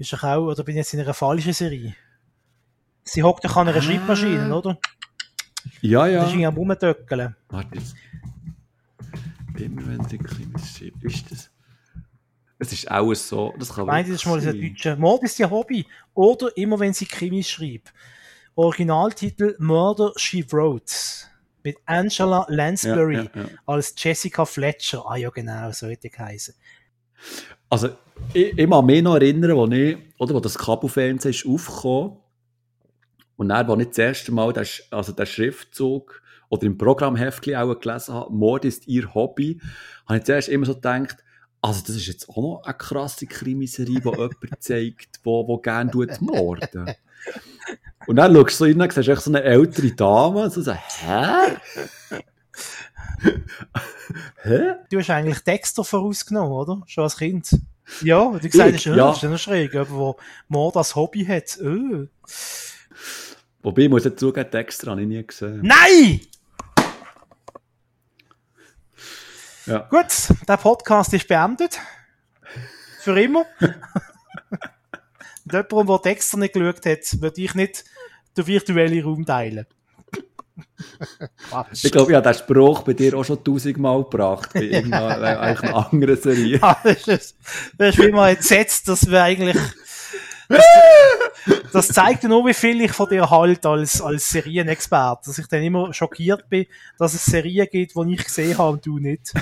[0.00, 1.94] ist doch auch, oder bin ich jetzt in einer falschen Serie?
[3.04, 3.82] Sie hockt doch an einer ah.
[3.82, 4.78] Schreibmaschine, oder?
[5.82, 6.24] Ja, ja.
[6.24, 7.36] Das ist am Rumdöckeln.
[7.48, 7.94] Warte jetzt.
[9.58, 11.50] Immer wenn sie Krimis schreibt, ist das...
[12.58, 15.50] Es ist auch so, das kann Meint ihr das mal ein deutscher Mord ist ihr
[15.50, 15.86] Hobby?
[16.14, 17.92] Oder immer wenn sie Krimis schreibt.
[18.54, 20.94] Originaltitel Murder She Wrote.
[21.62, 23.48] Mit Angela Lansbury ja, ja, ja.
[23.66, 25.04] als Jessica Fletcher.
[25.06, 26.54] Ah ja, genau, so hätte ich geheißen.
[27.68, 27.90] Also,
[28.32, 32.18] ich, ich kann mich noch erinnern, wo, ich, oder, wo das Kabelfernsehen ist aufgekommen
[33.36, 37.78] und dann, als ich das erste Mal den, also den Schriftzug oder im Programmheftchen auch
[37.78, 39.60] gelesen habe, Mord ist ihr Hobby,
[40.06, 41.16] habe ich zuerst immer so gedacht,
[41.62, 45.90] also, das ist jetzt auch noch eine krasse Krimiserie, die jemand zeigt, wo, wo gerne
[46.20, 46.94] morden.
[48.06, 50.62] Und dann schaust du so rein und siehst echt so eine ältere Dame und so,
[50.62, 51.56] so hä?
[54.42, 54.74] hä?
[54.90, 56.82] Du hast eigentlich Dexter vorausgenommen, oder?
[56.86, 57.50] Schon als Kind.
[58.02, 58.94] Ja, du hast, ja.
[58.94, 60.16] das ist ja noch schräg, aber wo
[60.48, 61.58] Mord als Hobby hat.
[61.62, 62.06] Oh.
[63.62, 65.60] Wobei, ich muss jetzt zugeben, Dexter habe ich nie gesehen.
[65.62, 66.20] Nein!
[69.66, 69.88] Ja.
[69.90, 70.06] Gut,
[70.48, 71.78] der Podcast ist beendet.
[73.00, 73.44] Für immer.
[75.44, 77.84] Mit jemandem, der Dexter nicht geschaut hat, würde ich nicht
[78.36, 79.66] den virtuellen Raum teilen.
[81.72, 85.92] Ich glaube, ich habe den Spruch bei dir auch schon tausendmal gebracht, bei irgendeiner einer
[85.92, 86.58] anderen Serie.
[86.58, 87.36] Ja, das, ist,
[87.76, 89.56] das ist wie man entsetzt, dass wir eigentlich
[90.50, 90.64] das,
[91.72, 95.62] das zeigt nur, wie viel ich von dir halt als, als Serienexperte, dass ich dann
[95.62, 96.66] immer schockiert bin,
[96.98, 99.32] dass es Serien gibt, die ich gesehen habe und du nicht.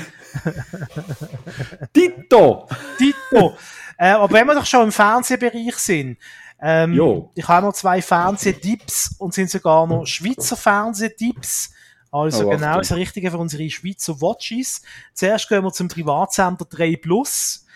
[1.95, 2.69] Tito!
[2.99, 3.57] Tito!
[3.97, 6.19] Äh, aber wenn wir doch schon im Fernsehbereich sind,
[6.61, 11.71] ähm, ich habe noch zwei Fernsehtipps und sind sogar noch Schweizer Fernsehtipps.
[12.11, 14.83] Also oh, genau das Richtige für unsere Schweizer Watches.
[15.13, 17.67] Zuerst gehen wir zum Privatsender 3 Plus.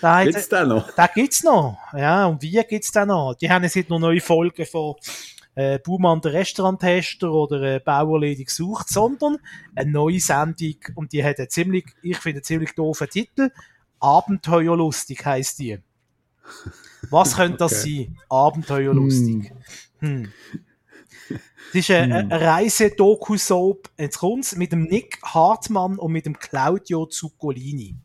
[0.00, 0.90] Da gibt's den noch?
[0.92, 1.78] Da gibt's noch.
[1.92, 3.34] Ja, und wie gibt's den noch?
[3.34, 4.96] Die haben jetzt noch neue Folgen von
[5.54, 9.38] äh, Baumann der Restauranttester oder äh, Bauerledig sucht, sondern
[9.74, 13.50] eine neue Sendung und die hat einen ziemlich, ich finde, einen ziemlich doofen Titel.
[14.00, 15.78] Abenteuerlustig heißt die.
[17.10, 18.06] Was könnte das okay.
[18.06, 18.18] sein?
[18.28, 19.52] Abenteuerlustig.
[20.00, 20.24] Hm.
[20.24, 20.32] hm.
[21.28, 22.32] Das ist eine, hm.
[22.32, 27.96] eine Reise-Doku-Soap, jetzt kommt's, mit dem Nick Hartmann und mit dem Claudio Zuccolini.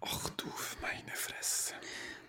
[0.00, 0.46] Ach du
[0.82, 1.72] meine Fresse.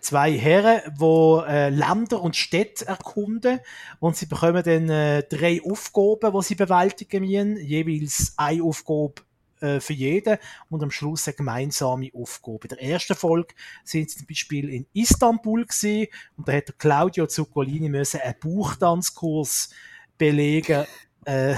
[0.00, 3.60] Zwei Herren, die äh, Länder und Städte erkunden
[4.00, 9.22] und sie bekommen dann äh, drei Aufgaben, die sie bewältigen müssen, jeweils eine Aufgabe
[9.60, 10.38] äh, für jeden
[10.70, 12.60] und am Schluss eine gemeinsame Aufgabe.
[12.62, 13.54] In der ersten Folge
[13.84, 18.38] sind sie zum Beispiel in Istanbul gewesen, und da hat der Claudio Zuccolini müssen einen
[18.40, 19.70] Buchtanzkurs
[20.16, 20.86] belegen
[21.28, 21.56] äh,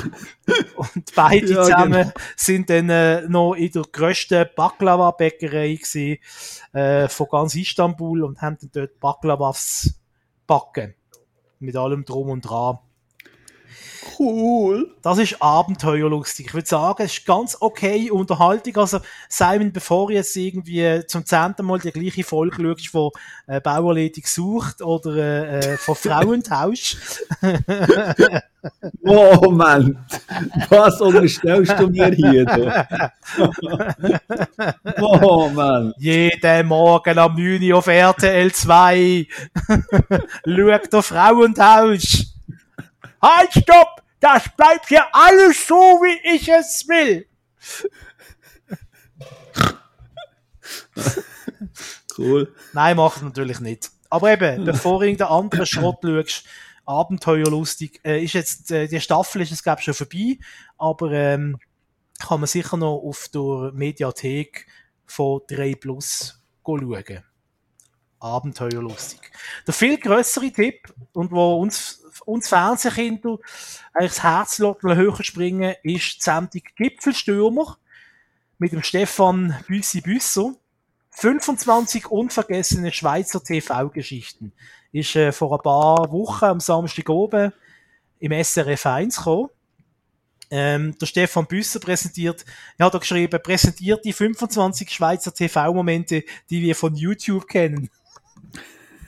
[0.76, 2.12] und beide ja, zusammen genau.
[2.36, 5.78] sind dann äh, noch in der grössten Baklava-Bäckerei
[6.72, 9.94] äh, von ganz Istanbul und haben dann dort Baklavas
[10.46, 10.94] backen.
[11.58, 12.78] Mit allem Drum und Dran.
[14.18, 14.90] Cool.
[15.02, 16.46] Das ist abenteuerlustig.
[16.46, 18.76] Ich würde sagen, es ist ganz okay Unterhaltung.
[18.76, 23.10] Also, Simon, bevor du jetzt irgendwie zum zehnten Mal die gleiche Folge schaust, von
[23.46, 26.96] äh, Bauerledig sucht oder äh, äh von Frauentausch.
[29.02, 29.98] Moment!
[30.70, 32.46] Was unterstellst du mir hier?
[34.98, 35.94] Moment!
[35.98, 39.26] Jeden Morgen am 9 auf RTL 2
[40.46, 42.26] schaut der Frauentausch.
[43.20, 44.03] Halt, stopp!
[44.24, 47.28] Das bleibt hier alles so, wie ich es will.
[52.16, 52.54] cool.
[52.72, 53.90] Nein, macht natürlich nicht.
[54.08, 56.44] Aber eben, bevor du irgendeinen anderen Schrott schaust,
[56.86, 60.38] abenteuerlustig, äh, ist jetzt, äh, die Staffel ist jetzt, glaube ich, schon vorbei,
[60.78, 61.58] aber ähm,
[62.18, 64.66] kann man sicher noch auf der Mediathek
[65.04, 67.22] von 3 Plus schauen.
[68.20, 69.20] Abenteuerlustig.
[69.66, 73.38] Der viel größere Tipp, und wo uns uns Fernsehkinder
[73.92, 77.76] eigentlich das Herz höher springen, ist die Sendung Gipfelstürmer
[78.58, 80.54] mit dem Stefan Büssi Büsser.
[81.16, 84.52] 25 unvergessene Schweizer TV-Geschichten.
[84.90, 87.52] Ist äh, vor ein paar Wochen am Samstag oben
[88.18, 89.50] im SRF 1 gekommen.
[90.50, 92.44] Ähm, der Stefan Büsser präsentiert,
[92.78, 97.90] er hat geschrieben, präsentiert die 25 Schweizer TV-Momente, die wir von YouTube kennen.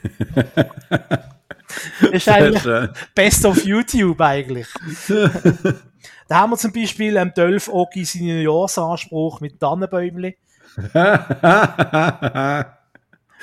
[2.11, 4.67] ist eigentlich Best of YouTube eigentlich.
[6.27, 10.37] da haben wir zum Beispiel am ähm, Dolph Oki seinen Neujahrsanspruch mit Tannenbäumli.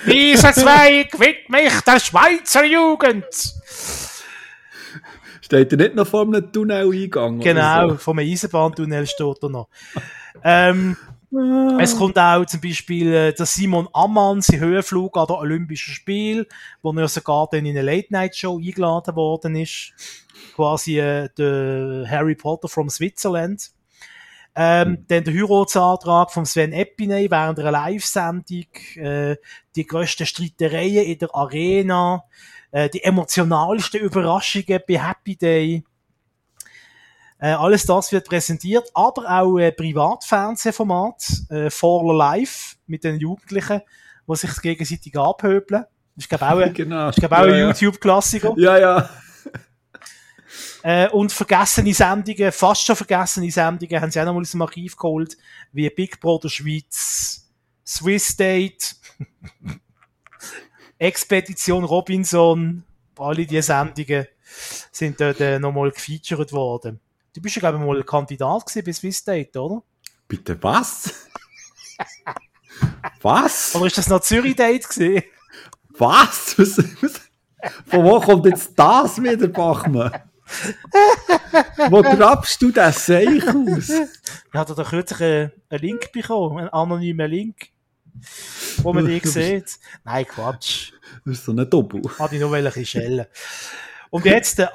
[0.07, 3.25] Dieser Zweig widme ich der Schweizer Jugend.
[5.41, 7.41] Steht er nicht noch vor einem Tunneleingang?
[7.41, 7.97] Genau, so?
[7.97, 9.69] vom Eisenbahntunnel steht er noch.
[10.43, 10.97] ähm,
[11.81, 16.47] es kommt auch zum Beispiel äh, der Simon Ammann, sein Höhenflug an der Olympischen Spiel,
[16.83, 19.93] wo er sogar dann in eine Late-Night-Show eingeladen worden ist.
[20.55, 23.71] Quasi äh, der Harry Potter from Switzerland.
[24.57, 25.05] Ähm, mhm.
[25.09, 28.67] Dann der Heiratsantrag von Sven Epiney während einer Live-Sendung,
[28.97, 29.37] äh,
[29.75, 32.25] die grössten Streitereien in der Arena,
[32.71, 35.85] äh, die emotionalsten Überraschungen bei Happy Day.
[37.45, 43.83] Äh, alles das wird präsentiert, aber auch äh, Privatfernsehformat, äh, For Life mit den Jugendlichen,
[44.27, 45.85] die sich gegenseitig abhöbeln.
[46.17, 47.11] Das ist, glaube auch, ein, genau.
[47.11, 48.55] ist, glaub, auch ja, ein YouTube-Klassiker.
[48.57, 49.11] Ja, ja.
[50.83, 54.61] Äh, und vergessene Sendungen, fast schon vergessene Sendungen, haben sie auch noch mal aus dem
[54.61, 55.35] Archiv geholt,
[55.73, 57.51] wie Big Brother Schweiz,
[57.87, 58.95] Swiss Date,
[60.99, 62.85] Expedition Robinson,
[63.19, 64.27] alle diese Sendungen
[64.93, 67.01] sind dort äh, nochmal gefeatured worden.
[67.35, 69.83] Du bist ja, glaube ich, mal Kandidat gewesen bei Swiss Date, oder?
[70.29, 71.13] Bitte was?
[73.21, 73.75] was?
[73.75, 75.25] Oder ist das noch Zürich Date gewesen?
[75.97, 76.57] Was?
[77.87, 80.13] Von wo kommt jetzt das wieder, Bachmann?
[81.89, 83.91] Wo grabst du das Seich aus?
[83.91, 87.69] Ich hatte da kürzlich einen, Link bekommen, einen anonymen Link,
[88.79, 89.79] wo man die sieht.
[90.03, 90.93] Nein, Quatsch.
[91.25, 92.03] Das ist so ein Doppel.
[92.19, 93.27] Hatte ich nur welche schellen.
[94.15, 94.71] Und jetzt, der!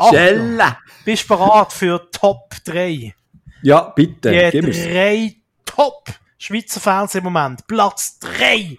[1.05, 3.15] Bist du bereit für Top 3?
[3.61, 4.51] Ja, bitte.
[4.51, 7.65] Die drei Top Schweizer Fernsehmoment.
[7.65, 8.57] Platz 3.
[8.57, 8.77] Die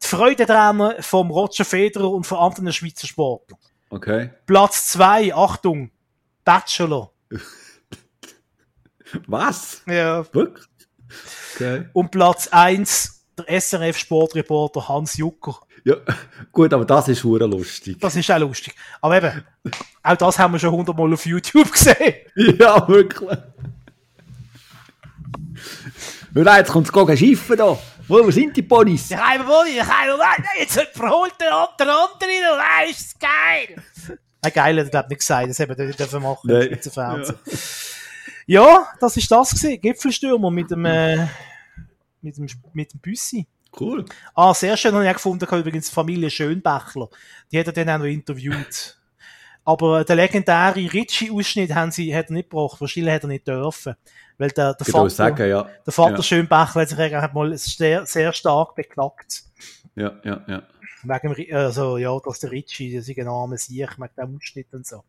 [0.00, 3.60] Freudentränen vom Roger Federer und von anderen Schweizer Sportlern.
[3.90, 4.30] Okay.
[4.46, 5.90] Platz 2, Achtung,
[6.42, 7.12] Bachelor.
[9.26, 9.82] Was?
[9.86, 10.24] Ja.
[10.32, 10.64] Wirklich?
[11.54, 11.84] Okay.
[11.92, 15.60] Und Platz 1, der SRF-Sportreporter Hans Jucker.
[15.84, 15.96] Ja,
[16.52, 17.98] gut, aber das ist hure lustig.
[18.00, 18.74] Das ist auch lustig.
[19.00, 19.44] Aber eben,
[20.02, 22.14] auch das haben wir schon hundertmal auf YouTube gesehen.
[22.58, 23.38] Ja, wirklich.
[26.34, 27.78] Hör jetzt kommt es schiffen da.
[28.06, 29.10] Wo sind die Ponys?
[29.10, 30.08] Ich wohl, ich kann
[30.58, 33.82] jetzt verholt der andere, und ah, ist geil.
[34.40, 36.78] Ein Geil hat er, glaube nicht gesagt, das haben wir nicht dürfen machen Nein.
[36.94, 37.22] Ja.
[38.46, 38.88] ja.
[39.00, 39.80] das ist das gewesen.
[39.80, 41.26] Gipfelstürmer mit dem, äh,
[42.22, 43.46] mit dem, mit dem Büssi.
[43.78, 44.04] Cool.
[44.34, 47.08] Ah, sehr schön habe ich gefunden, übrigens Familie Schönbächler.
[47.52, 48.98] Die hat er dann auch noch interviewt.
[49.64, 52.80] Aber der legendäre Ritchie-Ausschnitt haben sie, hat er nicht gebracht.
[52.80, 53.94] Wahrscheinlich hat er nicht dürfen.
[54.38, 55.68] Weil der, der Vater, sagen, ja.
[55.84, 56.22] der Vater ja.
[56.22, 59.42] Schönbächler hat sich hat mal sehr, sehr stark beklagt.
[59.94, 60.62] Ja, ja, ja.
[61.02, 64.86] Wegen, also, ja, dass der Ritchie, das ist ein armer Sieg, mit dem Ausschnitt und
[64.86, 65.04] so.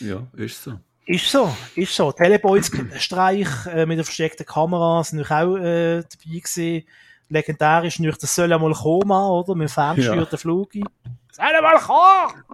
[0.00, 0.80] Ja, ist so.
[1.06, 2.10] Ist so, ist so.
[2.10, 6.84] Teleboys Streich äh, mit der versteckten Kamera sind auch äh, dabei gewesen.
[7.28, 9.54] Legendärisch nicht, das soll ja mal kommen, oder?
[9.54, 10.38] Mit ferngesteuerten ja.
[10.38, 10.72] Flug.
[10.72, 12.44] Soll ja mal kommen!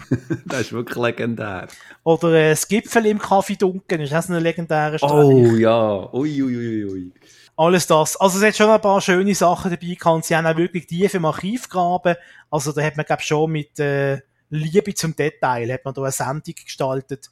[0.46, 1.68] das ist wirklich legendär.
[2.04, 5.10] Oder äh, das Gipfel im Kaffee Dunken, ist das ein legendärer Streich?
[5.12, 7.12] Oh ja, ui, ui, ui, ui
[7.60, 8.16] alles das.
[8.16, 10.24] Also es hat schon ein paar schöne Sachen dabei gehabt.
[10.24, 12.16] Sie haben auch wirklich tief im Archiv graben.
[12.50, 16.10] Also da hat man, glaube schon mit äh, Liebe zum Detail hat man da eine
[16.10, 17.30] Sendung gestaltet.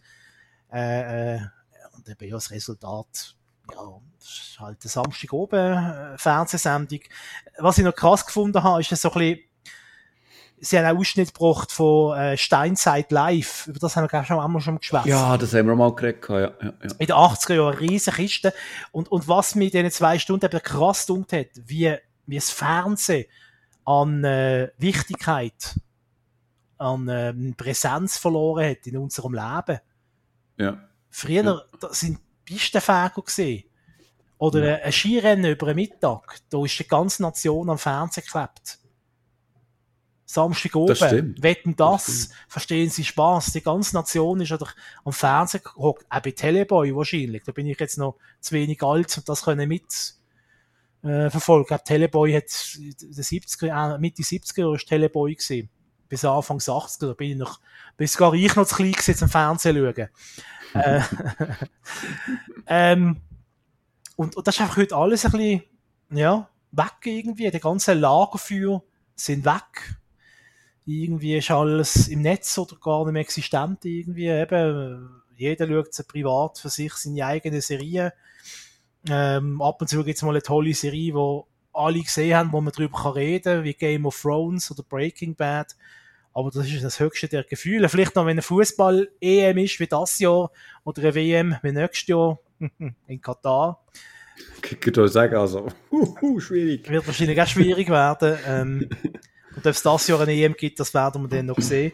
[0.72, 1.40] Äh, äh,
[1.96, 3.36] und eben ja, das Resultat,
[3.74, 7.00] ja, das ist halt eine Samstag oben äh, Fernsehsendung.
[7.58, 9.48] Was ich noch krass gefunden habe, ist so ein bisschen
[10.60, 13.66] sie haben einen Ausschnitt gebracht von äh, Steinzeit Live.
[13.66, 15.06] Über das haben wir, glaube ich, schon einmal schon geschwätzt.
[15.06, 16.28] Ja, das haben wir mal geredet.
[16.28, 16.72] Ja, ja, ja.
[16.98, 18.54] In den 80er Jahren, riesige Kiste.
[18.92, 21.96] Und, und was mir in diesen zwei Stunden eben krass gedacht hat, wie,
[22.26, 23.26] wie das Fernsehen
[23.84, 25.78] an äh, Wichtigkeit,
[26.78, 29.80] an äh, Präsenz verloren hat in unserem Leben.
[30.58, 30.88] Ja.
[31.10, 31.62] Früher ja.
[31.80, 33.64] da sind Pistenfäger gesehen.
[34.38, 34.84] Oder ja.
[34.84, 36.38] ein Skirennen über einen Mittag.
[36.50, 38.78] Da ist die ganze Nation am Fernsehen geklebt.
[40.30, 43.52] Samstag oben, wetten das, das verstehen Sie Spaß.
[43.54, 47.44] Die ganze Nation ist ja doch am Fernsehen gehockt, auch bei Teleboy wahrscheinlich.
[47.44, 50.14] Da bin ich jetzt noch zu wenig alt, um das können mit
[51.02, 51.78] äh, verfolgen.
[51.82, 55.70] Teleboy hat in den 70er, äh, Mitte 70er Jahre ist Teleboy gesehen.
[56.08, 57.60] Bis Anfang 80er, da bin ich noch,
[57.96, 60.08] bis gar ich noch zu klein gewesen, zum Fernsehen schauen.
[60.74, 61.02] äh,
[62.66, 63.16] ähm,
[64.16, 65.62] und, und das ist einfach heute alles ein bisschen,
[66.10, 67.50] ja, weg irgendwie.
[67.50, 68.82] Die ganzen Lagerfeuer
[69.14, 69.96] sind weg.
[70.86, 74.28] Irgendwie ist alles im Netz oder gar nicht mehr existent irgendwie.
[74.28, 78.12] Eben, jeder schaut privat für sich seine eigene Serie.
[79.08, 82.60] Ähm, ab und zu gibt es mal eine tolle Serie, wo alle gesehen haben, wo
[82.60, 85.76] man darüber reden kann, wie Game of Thrones oder Breaking Bad.
[86.38, 87.88] Aber das ist das höchste der Gefühle.
[87.88, 90.52] Vielleicht noch, wenn ein Fußball-EM ist, wie das Jahr,
[90.84, 92.38] oder eine WM wie nächstes Jahr
[93.08, 93.84] in Katar.
[94.62, 96.88] Ich würde sagen, also, uh, schwierig.
[96.88, 98.38] Wird wahrscheinlich auch schwierig werden.
[98.46, 98.88] Ähm,
[99.56, 101.90] und ob es das Jahr eine EM gibt, das werden wir dann noch sehen.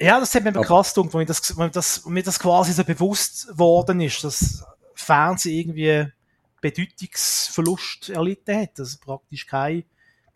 [0.00, 2.72] Ja, das hat mir krass gedacht, wo mir das, wo mir das, mir das quasi
[2.72, 4.64] so bewusst worden ist, dass
[4.96, 6.12] Fernsehen irgendwie
[6.60, 9.84] Bedeutungsverlust erlitten hat, dass es praktisch keine,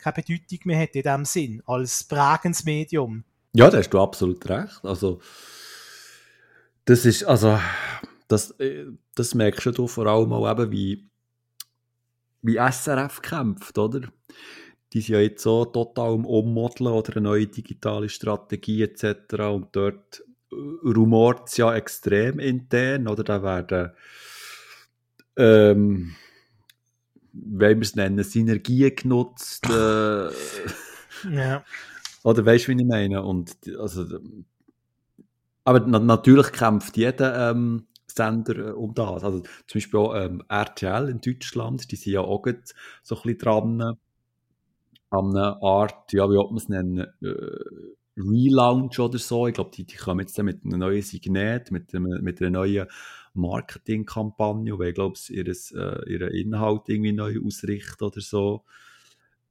[0.03, 3.23] keine Bedeutung mehr hat in dem Sinn, als prägendes Medium.
[3.53, 4.83] Ja, da hast du absolut recht.
[4.83, 5.21] Also,
[6.85, 7.59] das ist, also,
[8.27, 8.85] das, äh,
[9.15, 11.07] das merkst du vor allem auch eben, wie,
[12.41, 14.01] wie SRF kämpft, oder?
[14.91, 19.33] Die sind ja jetzt so total am Ummodeln oder eine neue digitale Strategie etc.
[19.51, 20.55] Und dort äh,
[20.87, 23.23] rumort es ja extrem intern, oder?
[23.23, 23.91] Da werden
[25.35, 26.15] ähm,
[27.33, 29.67] wenn wir es nennen, Synergien genutzt.
[29.69, 30.29] Äh,
[31.31, 31.63] ja.
[32.23, 33.23] Oder weißt du, wie ich meine?
[33.23, 34.05] Und, also,
[35.65, 39.23] aber na natürlich kämpft jeder ähm, Sender äh, um das.
[39.23, 42.45] Also, zum Beispiel auch ähm, RTL in Deutschland, die sind ja auch
[43.01, 43.97] so ein bisschen dran
[45.09, 47.83] an einer Art, ja, wie man es nennen, äh,
[48.17, 49.47] Relaunch oder so.
[49.47, 52.87] Ich glaube, die, die kommen jetzt mit einem neuen Signet, mit, mit einer neuen
[53.33, 58.63] Marketingkampagne, weil ich glaube, ihres, äh, ihren Inhalt irgendwie neu ausrichten oder so.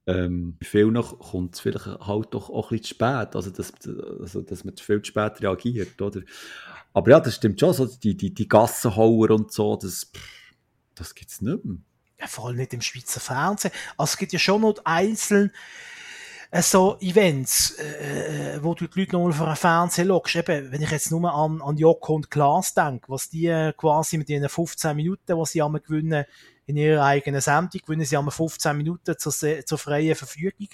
[0.07, 3.73] Ähm, viel noch kommt es vielleicht halt doch auch ein bisschen zu spät, also dass,
[4.21, 6.23] also dass man viel zu spät reagiert, oder?
[6.93, 10.11] Aber ja, das stimmt schon, so die, die, die Gassenhauer und so, das,
[10.97, 11.77] das gibt es nicht mehr.
[12.19, 13.73] Ja, vor allem nicht im Schweizer Fernsehen.
[13.97, 15.51] Also es gibt ja schon noch einzelne äh,
[16.61, 20.37] so Events, äh, äh, wo du die Leute nochmal vor einen Fernseher lockst.
[20.37, 24.19] Eben, wenn ich jetzt nur an, an Joko und Klaas denke, was die äh, quasi
[24.19, 26.27] mit ihren 15 Minuten, die sie einmal gewinnen,
[26.67, 30.69] in ihrer eigenen Sendung, gewinnen sie einmal 15 Minuten zur, zur freien Verfügung.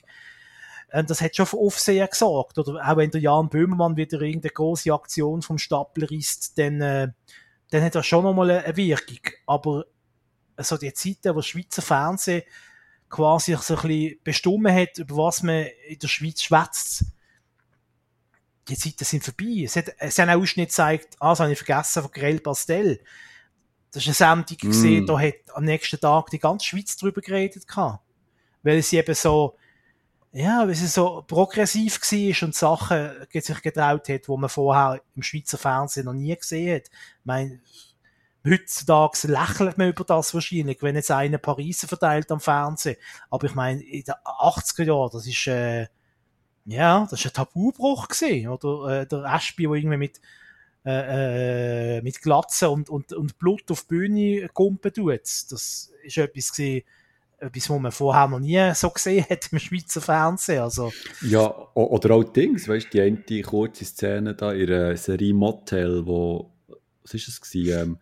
[0.92, 2.58] Und das hat schon für Aufsehen gesorgt.
[2.58, 7.08] Oder auch wenn der Jan Böhmermann wieder irgendeine große Aktion vom Stapel risst, dann, äh,
[7.70, 9.20] dann hat das schon nochmal eine Wirkung.
[9.46, 9.84] Aber
[10.56, 12.42] so die Zeiten, wo Schweizer Fernsehen
[13.08, 17.04] quasi so ein bisschen bestimmen hat, über was man in der Schweiz schwätzt.
[18.68, 19.62] Die Zeiten sind vorbei.
[19.64, 23.00] Es, hat, es haben auch Ausschnitt gezeigt, ah, das habe ich vergessen, von Grell Pastel.
[23.90, 24.70] Das ist eine Sendung mm.
[24.70, 28.04] gesehen, da hat am nächsten Tag die ganze Schweiz drüber geredet gehabt.
[28.62, 29.56] Weil sie eben so,
[30.32, 35.22] ja, weil sie so progressiv war und Sachen sich getraut hat, die man vorher im
[35.22, 36.88] Schweizer Fernsehen noch nie gesehen hat.
[36.88, 37.60] Ich meine,
[38.46, 42.96] heutzutage lächelt man über das wahrscheinlich, wenn jetzt einer Pariser verteilt am Fernsehen.
[43.30, 45.86] Aber ich meine, in den 80er Jahren, das ist, äh,
[46.64, 48.48] ja, das ist ein Tabubruch gewesen.
[48.48, 50.20] Oder äh, der Ashby, der irgendwie mit,
[50.84, 55.20] äh, äh, mit Glatze und, und, und Blut auf die Bühne kumpen tut.
[55.22, 56.84] Das ist etwas gewesen,
[57.40, 60.62] etwas, was man vorher noch nie so gesehen hat im Schweizer Fernsehen.
[60.62, 60.92] Also.
[61.22, 66.04] Ja, oder auch Dings, weißt du, die eine kurze Szene da in der Serie Motel,
[66.04, 66.50] wo,
[67.08, 67.98] was ist es gewesen, ähm,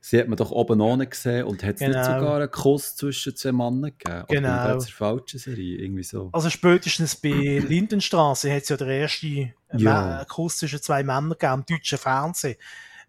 [0.00, 1.96] sie hat man doch oben ohne gesehen und hat es genau.
[1.96, 4.24] nicht sogar einen Kuss zwischen zwei Männern gegeben?
[4.28, 4.64] Genau.
[4.64, 6.30] Oder in falschen Serie, irgendwie so.
[6.32, 7.30] Also spätestens bei
[7.68, 10.24] Lindenstraße hat es ja der erste ja.
[10.28, 12.56] Kuss zwischen zwei Männern gegeben im deutschen Fernsehen.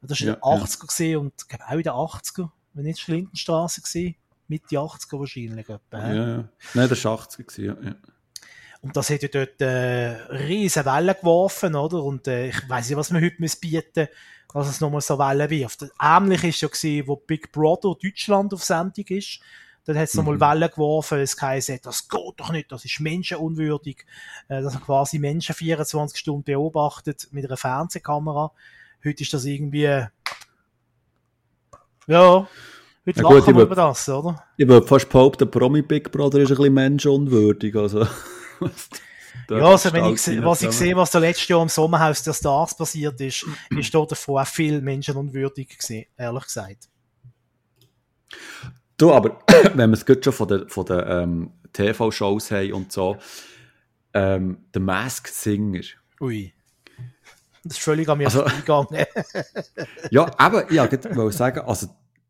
[0.02, 1.34] Das war in den 80er gesehen und
[1.65, 4.15] auch in den 80er, wenn nicht Lindenstraße gesehen,
[4.48, 5.70] Mitte 80er wahrscheinlich.
[5.70, 6.49] Etwa, ja, ja.
[6.74, 7.90] Nein, das war 80er gewesen, ja.
[7.90, 7.95] ja.
[8.84, 12.03] Und das hat ja dort äh, riesen Wellen geworfen, oder?
[12.03, 14.10] Und äh, ich weiß nicht, was man heute bieten muss
[14.53, 15.85] dass es nochmal so Wellen wirft.
[15.99, 19.39] Ähnlich ist ja gewesen, wo Big Brother Deutschland auf Sendung ist.
[19.85, 20.41] Dann hat es nochmal mhm.
[20.41, 24.05] Wellen geworfen, es geheißen, das geht doch nicht, das ist menschenunwürdig,
[24.47, 28.53] äh, dass man quasi Menschen 24 Stunden beobachtet mit einer Fernsehkamera.
[29.03, 30.05] Heute ist das irgendwie,
[32.07, 32.47] ja,
[33.05, 34.41] Heute ja, lachen wir über das, oder?
[34.55, 38.07] Ich würde fast behaupten, Promi Big Brother ist ein bisschen menschenunwürdig, also.
[39.49, 42.76] Ja, also wenn ich, was ich sehe, was da letztes Jahr im Sommerhaus der Stars
[42.76, 46.90] passiert ist, ist dort davor auch viel menschenunwürdig gewesen, ehrlich gesagt.
[48.98, 49.40] Du, aber
[49.73, 53.18] wenn wir es gut schon von den, von den ähm, TV-Shows haben und so,
[54.14, 55.84] ähm, The Masked Singer.
[56.22, 56.53] Ui.
[57.64, 59.06] Das ist völlig an mir also, vorbeigegangen.
[60.11, 61.88] ja, aber ich wollte sagen, also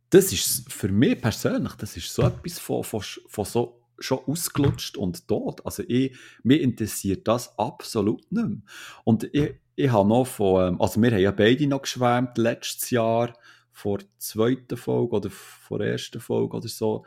[0.09, 4.97] das ist für mich persönlich, das ist so etwas von, von, von so schon ausgelutscht
[4.97, 5.65] und tot.
[5.65, 8.61] Also ich, mich interessiert das absolut nicht mehr.
[9.03, 12.89] Und ich, ich habe noch von, ähm, also wir haben ja beide noch geschwärmt letztes
[12.89, 13.33] Jahr
[13.71, 17.05] vor der zweiten Folge oder vor der ersten Folge oder so,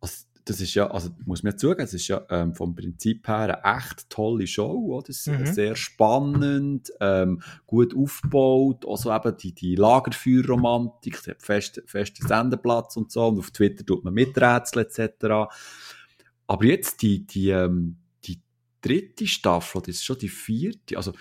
[0.00, 3.28] also, das ist ja, also muss man ja zugeben, es ist ja ähm, vom Prinzip
[3.28, 5.12] her eine echt tolle Show, oder?
[5.26, 5.46] Mhm.
[5.46, 13.12] sehr spannend, ähm, gut aufgebaut, also eben die, die Lagerfeuerromantik, hat fest, festen Sendeplatz und
[13.12, 15.52] so, und auf Twitter tut man miträtseln etc.
[16.50, 18.40] Aber jetzt die, die, ähm, die
[18.80, 21.12] dritte Staffel, das ist schon die vierte, also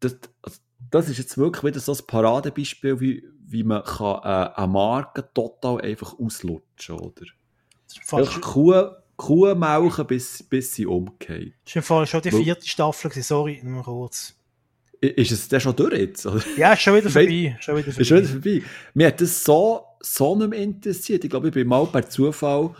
[0.00, 0.58] das, also
[0.90, 5.28] das ist jetzt wirklich wieder so ein Paradebeispiel, wie, wie man kann, äh, eine Marke
[5.34, 7.26] total einfach auslutschen kann, oder?
[8.12, 8.74] Einfach Kuh,
[9.16, 11.52] Kuh melken, bis, bis sie umgeht.
[11.66, 14.34] Das war im Fall schon die vierte Staffel, sorry, nur kurz.
[15.02, 16.24] Ist es denn schon durch jetzt?
[16.24, 16.42] Oder?
[16.56, 17.58] Ja, ist schon wieder vorbei.
[17.60, 18.00] Schon wieder vorbei.
[18.00, 18.62] Ist schon wieder vorbei.
[18.94, 21.22] Mir hat das so, so nicht mehr interessiert.
[21.22, 22.74] Ich glaube, ich bin mal per Zufall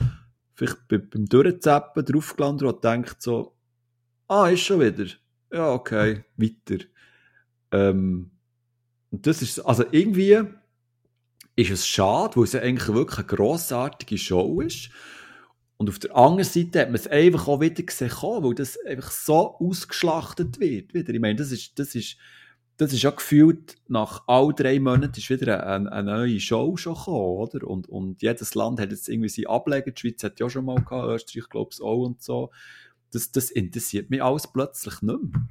[0.54, 3.56] vielleicht beim Durchzappen drauf gelandet und denkt so,
[4.28, 5.10] ah, ist schon wieder.
[5.52, 6.84] Ja, okay, weiter.
[7.72, 8.30] Ähm,
[9.10, 10.42] und das ist, also irgendwie
[11.56, 14.90] ist es schade, weil es ja eigentlich wirklich eine grossartige Show ist.
[15.76, 19.10] Und auf der anderen Seite hat man es einfach auch wieder gesehen, weil das einfach
[19.10, 20.94] so ausgeschlachtet wird.
[20.94, 21.12] Wieder.
[21.12, 22.16] Ich meine, das ist, das ist,
[22.78, 26.94] das ist ja gefühlt, nach all drei Monaten ist wieder eine, eine neue Show schon
[26.94, 27.66] gekommen, oder?
[27.66, 29.90] Und, und jedes Land hat jetzt irgendwie seine Ableger.
[29.90, 32.51] Die Schweiz hat ja schon mal gehabt, Österreich glaube ich auch und so
[33.12, 35.43] das, das interessiert mich alles plötzlich nicht mehr.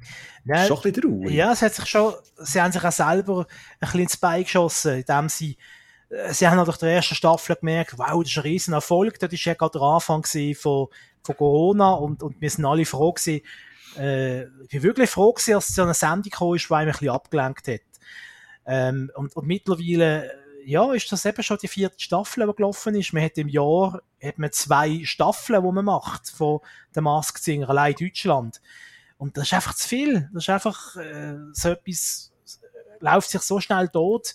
[0.44, 1.30] Ja, schon ein bisschen traurig.
[1.32, 3.46] Ja, es hat sich schon, sie haben sich auch selber ein
[3.80, 5.56] bisschen ins Bein geschossen, indem sie,
[6.10, 9.32] äh, sie haben nach der ersten Staffel gemerkt, wow, das ist ein riesen Erfolg, das
[9.32, 10.88] war ja gerade der Anfang von,
[11.22, 13.42] von Corona und, und wir sind alle froh gewesen,
[13.98, 16.98] äh, ich bin wirklich froh gewesen, dass so eine Sendung kam, ist, weil mich ein
[16.98, 17.80] bisschen abgelenkt hat.
[18.64, 20.30] Ähm, und, und mittlerweile
[20.64, 23.12] ja, ist das eben schon die vierte Staffel, die gelaufen ist.
[23.12, 26.60] Man hat im Jahr hat man zwei Staffeln, die man macht von
[26.94, 28.60] der Mask Singer, allein Deutschland.
[29.18, 30.28] Und das ist einfach zu viel.
[30.32, 34.34] Das ist einfach äh, so etwas, äh, läuft sich so schnell tot.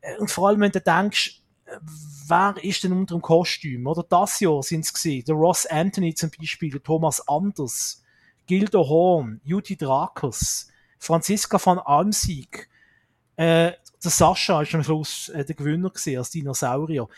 [0.00, 1.78] Äh, und vor allem, wenn du denkst, äh,
[2.26, 3.86] wer ist denn unter dem Kostüm?
[3.86, 5.24] Oder das Jahr sind es gesehen.
[5.26, 8.02] Der Ross Anthony zum Beispiel, der Thomas Anders,
[8.46, 10.68] Gildo Horn, Judy Drakos,
[10.98, 12.68] Franziska von Almsieg,
[13.36, 17.08] äh, der Sascha ist am Schluss äh, der Gewinner gewesen, als Dinosaurier.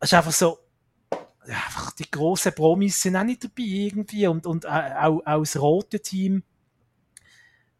[0.00, 0.58] Es ist einfach so,
[1.46, 5.60] einfach die grossen Promis sind auch nicht dabei irgendwie und, und äh, auch, auch das
[5.60, 6.42] rote Team,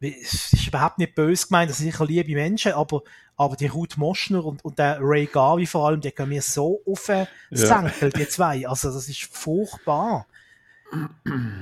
[0.01, 3.03] es ist überhaupt nicht böse gemeint, das sind sicher liebe Menschen, aber,
[3.35, 6.81] aber die Ruth Moschner und, und der Ray Garvey vor allem, die gehen mir so
[6.85, 8.19] auf den Senkel, ja.
[8.19, 8.67] die zwei.
[8.67, 10.25] Also, das ist furchtbar.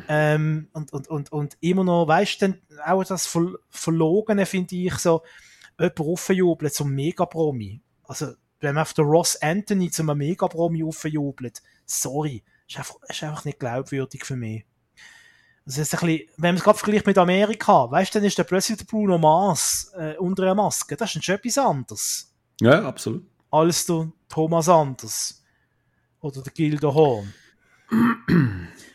[0.08, 4.96] Ähm, und, und, und, und immer noch, weißt du, auch das Ver Verlogene finde ich
[4.96, 5.24] so,
[5.80, 7.82] jemand aufjubelt zum Megapromi.
[8.04, 13.46] Also, wenn man auf den Ross Anthony zum Megapromi aufjubelt, sorry, ist einfach, ist einfach
[13.46, 14.66] nicht glaubwürdig für mich.
[15.66, 18.38] Das ist ein bisschen, wenn man es gerade vergleicht mit Amerika, weißt du, dann ist
[18.38, 20.96] der plötzlich der Bruno Mars äh, unter einer Maske.
[20.96, 22.34] Das ist schon etwas anderes.
[22.62, 23.26] Ja, absolut.
[23.52, 25.44] Als der Thomas Anders.
[26.22, 27.34] Oder der Gildo Horn.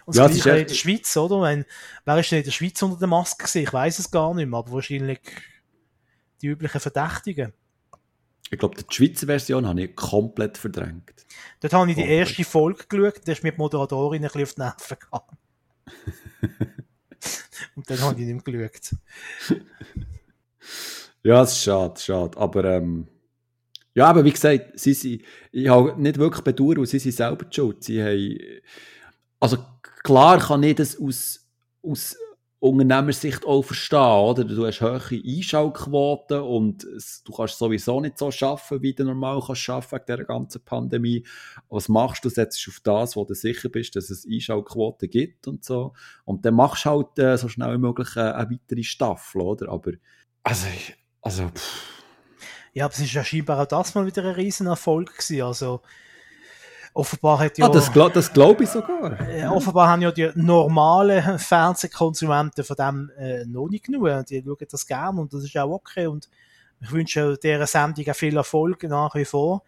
[0.04, 1.42] Und das ja, in der Schweiz, oder?
[1.42, 1.64] Wenn,
[2.04, 3.62] wer ist denn in der Schweiz unter der Maske gewesen?
[3.62, 5.20] Ich weiß es gar nicht mehr, aber wahrscheinlich
[6.40, 7.52] die üblichen Verdächtigen.
[8.50, 11.24] Ich glaube, die Schweizer Version habe ich komplett verdrängt.
[11.60, 14.60] Dort habe ich die erste Folge geschaut, da ist mit Moderatorin ein bisschen auf die
[14.60, 15.38] Nerven gegangen.
[17.76, 18.96] Und dann habe ich nicht mehr geschaut.
[21.22, 22.36] ja, es ist schade, schade.
[22.36, 23.08] Aber ähm,
[23.94, 27.84] ja, aber wie gesagt, sie, sie, ich habe nicht wirklich bedauert, sie sind selber schuld.
[27.84, 28.38] Sie haben,
[29.38, 29.58] also
[30.02, 31.46] klar kann ich das aus,
[31.82, 32.16] aus
[32.62, 34.44] Unternehmersicht auch verstehen, oder?
[34.44, 36.86] Du hast hohe Einschaltquoten und
[37.24, 41.26] du kannst sowieso nicht so arbeiten, wie du normal kannst arbeiten wegen dieser ganzen Pandemie.
[41.68, 42.28] Was machst du?
[42.28, 45.92] Setzt auf das, wo du sicher bist, dass es Einschaltquoten gibt und so.
[46.24, 49.68] Und dann machst du halt äh, so schnell wie möglich äh, eine weitere Staffel, oder?
[49.68, 49.90] Aber,
[50.44, 50.68] also,
[51.20, 51.82] also, pff.
[52.74, 55.42] Ja, aber es ist ja scheinbar auch das mal wieder ein Riesenerfolg gewesen.
[55.42, 55.82] Also,
[56.94, 57.66] Offenbar hat ja.
[57.66, 59.18] Ah, das, das glaube ich sogar.
[59.20, 64.26] Äh, offenbar haben ja die normalen Fernsehkonsumenten von dem äh, noch nicht genug.
[64.26, 66.06] Die schauen das gerne und das ist auch okay.
[66.06, 66.28] Und
[66.80, 69.62] ich wünsche dieser Sendung auch viel Erfolg nach wie vor.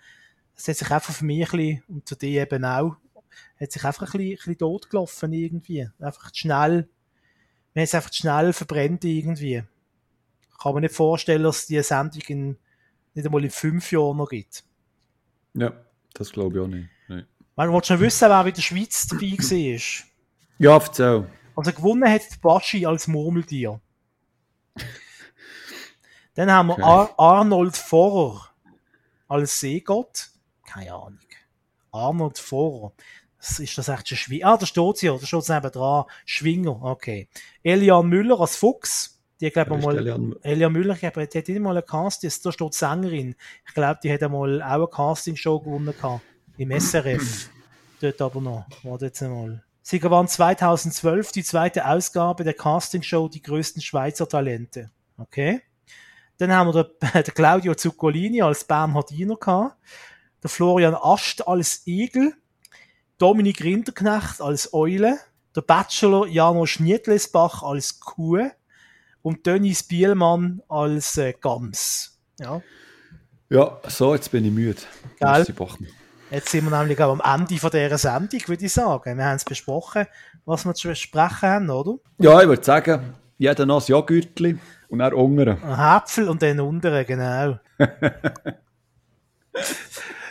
[0.54, 2.96] Es hat sich einfach für mich ein bisschen, und zu dir eben auch,
[3.58, 5.88] hat sich einfach ein bisschen, ein bisschen totgelaufen irgendwie.
[6.00, 6.88] Einfach schnell,
[7.74, 9.64] man hat es einfach schnell verbrennt irgendwie.
[10.60, 12.56] Kann man nicht vorstellen, dass es diese Sendung in,
[13.14, 14.62] nicht einmal in fünf Jahren noch gibt.
[15.54, 15.72] Ja,
[16.12, 16.88] das glaube ich auch nicht.
[17.56, 20.06] Man wollte schon wissen, wer in der Schweiz dabei war.
[20.58, 21.26] Ja, erzähl.
[21.56, 23.80] Also gewonnen hat die Baschi als Murmeltier.
[26.34, 26.82] Dann haben wir okay.
[26.82, 28.48] Ar Arnold Vorer
[29.28, 30.30] als Seegott.
[30.66, 31.18] Keine Ahnung.
[31.92, 32.92] Arnold Vorer.
[33.38, 34.46] Das ist das echt ein Schwinger?
[34.46, 36.04] Ah, da steht sie ja, da steht sie dran.
[36.24, 37.28] Schwinger, okay.
[37.62, 39.22] Elian Müller als Fuchs.
[39.40, 42.32] Die, glaube ich, mal, Elian, Elian Müller, ich glaube, die hat nicht mal eine Casting,
[42.42, 43.36] da steht Sängerin.
[43.66, 46.22] Ich glaube, die hat einmal auch eine Castingshow gewonnen gehabt
[46.56, 47.50] im SRF.
[48.00, 48.66] dort aber noch.
[48.82, 49.62] Warte jetzt einmal.
[49.82, 54.90] Sie gewann 2012 die zweite Ausgabe der Castingshow Die größten Schweizer Talente.
[55.18, 55.60] Okay.
[56.38, 59.76] Dann haben wir den, den Claudio Zuccolini als Bernhardiner gehabt,
[60.42, 62.34] der Florian Ascht als Igel,
[63.18, 65.18] Dominik Rinderknecht als Eule,
[65.54, 68.50] der Bachelor Janosch Niedlesbach als Kuh
[69.22, 72.18] und Dennis Bielmann als äh, Gams.
[72.40, 72.62] Ja.
[73.48, 74.80] ja, so, jetzt bin ich müde.
[75.20, 75.46] Gell?
[76.34, 79.16] Jetzt sind wir nämlich auch am Ende von dieser Sendung, würde ich sagen.
[79.16, 80.04] Wir haben es besprochen,
[80.44, 81.94] was wir zu besprechen haben, oder?
[82.18, 84.58] Ja, ich würde sagen, jeder noch ein Joghurtli
[84.88, 85.50] und dann unten.
[85.62, 87.60] Ein Äpfel und dann unten, genau.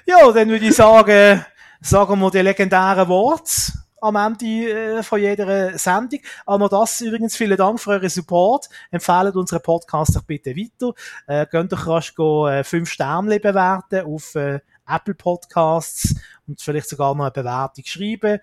[0.06, 1.46] ja, dann würde ich sagen,
[1.80, 3.72] sagen wir die legendären Worte
[4.02, 6.20] am Ende äh, von jeder Sendung.
[6.46, 8.68] Aber das übrigens, vielen Dank für euren Support.
[8.92, 10.94] Empfehlt unseren Podcast doch bitte weiter.
[11.28, 16.16] Äh, könnt doch rasch go, äh, fünf Sterne bewerten auf äh, Apple Podcasts
[16.48, 18.40] und vielleicht sogar noch eine Bewertung schreiben.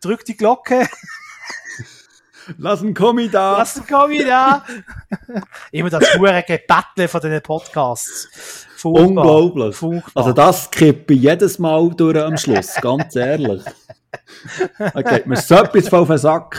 [0.00, 0.88] Drückt die Glocke.
[2.58, 3.58] Lass einen Kommi da.
[3.58, 4.64] Lass einen Kommi da.
[5.70, 8.66] Immer das hure Gebettle von diesen Podcasts.
[8.76, 9.06] Furchtbar.
[9.06, 9.76] Unglaublich.
[9.76, 10.10] Furchtbar.
[10.14, 13.62] Also das kippe ich jedes Mal durch am Schluss, ganz ehrlich.
[14.78, 16.56] Okay, mir so etwas auf den Sack.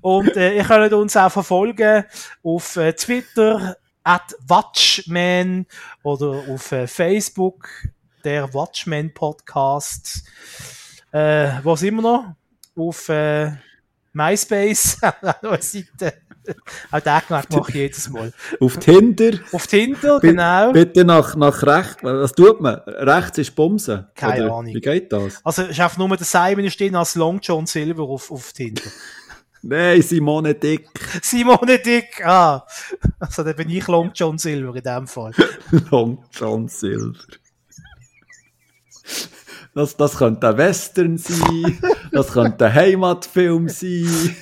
[0.00, 2.04] Und äh, ihr könnt uns auch verfolgen
[2.42, 5.66] auf äh, Twitter, at Watchman
[6.02, 7.68] oder auf äh, Facebook,
[8.24, 10.24] der Watchman Podcast.
[11.12, 12.34] Äh, wo sind wir noch?
[12.76, 13.52] Auf äh,
[14.12, 14.98] MySpace,
[15.60, 16.14] Seite.
[16.90, 18.32] Auch den Knack mache ich jedes Mal.
[18.60, 19.32] Auf Tinder.
[19.52, 20.72] Auf Tinder, genau.
[20.72, 22.02] Bitte nach, nach rechts.
[22.02, 22.76] Was tut man?
[22.86, 24.06] Rechts ist Bumsen.
[24.14, 24.74] Keine Oder Ahnung.
[24.74, 25.44] Wie geht das?
[25.44, 28.82] Also, ist einfach nur der Simon stehen als Long John Silver auf, auf Tinder.
[29.62, 30.88] Nein, Simone Dick.
[31.22, 32.66] Simone Dick, ah.
[33.18, 35.32] Also, dann bin ich Long John Silver in dem Fall.
[35.90, 37.18] Long John Silver.
[39.72, 41.78] Das, das könnte ein Western sein,
[42.10, 44.36] das könnte ein Heimatfilm sein.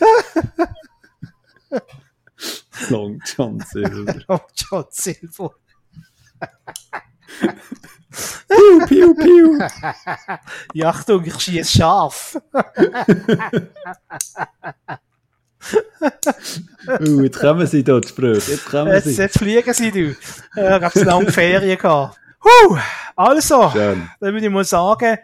[2.88, 4.14] Long John Silver.
[4.26, 5.50] Long John Silver.
[8.48, 9.58] piu, piu, piu.
[10.72, 12.40] Ja, Achtung, ich schieße scharf.
[17.00, 18.48] uh, jetzt kommen sie dort, Spröch.
[18.48, 19.18] Jetzt kommen jetzt.
[19.18, 20.16] Jetzt fliegen sie, du.
[20.56, 22.18] Äh, ich habe lange Ferien gehabt.
[22.42, 22.78] Huh,
[23.16, 24.08] also, Schön.
[24.20, 25.18] dann würde ich mal sagen,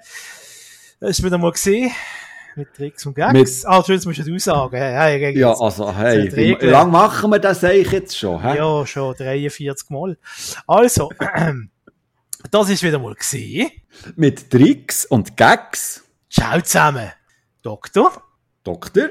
[1.00, 1.92] das ist wieder mal gesehen.
[2.56, 3.32] Mit Tricks und Gags.
[3.32, 4.76] Mit, ah, schön, das musst du sagen.
[4.76, 8.40] Hey, hey, ja, also, hey, wie, wie lange machen wir das eigentlich jetzt schon?
[8.40, 8.56] He?
[8.58, 10.16] Ja, schon 43 Mal.
[10.66, 11.10] Also,
[12.50, 13.70] das ist wieder mal gesehen.
[14.14, 16.04] Mit Tricks und Gags.
[16.30, 17.10] Ciao zusammen.
[17.62, 18.22] Doktor.
[18.62, 19.10] Doktor.